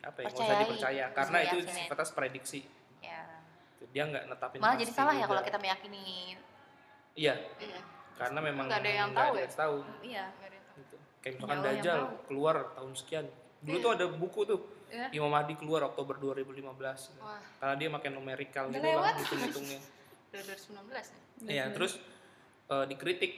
apa 0.00 0.18
ya 0.18 0.26
nggak 0.26 0.40
usah 0.40 0.56
dipercaya 0.58 1.04
bisa 1.04 1.16
karena 1.16 1.38
itu 1.42 1.56
sifatnya 1.68 2.06
prediksi 2.10 2.60
Ya. 3.00 3.24
dia 3.88 4.04
nggak 4.04 4.24
netapin 4.26 4.58
Malah 4.60 4.76
jadi 4.76 4.92
salah 4.92 5.12
ya 5.12 5.18
juga. 5.18 5.30
kalau 5.30 5.42
kita 5.42 5.58
meyakini. 5.58 6.36
iya 7.14 7.34
iya 7.58 7.80
karena 8.14 8.38
memang 8.38 8.68
Nggak 8.68 8.78
ada 8.78 8.92
yang 8.92 9.10
tahu 9.10 9.24
ada 9.26 9.34
ya? 9.34 9.42
yang 9.42 9.54
tahu 9.56 9.76
Iya. 10.02 10.24
nggak 10.28 10.46
ada 10.46 10.54
yang 10.54 10.66
tahu. 10.66 10.78
gitu. 10.78 10.96
Kayak 11.18 11.32
misalkan 11.34 11.56
yang 11.56 11.64
Dajjal 11.66 12.00
keluar 12.22 12.56
tahun 12.70 12.92
sekian. 12.94 13.24
Dulu 13.60 13.76
tuh 13.78 13.90
ada 13.90 14.06
buku 14.06 14.40
tuh 14.44 14.60
Iya. 14.90 15.06
Imam 15.14 15.30
Mahdi 15.30 15.54
keluar 15.54 15.80
Oktober 15.86 16.14
2015. 16.16 17.14
wah 17.16 17.40
Karena 17.56 17.74
dia 17.74 17.88
makin 17.88 18.10
numerical 18.12 18.64
Udah 18.66 18.74
gitu 18.74 18.86
lah 18.86 18.94
lewat. 19.00 19.14
hitung-hitungnya. 19.18 19.80
udah 20.30 20.42
2019 20.44 20.92
ya 20.92 21.16
Iya, 21.48 21.64
terus 21.72 21.92
eh, 22.70 22.84
dikritik. 22.86 23.32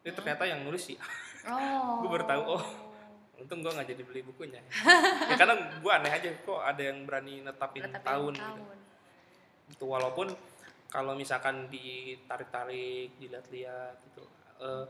Itu 0.00 0.12
ternyata 0.14 0.44
yang 0.44 0.64
nulis 0.64 0.84
sih. 0.84 0.96
Oh. 1.40 2.04
gue 2.04 2.10
baru 2.10 2.28
tahu 2.28 2.42
oh. 2.52 2.64
Untung 3.34 3.64
gue 3.64 3.72
nggak 3.72 3.88
jadi 3.88 4.02
beli 4.04 4.20
bukunya. 4.20 4.60
ya, 5.24 5.32
karena 5.32 5.56
gue 5.56 5.88
aneh 5.88 6.12
aja 6.12 6.28
kok 6.36 6.60
ada 6.60 6.82
yang 6.84 7.08
berani 7.08 7.40
netapin 7.40 7.80
Tetapin 7.80 8.04
tahun 8.04 8.32
gitu. 8.36 8.62
Gitu, 9.70 9.84
walaupun 9.88 10.28
kalau 10.86 11.16
misalkan 11.16 11.64
ditarik-tarik, 11.72 13.16
dilihat-lihat 13.16 13.96
gitu. 14.04 14.28
eh, 14.60 14.84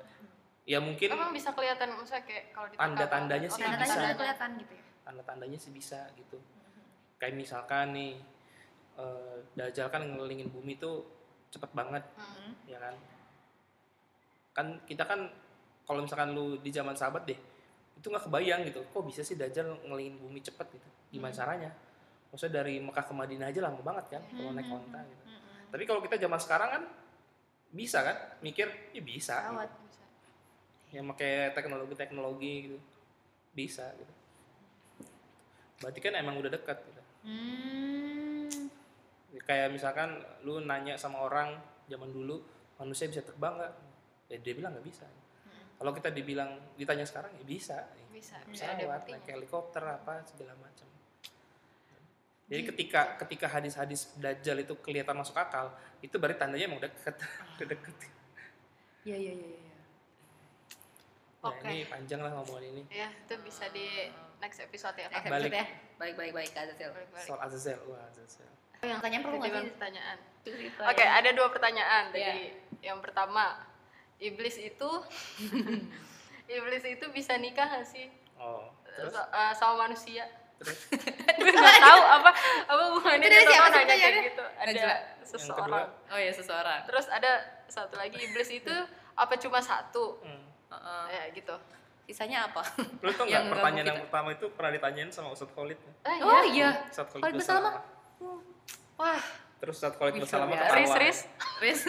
ya 0.66 0.82
mungkin 0.82 1.06
emang 1.08 1.30
bisa 1.30 1.54
kelihatan 1.54 1.94
maksudnya 1.94 2.26
kayak 2.26 2.50
kalau 2.50 2.66
Tanda-tandanya 2.74 3.46
Oh, 3.46 3.54
sih 3.54 3.62
Tanda-tandanya 3.62 3.94
bisa. 4.08 4.18
kelihatan 4.18 4.50
gitu 4.58 4.72
ya. 4.74 4.84
tanda-tandanya 5.00 5.58
sih 5.58 5.70
bisa 5.70 6.00
gitu 6.14 6.38
kayak 7.16 7.34
misalkan 7.34 7.94
nih 7.94 8.18
eh, 8.96 9.36
Dajjal 9.54 9.86
kan 9.86 10.02
ngelilingin 10.04 10.50
bumi 10.50 10.74
tuh 10.76 11.06
cepet 11.48 11.70
banget 11.70 12.02
Hmm. 12.18 12.58
ya 12.64 12.78
kan 12.80 12.98
kan 14.50 14.82
kita 14.84 15.06
kan 15.06 15.30
kalau 15.86 16.06
misalkan 16.06 16.34
lu 16.34 16.58
di 16.62 16.70
zaman 16.70 16.94
sahabat 16.94 17.26
deh 17.26 17.38
itu 18.00 18.06
nggak 18.08 18.24
kebayang 18.30 18.60
gitu 18.64 18.80
kok 18.88 19.04
bisa 19.04 19.20
sih 19.20 19.36
Dajjal 19.36 19.76
ngelilingin 19.84 20.16
bumi 20.24 20.40
cepet 20.40 20.66
gitu? 20.72 20.88
Gimana 21.12 21.36
caranya? 21.36 21.70
Maksudnya 22.32 22.64
dari 22.64 22.80
Mekah 22.80 23.04
ke 23.04 23.12
Madinah 23.12 23.46
aja 23.52 23.60
lama 23.60 23.80
banget 23.84 24.16
kan 24.16 24.22
kalau 24.24 24.50
naik 24.56 24.70
onta 24.72 25.00
gitu. 25.04 25.22
tapi 25.70 25.86
kalau 25.86 26.00
kita 26.02 26.18
zaman 26.18 26.40
sekarang 26.40 26.70
kan 26.72 26.82
bisa 27.70 28.02
kan? 28.02 28.16
Mikir 28.40 28.66
ya 28.96 29.02
bisa. 29.04 29.36
Gitu. 29.36 29.52
Pesawat. 29.52 29.70
Bisa. 29.84 30.04
yang 30.90 31.06
pakai 31.14 31.54
teknologi-teknologi 31.54 32.54
gitu. 32.66 32.78
Bisa 33.52 33.86
gitu. 33.94 34.14
Berarti 35.84 36.00
kan 36.00 36.14
emang 36.16 36.40
udah 36.40 36.50
dekat 36.50 36.78
gitu. 36.80 37.02
Hmm. 37.20 38.48
kayak 39.44 39.76
misalkan 39.76 40.16
lu 40.46 40.62
nanya 40.64 40.96
sama 40.96 41.26
orang 41.26 41.58
zaman 41.84 42.08
dulu 42.08 42.40
manusia 42.80 43.10
bisa 43.12 43.20
terbang 43.20 43.60
nggak 43.60 43.72
ya 44.30 44.38
dia 44.38 44.54
bilang 44.54 44.70
nggak 44.72 44.86
bisa 44.86 45.04
kalau 45.74 45.90
kita 45.90 46.08
dibilang 46.08 46.48
ditanya 46.76 47.02
sekarang 47.02 47.34
ya 47.34 47.42
bisa 47.42 47.76
bisa 48.10 48.36
bisa 48.46 48.64
pesawat 48.70 49.02
buktinya 49.02 49.18
naik 49.18 49.26
helikopter 49.28 49.82
apa 49.82 50.22
segala 50.24 50.54
macam 50.56 50.86
jadi 52.46 52.62
ketika 52.66 53.00
ketika 53.16 53.46
hadis-hadis 53.48 54.10
dajjal 54.16 54.58
itu 54.58 54.74
kelihatan 54.78 55.14
masuk 55.14 55.34
akal 55.34 55.70
itu 55.98 56.14
berarti 56.14 56.38
tandanya 56.38 56.66
emang 56.66 56.78
udah 56.78 56.90
deket 56.90 57.16
udah 57.58 57.66
deket 57.74 57.96
Iya 59.00 59.16
iya 59.16 59.32
iya 59.32 59.48
iya. 59.56 59.76
Nah, 61.40 61.48
Oke. 61.48 61.64
ini 61.64 61.88
panjang 61.88 62.20
lah 62.20 62.36
ngomongan 62.36 62.64
ini 62.68 62.82
ya 62.92 63.08
itu 63.08 63.32
bisa 63.40 63.64
di 63.72 64.12
next 64.38 64.60
episode 64.60 64.92
ya 64.94 65.08
Next. 65.08 65.24
Balik. 65.24 65.48
episode 65.48 65.56
ya. 65.56 65.66
Baik 65.96 66.14
baik 66.16 66.32
baik 66.36 66.50
Kak 66.52 66.64
Zazel. 66.68 66.92
Balik-balik. 66.92 67.24
soal 67.24 67.40
Azazel 67.40 67.80
wah 67.88 68.04
Azazel 68.04 68.44
Yang 68.80 69.00
tanya 69.00 69.18
perlu 69.20 69.36
nggak 69.36 69.52
sih? 69.54 69.72
pertanyaan 69.72 70.16
Cerita 70.40 70.80
Oke, 70.84 71.00
ya. 71.00 71.16
ada 71.16 71.30
dua 71.32 71.48
pertanyaan 71.48 72.04
tadi. 72.08 72.20
Iya. 72.20 72.32
Yang 72.82 72.98
pertama, 73.00 73.44
iblis 74.20 74.56
itu 74.56 74.90
iblis 76.50 76.84
itu 76.84 77.04
bisa 77.10 77.34
nikah 77.36 77.66
nggak 77.66 77.84
sih 77.84 78.06
oh 78.36 78.68
terus 78.86 79.12
So- 79.12 79.30
eh, 79.30 79.52
sama 79.54 79.86
manusia? 79.86 80.24
terus 80.56 80.76
Gue 81.40 81.50
nggak 81.50 81.80
tahu 81.80 82.02
apa 82.04 82.30
apa 82.66 82.82
hubungannya 82.86 83.26
dia 83.26 83.42
siapa 83.42 83.68
sama 83.70 83.80
nanya 83.80 83.96
kayak 83.96 84.24
gitu. 84.26 84.44
Ada 84.44 84.68
Najwa. 84.68 84.94
seseorang. 85.22 85.88
Oh 86.06 86.18
iya 86.18 86.32
seseorang. 86.32 86.80
Terus 86.84 87.06
ada 87.08 87.32
satu 87.66 87.94
lagi 87.96 88.18
iblis 88.20 88.50
itu 88.50 88.74
apa 89.14 89.34
cuma 89.38 89.56
satu? 89.58 90.20
hmm. 90.20 90.42
Heeh. 90.68 91.04
Ya 91.08 91.22
gitu. 91.32 91.56
Sisanya 92.04 92.44
apa? 92.44 92.60
lu 93.00 93.08
tau 93.10 93.24
Yang 93.24 93.40
nggak 93.40 93.52
pertanyaan 93.54 93.86
yang 93.88 94.00
pertama 94.04 94.28
itu 94.30 94.46
pernah 94.50 94.70
ditanyain 94.70 95.08
sama 95.08 95.28
Ustadz 95.30 95.54
Khalid 95.54 95.78
Ah, 96.02 96.18
Oh 96.20 96.44
iya. 96.44 96.68
Ustadz 96.84 97.08
Khalid 97.08 97.24
Khalid. 97.24 97.40
Basalamah. 97.40 97.74
Wah, 98.96 99.20
terus 99.56 99.74
Ustadz 99.74 99.96
Khalid 99.96 100.12
biasa. 100.18 100.36
ketawa 100.36 100.76
Riz, 100.76 100.92
Riz. 100.94 101.18
Riz. 101.58 101.80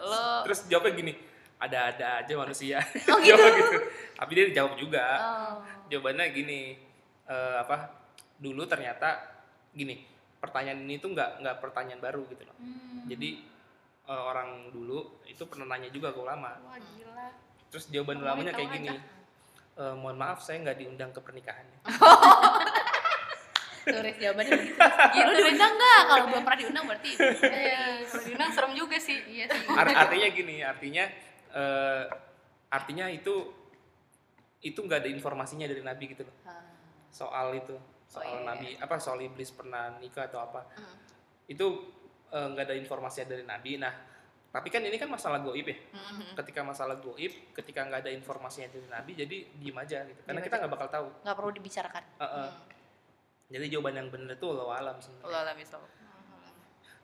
Lo 0.00 0.24
terus 0.42 0.64
jawabnya 0.64 0.92
gini 0.94 1.12
ada-ada 1.60 2.08
aja 2.18 2.32
manusia 2.34 2.80
Oh, 3.06 3.20
gitu? 3.22 3.36
Jawab 3.36 3.52
gitu 3.54 3.76
tapi 4.16 4.30
dia 4.32 4.44
dijawab 4.46 4.72
juga 4.74 5.04
Oh. 5.16 5.54
jawabannya 5.86 6.26
gini 6.30 6.60
eh, 7.24 7.56
apa 7.58 7.88
dulu 8.36 8.64
ternyata 8.64 9.20
gini 9.70 10.02
pertanyaan 10.36 10.80
ini 10.80 10.96
tuh 10.96 11.12
nggak 11.12 11.30
nggak 11.38 11.56
pertanyaan 11.58 12.00
baru 12.00 12.24
gitu 12.26 12.42
loh 12.42 12.56
Hmm. 12.56 13.04
jadi 13.06 13.30
eh, 14.04 14.22
orang 14.22 14.68
dulu 14.70 14.98
itu 15.24 15.44
pernah 15.44 15.70
nanya 15.70 15.88
juga 15.88 16.10
ke 16.10 16.18
ulama 16.18 16.56
wah 16.58 16.76
gila. 16.76 17.28
terus 17.68 17.86
jawaban 17.86 18.16
Kamu 18.16 18.24
ulamanya 18.24 18.52
kayak 18.52 18.70
gini. 18.74 18.88
"Eh, 19.72 19.94
mohon 19.94 20.16
maaf 20.16 20.40
saya 20.40 20.60
nggak 20.60 20.76
diundang 20.76 21.10
ke 21.10 21.20
pernikahannya 21.20 21.78
Tulis 23.80 24.12
jawabannya 24.14 24.52
begitu. 24.54 24.76
Gila 25.10 25.32
diundang 25.40 25.72
nggak? 25.72 26.00
Kalau 26.04 26.24
belum 26.28 26.42
pernah 26.44 26.58
diundang 26.58 26.84
berarti. 26.84 27.10
Iya, 27.16 27.82
kalau 28.04 28.22
diundang 28.22 28.50
serem 28.52 28.72
juga 28.76 28.96
sih. 29.00 29.18
Iya 29.24 29.44
sih. 29.48 29.66
Art- 29.66 29.96
artinya 29.98 30.28
gini 30.30 30.56
artinya 30.60 31.04
eh, 31.52 32.04
artinya 32.68 33.06
itu 33.06 33.34
itu 34.60 34.76
nggak 34.76 35.00
ada 35.00 35.10
informasinya 35.10 35.64
dari 35.64 35.80
nabi 35.80 36.04
gitu 36.08 36.22
loh 36.22 36.36
Ah. 36.44 36.60
soal 37.08 37.50
itu 37.52 37.74
soal 38.04 38.42
iya, 38.42 38.44
nabi 38.44 38.68
apa 38.76 38.94
soal 38.96 39.18
iblis 39.18 39.50
pernah 39.50 39.96
nikah 39.96 40.26
atau 40.26 40.40
apa 40.40 40.66
Hmm. 40.72 40.96
itu 41.46 41.66
eh, 42.28 42.46
nggak 42.46 42.64
ada 42.64 42.76
informasinya 42.76 43.26
dari 43.28 43.42
nabi 43.42 43.76
nah 43.76 43.90
tapi 44.50 44.66
kan 44.66 44.82
ini 44.82 44.94
kan 44.94 45.06
masalah 45.06 45.38
goib 45.40 45.62
ya 45.64 45.78
Mhm. 45.90 46.34
ketika 46.36 46.60
masalah 46.60 46.98
goib 46.98 47.30
ketika 47.52 47.80
nggak 47.82 48.02
ada 48.02 48.10
informasinya 48.10 48.68
dari 48.68 48.86
nabi 48.86 49.12
jadi 49.14 49.36
diem 49.52 49.76
aja 49.76 50.02
gitu 50.04 50.20
karena 50.20 50.36
Diem 50.36 50.46
kita 50.46 50.56
nggak 50.58 50.72
bakal 50.72 50.88
tahu 50.88 51.08
Nggak 51.20 51.36
perlu 51.36 51.50
dibicarakan. 51.52 52.02
Eh, 52.02 52.22
eh. 52.22 52.28
Hmm. 52.28 52.50
jadi 53.48 53.66
jawaban 53.68 53.94
yang 53.96 54.08
benar 54.08 54.34
itu 54.34 54.46
Allah 54.48 54.66
alam 54.76 54.96
sebenarnya 54.98 55.24
Allah 55.24 55.40
alam 55.44 55.56
islam. 55.56 55.82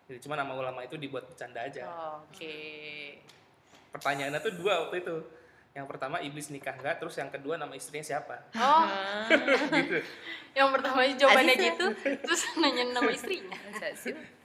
jadi 0.06 0.18
cuma 0.20 0.34
nama 0.34 0.52
ulama 0.52 0.80
itu 0.80 0.94
dibuat 0.94 1.24
bercanda 1.24 1.58
aja 1.60 1.82
Oke. 2.20 2.54
Pertanyaannya 3.96 4.40
tuh 4.40 4.52
dua 4.54 4.86
waktu 4.86 5.00
itu. 5.00 5.16
Yang 5.72 5.86
pertama 5.88 6.16
iblis 6.20 6.48
nikah 6.48 6.72
nggak? 6.72 6.96
Terus 6.96 7.14
yang 7.16 7.28
kedua 7.28 7.56
nama 7.56 7.72
istrinya 7.72 8.00
siapa? 8.06 8.48
Oh, 8.52 8.84
gitu. 9.76 10.00
Yang 10.52 10.68
pertama 10.72 11.00
jawabannya 11.04 11.52
Aziza. 11.52 11.66
gitu, 11.68 11.86
terus 12.24 12.42
nanya 12.56 12.84
nama 12.90 13.10
istrinya. 13.10 13.58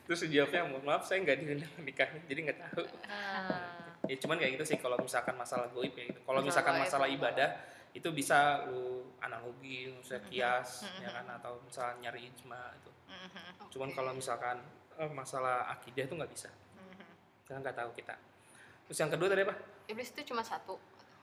Terus 0.03 0.19
dijawabnya 0.27 0.67
mohon 0.67 0.83
maaf 0.83 1.07
saya 1.07 1.23
nggak 1.23 1.37
diundang 1.39 1.71
nikahnya 1.79 2.19
jadi 2.27 2.39
nggak 2.47 2.59
tahu. 2.61 2.83
Ah. 3.07 3.79
ya 4.09 4.17
cuman 4.17 4.33
kayak 4.35 4.57
gitu 4.57 4.65
sih 4.65 4.77
kalau 4.77 4.97
misalkan 4.97 5.37
masalah 5.37 5.71
goib 5.71 5.93
ya 5.95 6.03
gitu. 6.03 6.19
Kalau 6.19 6.41
misalkan 6.43 6.75
masalah 6.75 7.07
ibadah 7.07 7.47
itu 7.93 8.11
bisa 8.11 8.67
lu 8.67 9.07
analogi 9.21 9.87
misalnya 9.93 10.25
kias 10.27 10.83
Mhm. 10.83 10.99
ya 10.99 11.09
kan? 11.15 11.25
Atau 11.39 11.63
misalnya 11.63 11.95
nyari 12.01 12.27
ijma 12.27 12.59
itu 12.75 12.91
Mhm. 13.07 13.71
cuman 13.71 13.89
kalau 13.95 14.11
misalkan 14.11 14.57
eh, 14.99 15.07
masalah 15.07 15.71
akidah 15.71 16.03
itu 16.03 16.11
nggak 16.11 16.27
bisa. 16.27 16.51
Kita 17.47 17.55
nggak 17.55 17.77
tahu 17.77 17.91
kita 17.95 18.15
terus 18.91 18.99
yang 18.99 19.07
kedua 19.09 19.27
tadi 19.27 19.41
apa 19.41 19.55
Iblis 19.87 20.11
itu 20.11 20.21
cuma 20.27 20.43
satu. 20.43 20.75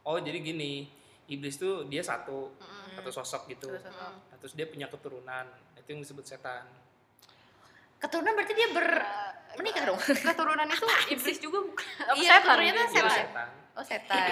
oh 0.03 0.17
jadi 0.17 0.41
gini 0.41 0.89
iblis 1.27 1.55
tuh 1.55 1.85
dia 1.85 2.01
satu 2.01 2.49
Mm-mm. 2.51 2.97
satu 2.97 3.11
sosok 3.13 3.43
gitu 3.47 3.69
Terus 3.69 3.85
apa? 3.87 4.09
Nah, 4.25 4.37
terus 4.39 4.53
dia 4.53 4.65
punya 4.65 4.89
keturunan 4.89 5.45
itu 5.77 5.85
yang 5.87 6.01
disebut 6.01 6.25
setan 6.25 6.65
Keturunan 7.99 8.33
berarti 8.33 8.55
dia 8.55 8.69
ber 8.71 8.89
Eh, 8.89 9.57
menikah 9.57 9.85
dong. 9.85 9.99
Keturunan 9.99 10.65
itu 10.65 10.87
iblis 11.11 11.39
juga 11.39 11.59
bukan. 11.61 11.85
Iya, 12.15 12.31
setan 12.31 12.41
keturunannya 12.47 12.73
Itu 12.81 12.95
setan. 12.95 13.11
setan 13.13 13.49
Oh 13.75 13.85
setan. 13.85 14.29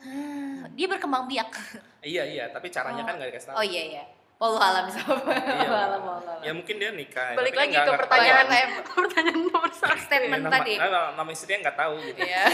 Hmm, 0.00 0.58
dia 0.76 0.86
berkembang 0.86 1.24
biak. 1.26 1.50
iya 2.00 2.22
iya 2.22 2.44
tapi 2.48 2.66
caranya 2.68 3.02
Oh. 3.02 3.06
kan 3.06 3.14
nggak 3.16 3.28
dikasih 3.28 3.48
tahu 3.48 3.56
Oh 3.58 3.64
iya 3.64 3.82
iya. 3.92 4.04
Wallahu 4.42 4.58
alam. 4.58 4.84
Iya. 4.90 5.70
Alam. 5.70 6.02
alam. 6.02 6.38
ya 6.42 6.50
mungkin 6.50 6.74
dia 6.82 6.90
nikah 6.90 7.38
Balik 7.38 7.54
tapi 7.54 7.62
lagi 7.62 7.74
ke 7.78 7.92
pertanyaan 7.94 8.46
pertanyaan 9.06 9.38
nomor 9.46 9.70
satu. 9.70 9.94
Statement 10.02 10.42
nama, 10.50 10.54
tadi. 10.58 10.74
nama, 10.82 11.00
nama 11.14 11.30
istrinya 11.30 11.70
nggak 11.70 11.78
tahu 11.78 11.94
gitu 12.10 12.18
Iya. 12.26 12.44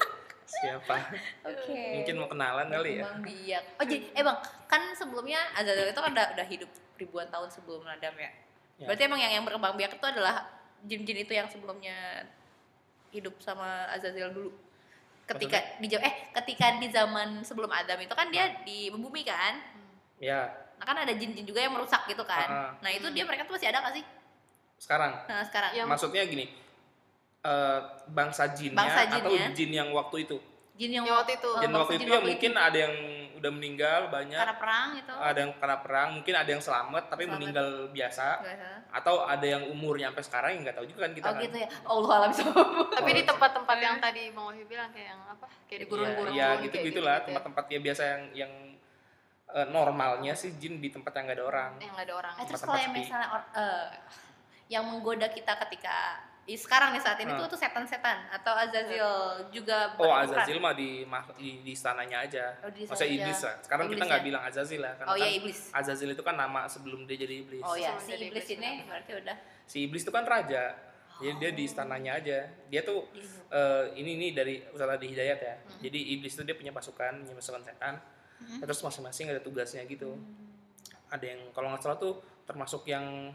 siapa 0.54 0.96
Oke. 1.44 1.82
mungkin 2.00 2.14
mau 2.16 2.28
kenalan 2.32 2.66
kali 2.72 2.90
ya 2.96 3.04
Berkembang 3.04 3.20
biak. 3.28 3.64
Oh 3.76 3.84
jadi, 3.84 4.06
eh 4.16 4.22
bang, 4.24 4.38
kan 4.64 4.82
sebelumnya 4.96 5.40
Azazel 5.52 5.92
itu 5.92 6.00
kan 6.00 6.10
udah, 6.16 6.26
udah 6.32 6.46
hidup 6.48 6.70
ribuan 6.96 7.28
tahun 7.28 7.48
sebelum 7.52 7.84
Adam 7.84 8.14
ya. 8.16 8.30
Ya. 8.80 8.86
Berarti 8.88 9.02
emang 9.04 9.20
yang 9.20 9.32
yang 9.36 9.44
berkembang 9.44 9.74
biak 9.76 10.00
itu 10.00 10.06
adalah 10.06 10.48
jin-jin 10.88 11.18
itu 11.28 11.32
yang 11.36 11.48
sebelumnya 11.50 12.24
hidup 13.12 13.36
sama 13.44 13.90
Azazel 13.92 14.32
dulu. 14.32 14.54
Ketika 15.28 15.60
di 15.80 15.88
eh 15.92 16.14
ketika 16.32 16.80
di 16.80 16.88
zaman 16.88 17.44
sebelum 17.44 17.68
Adam 17.68 18.00
itu 18.00 18.14
kan 18.16 18.32
dia 18.32 18.64
di 18.64 18.88
bumi 18.88 19.28
kan. 19.28 19.60
ya 20.22 20.63
Nah 20.74 20.84
kan 20.84 20.96
ada 20.98 21.12
jin-jin 21.12 21.42
juga 21.42 21.60
yang 21.60 21.72
merusak 21.72 22.04
gitu 22.04 22.22
kan. 22.22 22.46
Ah. 22.46 22.70
Nah 22.78 22.90
itu 22.90 23.06
dia 23.10 23.22
mereka 23.22 23.44
tuh 23.44 23.54
masih 23.54 23.68
ada 23.68 23.80
gak 23.80 23.94
sih? 23.94 24.04
sekarang 24.76 25.12
Nah 25.24 25.40
sekarang. 25.42 25.70
Yang- 25.72 25.88
maksudnya 25.88 26.22
gini 26.24 26.44
eh, 27.40 27.78
bangsa 28.08 28.50
jinnya 28.50 28.76
Bangsa 28.76 29.00
atau 29.06 29.30
jinnya. 29.30 29.48
jin 29.52 29.70
yang 29.72 29.88
waktu 29.92 30.16
itu 30.22 30.36
Jin 30.74 30.90
yang, 30.90 31.06
Yang 31.06 31.16
waktu 31.16 31.32
itu. 31.38 31.48
Oh, 31.48 31.60
jin 31.60 31.70
waktu 31.72 31.92
jin 31.94 32.00
itu 32.02 32.10
ya 32.10 32.20
mungkin 32.20 32.52
ada 32.58 32.78
yang 32.80 32.94
udah 33.34 33.50
meninggal 33.52 34.00
banyak 34.08 34.40
karena 34.40 34.56
perang 34.56 34.86
gitu. 34.96 35.12
ada 35.12 35.38
yang 35.38 35.52
kena 35.54 35.76
perang 35.78 36.08
mungkin 36.16 36.32
ada 36.34 36.48
yang 36.48 36.58
selamat 36.58 37.02
tapi 37.06 37.22
Selamat. 37.22 37.36
meninggal 37.36 37.68
biasa 37.92 38.26
salah. 38.40 38.78
atau 38.90 39.14
ada 39.22 39.44
yang 39.44 39.62
umurnya 39.68 40.08
sampai 40.08 40.24
sekarang 40.24 40.50
yang 40.50 40.62
nggak 40.64 40.74
tahu 40.74 40.86
juga 40.88 41.00
kan 41.04 41.12
kita 41.12 41.26
Oh 41.26 41.32
kan 41.32 41.42
gitu 41.44 41.56
ya. 41.60 41.68
Allah 41.84 42.10
alam 42.16 42.30
Tapi 42.90 43.10
di 43.12 43.22
tempat-tempat 43.22 43.76
yang 43.78 43.96
tadi 44.00 44.22
Bang 44.32 44.48
Wahyu 44.48 44.64
bilang 44.64 44.88
kayak 44.90 45.08
yang 45.12 45.20
apa? 45.28 45.46
Kayak 45.68 45.78
di 45.78 45.86
gurun-gurun. 45.86 46.32
ya, 46.32 46.56
kayak 46.56 46.62
gitu 46.64 46.76
gitulah 46.80 46.80
gitu-gitu 46.80 47.04
ya. 47.04 47.16
tempat-tempat 47.22 47.64
ya 47.68 47.78
biasa 47.78 48.02
yang 48.02 48.22
yang 48.34 48.52
eh, 49.54 49.66
normalnya 49.68 50.34
sih 50.34 50.54
jin 50.54 50.76
di 50.76 50.90
tempat 50.90 51.14
yang 51.14 51.24
nggak 51.24 51.38
ada 51.38 51.46
orang 51.46 51.70
Yang 51.78 51.92
nggak 51.92 52.04
ada 52.04 52.14
orang. 52.16 52.34
Eh, 52.34 52.44
terus 52.44 52.60
kalau 52.60 52.74
yang 52.76 52.92
misalnya 52.92 53.28
or- 53.30 53.50
eh, 53.54 53.86
yang 54.68 54.82
menggoda 54.82 55.28
kita 55.28 55.54
ketika 55.60 55.96
Ih, 56.44 56.60
sekarang 56.60 56.92
nih 56.92 57.00
saat 57.00 57.16
ini 57.16 57.32
Hmm. 57.32 57.40
tuh 57.40 57.48
tuh 57.48 57.56
setan-setan 57.56 58.28
atau 58.28 58.52
Azazil 58.52 59.08
juga 59.48 59.96
Oh 59.96 60.04
berperan. 60.04 60.28
Azazil 60.28 60.60
mah 60.60 60.76
di 60.76 61.00
mah- 61.02 61.32
di, 61.32 61.64
di 61.64 61.72
istananya 61.72 62.20
aja. 62.20 62.52
Oh, 62.60 62.68
di 62.68 62.84
Maksudnya 62.84 63.16
iblis 63.16 63.40
aja. 63.40 63.48
lah. 63.48 63.56
Sekarang 63.64 63.84
kita 63.86 63.96
Iblis 63.96 64.08
nggak 64.12 64.20
ya? 64.20 64.26
bilang 64.28 64.42
Azazil 64.44 64.80
lah 64.84 64.92
karena 64.92 65.08
Oh 65.08 65.16
iya 65.16 65.24
kan 65.24 65.38
iblis. 65.40 65.58
Azazil 65.72 66.10
itu 66.12 66.20
kan 66.20 66.36
nama 66.36 66.68
sebelum 66.68 67.08
dia 67.08 67.16
jadi 67.16 67.34
iblis. 67.40 67.64
Oh 67.64 67.72
iya, 67.72 67.96
si 67.96 68.12
iblis 68.12 68.28
iblis, 68.28 68.46
ini 68.50 68.68
benar. 68.76 68.84
berarti 68.92 69.12
udah 69.16 69.36
Si 69.64 69.76
iblis 69.80 70.02
itu 70.04 70.12
kan 70.12 70.24
raja. 70.28 70.64
Jadi 71.14 71.32
dia 71.38 71.50
di 71.54 71.62
istananya 71.64 72.12
aja. 72.12 72.38
Dia 72.68 72.80
tuh 72.82 73.08
eh, 73.48 73.84
ini 73.96 74.10
nih 74.18 74.30
dari 74.34 74.54
Ustaz 74.68 75.00
di 75.00 75.08
Hidayat 75.08 75.38
ya. 75.40 75.54
Hmm. 75.56 75.80
Jadi 75.80 75.98
iblis 76.12 76.36
itu 76.36 76.44
dia 76.44 76.52
punya 76.52 76.76
pasukan, 76.76 77.24
punya 77.24 77.32
pasukan 77.32 77.64
setan. 77.64 77.94
Hmm. 78.40 78.60
Terus 78.60 78.78
masing-masing 78.82 79.30
ada 79.30 79.40
tugasnya 79.40 79.82
gitu. 79.86 80.18
Ada 81.10 81.24
yang 81.36 81.40
kalau 81.54 81.70
nggak 81.70 81.82
salah 81.82 81.98
tuh 81.98 82.18
termasuk 82.44 82.84
yang 82.88 83.32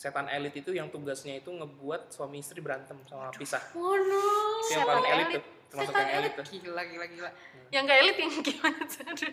setan 0.00 0.32
elit 0.32 0.56
itu 0.56 0.72
yang 0.72 0.88
tugasnya 0.88 1.36
itu 1.44 1.52
ngebuat 1.52 2.08
suami 2.08 2.40
istri 2.40 2.64
berantem 2.64 2.96
sama 3.04 3.28
pisah. 3.36 3.60
Oh 3.76 3.92
no. 3.92 4.24
Yang 4.64 4.80
Setan 4.80 4.88
paling 4.88 5.10
elit 5.12 5.26
tuh, 5.28 5.42
termasuk 5.68 5.92
Setan 5.92 6.00
yang 6.08 6.16
elit 6.24 6.32
tuh. 6.32 6.44
Gila 6.48 6.82
gila 6.88 7.06
gila. 7.12 7.30
Yang 7.68 7.82
nggak 7.84 7.98
elit 8.00 8.16
yang 8.16 8.30
gimana 8.48 8.80
tuh? 8.88 9.04
Iya 9.04 9.28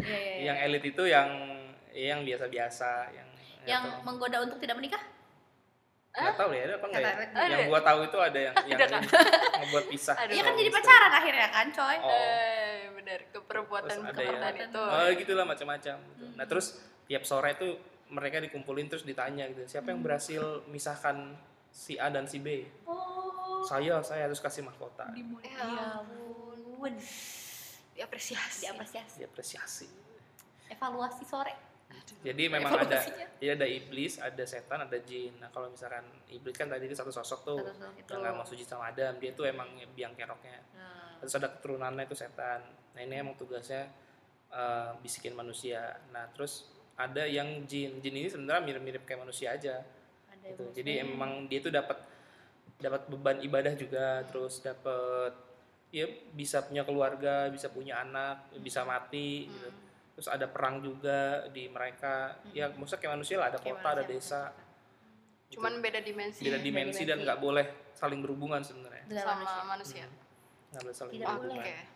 iya. 0.00 0.16
iya. 0.16 0.40
yang 0.48 0.56
elit 0.68 0.82
itu 0.88 1.02
yang 1.04 1.28
yang 1.94 2.20
biasa-biasa 2.24 2.88
yang 3.12 3.28
yang 3.64 3.82
menggoda 4.04 4.40
untuk 4.44 4.56
tidak 4.60 4.76
menikah? 4.80 5.04
nggak 6.14 6.38
tahu 6.38 6.50
ya 6.54 6.62
ada 6.70 6.74
apa 6.78 6.86
nggak 6.94 7.02
ya 7.02 7.14
Ada. 7.34 7.54
yang 7.58 7.62
gua 7.66 7.80
tahu 7.82 7.98
itu 8.06 8.18
ada 8.22 8.38
yang 8.38 8.54
yang 8.70 8.78
kan? 8.86 9.02
ngebuat 9.66 9.84
pisah. 9.90 10.14
Iya 10.30 10.42
kan 10.46 10.54
jadi 10.54 10.70
pacaran 10.70 11.10
akhirnya 11.10 11.48
kan, 11.50 11.66
coy. 11.74 11.96
oh 11.98 12.06
Eh, 12.06 12.63
benar 13.04 13.20
keperbuatan 13.30 13.92
ada 13.94 14.10
keperbuatan 14.10 14.52
yang- 14.54 14.70
itu. 14.70 14.82
oh 14.82 15.08
gitulah 15.14 15.44
macam-macam 15.44 15.96
gitu. 16.00 16.24
Hmm. 16.24 16.34
nah 16.34 16.44
terus 16.44 16.66
tiap 17.04 17.22
sore 17.22 17.52
itu 17.52 17.68
mereka 18.06 18.36
dikumpulin 18.38 18.86
terus 18.86 19.02
ditanya 19.02 19.44
gitu 19.46 19.60
siapa 19.66 19.88
yang 19.88 20.00
berhasil 20.00 20.40
misahkan 20.66 21.36
si 21.68 21.94
A 21.96 22.08
dan 22.08 22.24
si 22.24 22.38
B 22.38 22.64
Oh. 22.84 23.60
saya 23.62 24.00
saya 24.00 24.24
harus 24.24 24.38
kasih 24.38 24.60
mahkota 24.60 25.08
Dimulai. 25.10 25.44
Ya 25.46 25.56
Ya 25.58 25.84
ampun. 25.98 26.56
ampun. 26.80 26.94
Diapresiasi. 27.92 28.66
Diapresiasi. 28.66 29.16
diapresiasi 29.18 29.86
Evaluasi 30.66 31.24
sore. 31.24 31.54
jadi 32.20 32.50
memang 32.50 32.74
ada 32.76 33.06
jadi 33.38 33.54
ada 33.54 33.64
iblis 33.64 34.18
ada 34.18 34.42
setan 34.42 34.82
ada 34.82 34.98
jin 34.98 35.30
nah 35.38 35.46
kalau 35.48 35.68
misalkan 35.68 36.02
iblis 36.26 36.52
kan 36.52 36.66
tadi 36.66 36.84
itu 36.84 36.92
satu 36.92 37.08
sosok 37.08 37.40
tuh 37.44 37.56
Satu 37.56 37.70
sosok 37.72 37.92
itu. 37.96 38.10
yang 38.10 38.20
nggak 38.20 38.34
mau 38.34 38.44
sujud 38.44 38.66
sama 38.66 38.90
Adam 38.90 39.14
dia 39.14 39.30
tuh 39.30 39.44
emang 39.44 39.66
biang 39.94 40.12
keroknya 40.12 40.58
Nah. 40.74 41.03
Terus 41.24 41.36
ada 41.40 41.48
keturunannya 41.50 42.04
itu 42.04 42.16
setan. 42.16 42.60
Nah 42.94 43.00
ini 43.00 43.14
emang 43.18 43.34
tugasnya 43.34 43.88
eh, 44.52 44.90
bisikin 45.00 45.32
manusia. 45.32 45.96
Nah 46.12 46.28
terus 46.30 46.68
ada 46.94 47.26
yang 47.26 47.66
jin. 47.66 47.98
Jin 47.98 48.14
ini 48.14 48.30
sebenarnya 48.30 48.62
mirip-mirip 48.62 49.02
kayak 49.02 49.26
manusia 49.26 49.50
aja. 49.56 49.82
Ada 50.30 50.46
gitu. 50.54 50.64
jadi 50.76 51.02
emang 51.02 51.48
dia 51.50 51.58
tuh 51.64 51.72
dapat 51.74 51.98
dapat 52.78 53.08
beban 53.10 53.38
ibadah 53.42 53.74
juga. 53.74 54.22
Terus 54.30 54.62
dapat 54.62 55.32
ya 55.94 56.06
bisa 56.34 56.58
punya 56.66 56.82
keluarga 56.82 57.46
bisa 57.54 57.70
punya 57.70 58.02
anak 58.02 58.50
bisa 58.58 58.82
mati 58.82 59.46
gitu. 59.46 59.70
Hmm. 59.70 59.82
terus 60.18 60.26
ada 60.30 60.46
perang 60.46 60.78
juga 60.78 61.46
di 61.50 61.66
mereka. 61.66 62.38
Ya 62.54 62.70
maksudnya 62.70 63.02
kayak 63.02 63.14
manusia 63.18 63.36
lah. 63.42 63.50
Ada 63.50 63.58
Kayak 63.58 63.82
kota 63.82 63.88
ada 63.90 64.04
desa. 64.06 64.42
gitu. 65.50 65.58
Cuman 65.58 65.82
beda 65.82 65.98
dimensi 66.02 66.42
beda 66.46 66.58
dimensi 66.62 67.02
dan 67.02 67.18
dimensi. 67.18 67.24
nggak 67.26 67.38
boleh 67.42 67.66
saling 67.94 68.20
berhubungan 68.22 68.62
sebenarnya. 68.62 69.06
Dengan 69.06 69.26
sama 69.26 69.42
manusia. 69.42 70.06
manusia. 70.06 70.23
Nggak 70.74 70.84
boleh 70.84 70.96
saling 70.96 71.14
Tidak 71.14 71.36
boleh 71.36 71.56
guys. 71.56 71.88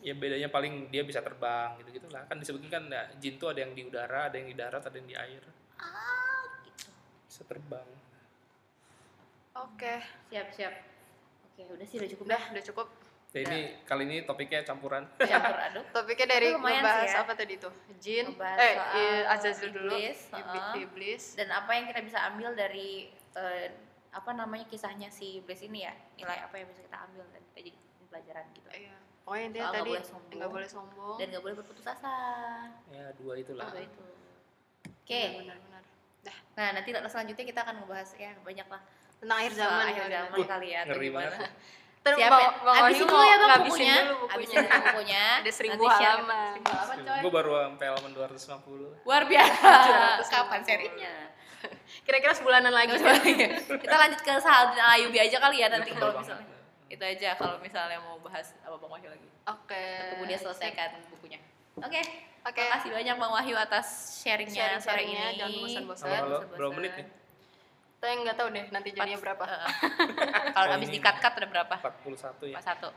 ya 0.00 0.14
bedanya 0.14 0.48
paling 0.48 0.88
dia 0.88 1.02
bisa 1.02 1.20
terbang 1.20 1.76
gitu 1.78 1.88
gitulah 1.94 2.24
kan 2.24 2.36
disebutkan 2.36 2.70
kan 2.70 2.84
ya, 2.86 3.02
jin 3.16 3.36
tuh 3.36 3.48
ada 3.48 3.60
yang 3.60 3.72
di 3.72 3.82
udara 3.82 4.20
ada 4.26 4.36
yang 4.36 4.48
di 4.48 4.54
darat 4.54 4.80
ada 4.80 4.94
yang 4.94 5.04
di 5.04 5.12
air 5.14 5.44
Ah, 5.76 6.44
gitu. 6.62 6.88
bisa 7.24 7.42
terbang 7.44 7.88
Oke. 9.52 10.00
Siap 10.30 10.48
siap. 10.50 10.72
Oke, 11.44 11.62
udah 11.68 11.84
sih 11.84 11.96
udah 11.96 12.08
cukup 12.08 12.24
Udah, 12.24 12.38
dah. 12.38 12.52
udah 12.54 12.64
cukup. 12.64 12.86
Jadi 13.30 13.58
kali 13.84 14.02
ini 14.04 14.16
topiknya 14.24 14.64
campuran. 14.64 15.04
campur 15.16 15.54
aduk 15.60 15.86
Topiknya 15.94 16.26
dari 16.28 16.48
sih 16.50 16.64
ya. 17.06 17.20
apa 17.20 17.32
tadi 17.32 17.54
tuh? 17.56 17.74
Jin, 17.98 18.26
Ngebahas 18.32 18.58
eh 18.96 19.22
Azazil 19.28 19.70
dulu, 19.70 19.92
iblis, 19.92 20.18
iblis, 20.32 20.64
heeh. 20.64 20.82
iblis. 20.82 21.22
dan 21.36 21.48
apa 21.50 21.70
yang 21.72 21.86
kita 21.86 22.00
bisa 22.00 22.18
ambil 22.26 22.50
dari 22.52 23.06
eh, 23.36 23.66
apa 24.10 24.30
namanya 24.32 24.66
kisahnya 24.66 25.06
si 25.08 25.38
iblis 25.38 25.60
ini 25.60 25.82
ya 25.82 25.94
nilai 26.14 26.42
apa 26.42 26.54
yang 26.54 26.66
bisa 26.66 26.82
kita 26.82 26.98
ambil 27.00 27.22
dan 27.30 27.42
kita 27.50 27.58
jadi 27.62 27.78
pelajaran 28.06 28.44
gitu 28.52 28.68
Iya. 28.70 28.96
Pokoknya 29.20 29.44
intinya 29.46 29.62
Soal 29.62 29.70
nggak 29.70 29.78
tadi 29.78 29.90
boleh 29.92 30.04
sombong. 30.04 30.34
nggak 30.34 30.50
boleh 30.50 30.68
sombong. 30.68 31.16
dan 31.16 31.26
nggak 31.30 31.42
boleh 31.42 31.54
berputus 31.54 31.86
asa 31.86 32.16
ya 32.90 33.06
dua 33.14 33.32
itulah. 33.36 33.66
Dua 33.70 33.82
itu 33.82 34.02
oke 34.82 35.22
benar-benar. 35.38 35.82
Dah, 36.20 36.36
nah 36.52 36.68
nanti 36.74 36.88
selanjutnya 36.90 37.44
kita 37.46 37.60
akan 37.62 37.74
ngebahas 37.80 38.10
ya 38.14 38.32
banyak 38.40 38.66
lah 38.66 38.82
tentang 39.16 39.36
akhir 39.38 39.52
zaman 39.54 39.84
akhir 39.84 39.94
kali 39.94 40.00
ya. 40.00 40.18
zaman 40.18 40.30
Wah, 40.32 40.48
kali 40.48 40.66
ya 40.66 40.78
atau 40.80 40.90
ngeri 40.90 41.08
banget. 41.12 41.32
Ntar 42.00 42.12
Siapa? 42.16 42.38
Wahyu 42.64 43.04
dulu 43.04 43.20
ya 43.20 43.36
mau 43.36 43.44
bang 43.46 43.60
bukunya. 43.60 43.96
dulu 44.00 44.24
Habisin 44.24 44.56
bukunya. 44.56 44.72
dulu 44.72 44.84
bukunya. 44.88 45.24
Ada 45.44 45.52
seribu 45.52 45.82
halaman. 45.84 46.52
Seribu 46.56 46.70
halaman 46.72 46.96
coy. 47.04 47.20
Gue 47.20 47.32
baru 47.36 47.50
sampai 47.60 47.86
halaman 47.92 48.10
250. 48.16 49.04
Luar 49.04 49.22
biasa. 49.28 49.68
250. 50.16 50.32
Kapan 50.32 50.60
serinya? 50.64 51.12
Kira-kira 52.06 52.32
sebulanan 52.32 52.70
lagi. 52.70 52.96
Kita 53.66 53.96
lanjut 53.96 54.20
ke 54.20 54.32
Saladin 54.38 54.80
Ayubi 54.80 55.18
aja 55.18 55.36
kali 55.38 55.58
ya 55.58 55.68
nanti 55.68 55.90
Betul 55.90 56.08
kalau 56.08 56.20
misalnya. 56.20 56.46
Itu 56.86 57.02
aja 57.02 57.28
kalau 57.34 57.56
misalnya 57.58 57.98
mau 58.00 58.18
bahas 58.18 58.52
apa 58.58 58.74
Bang 58.74 58.90
Wahyu 58.90 59.08
lagi. 59.08 59.28
Oke. 59.46 59.84
Tunggu 60.10 60.24
dia 60.26 60.36
selesaikan 60.36 60.88
bukunya. 61.08 61.38
Oke. 61.76 62.00
Oke. 62.40 62.56
Terima 62.56 62.74
kasih 62.74 62.90
banyak 62.90 63.14
Bang 63.16 63.32
Wahyu 63.32 63.54
atas 63.54 63.86
sharingnya 64.18 64.76
sore 64.76 65.04
Sharing-sharingnya, 65.04 65.24
ini. 65.26 65.38
jangan 65.38 65.54
bosan-bosan. 65.60 66.06
Halo, 66.06 66.16
halo. 66.16 66.26
bosan-bosan. 66.34 66.58
Berapa 66.58 66.74
menit 66.74 66.92
nih? 66.94 67.06
Saya 68.00 68.16
nggak 68.16 68.32
tahu 68.34 68.48
deh 68.48 68.64
nanti 68.70 68.88
jadinya 68.90 69.18
berapa. 69.20 69.44
eh. 69.44 69.60
Kalau 70.56 70.66
Oh, 70.66 70.76
abis 70.76 70.88
ini. 70.88 70.94
di-cut-cut 70.96 71.32
ada 71.36 71.46
berapa? 71.46 71.74
41 71.76 72.48
ya. 72.48 72.56
Pas 72.56 72.64
satu. 72.64 72.88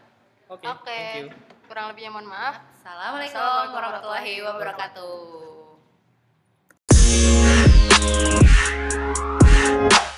Oke, 0.47 0.63
Oke. 0.65 0.87
thank 0.87 1.27
you. 1.27 1.35
Kurang 1.63 1.91
lebihnya 1.91 2.09
mohon 2.09 2.25
maaf. 2.25 2.55
Assalamualaikum 2.73 3.39
warahmatullahi 3.69 4.33
wabarakatuh. 4.41 5.11
Thank 8.73 9.93
you. 9.93 10.12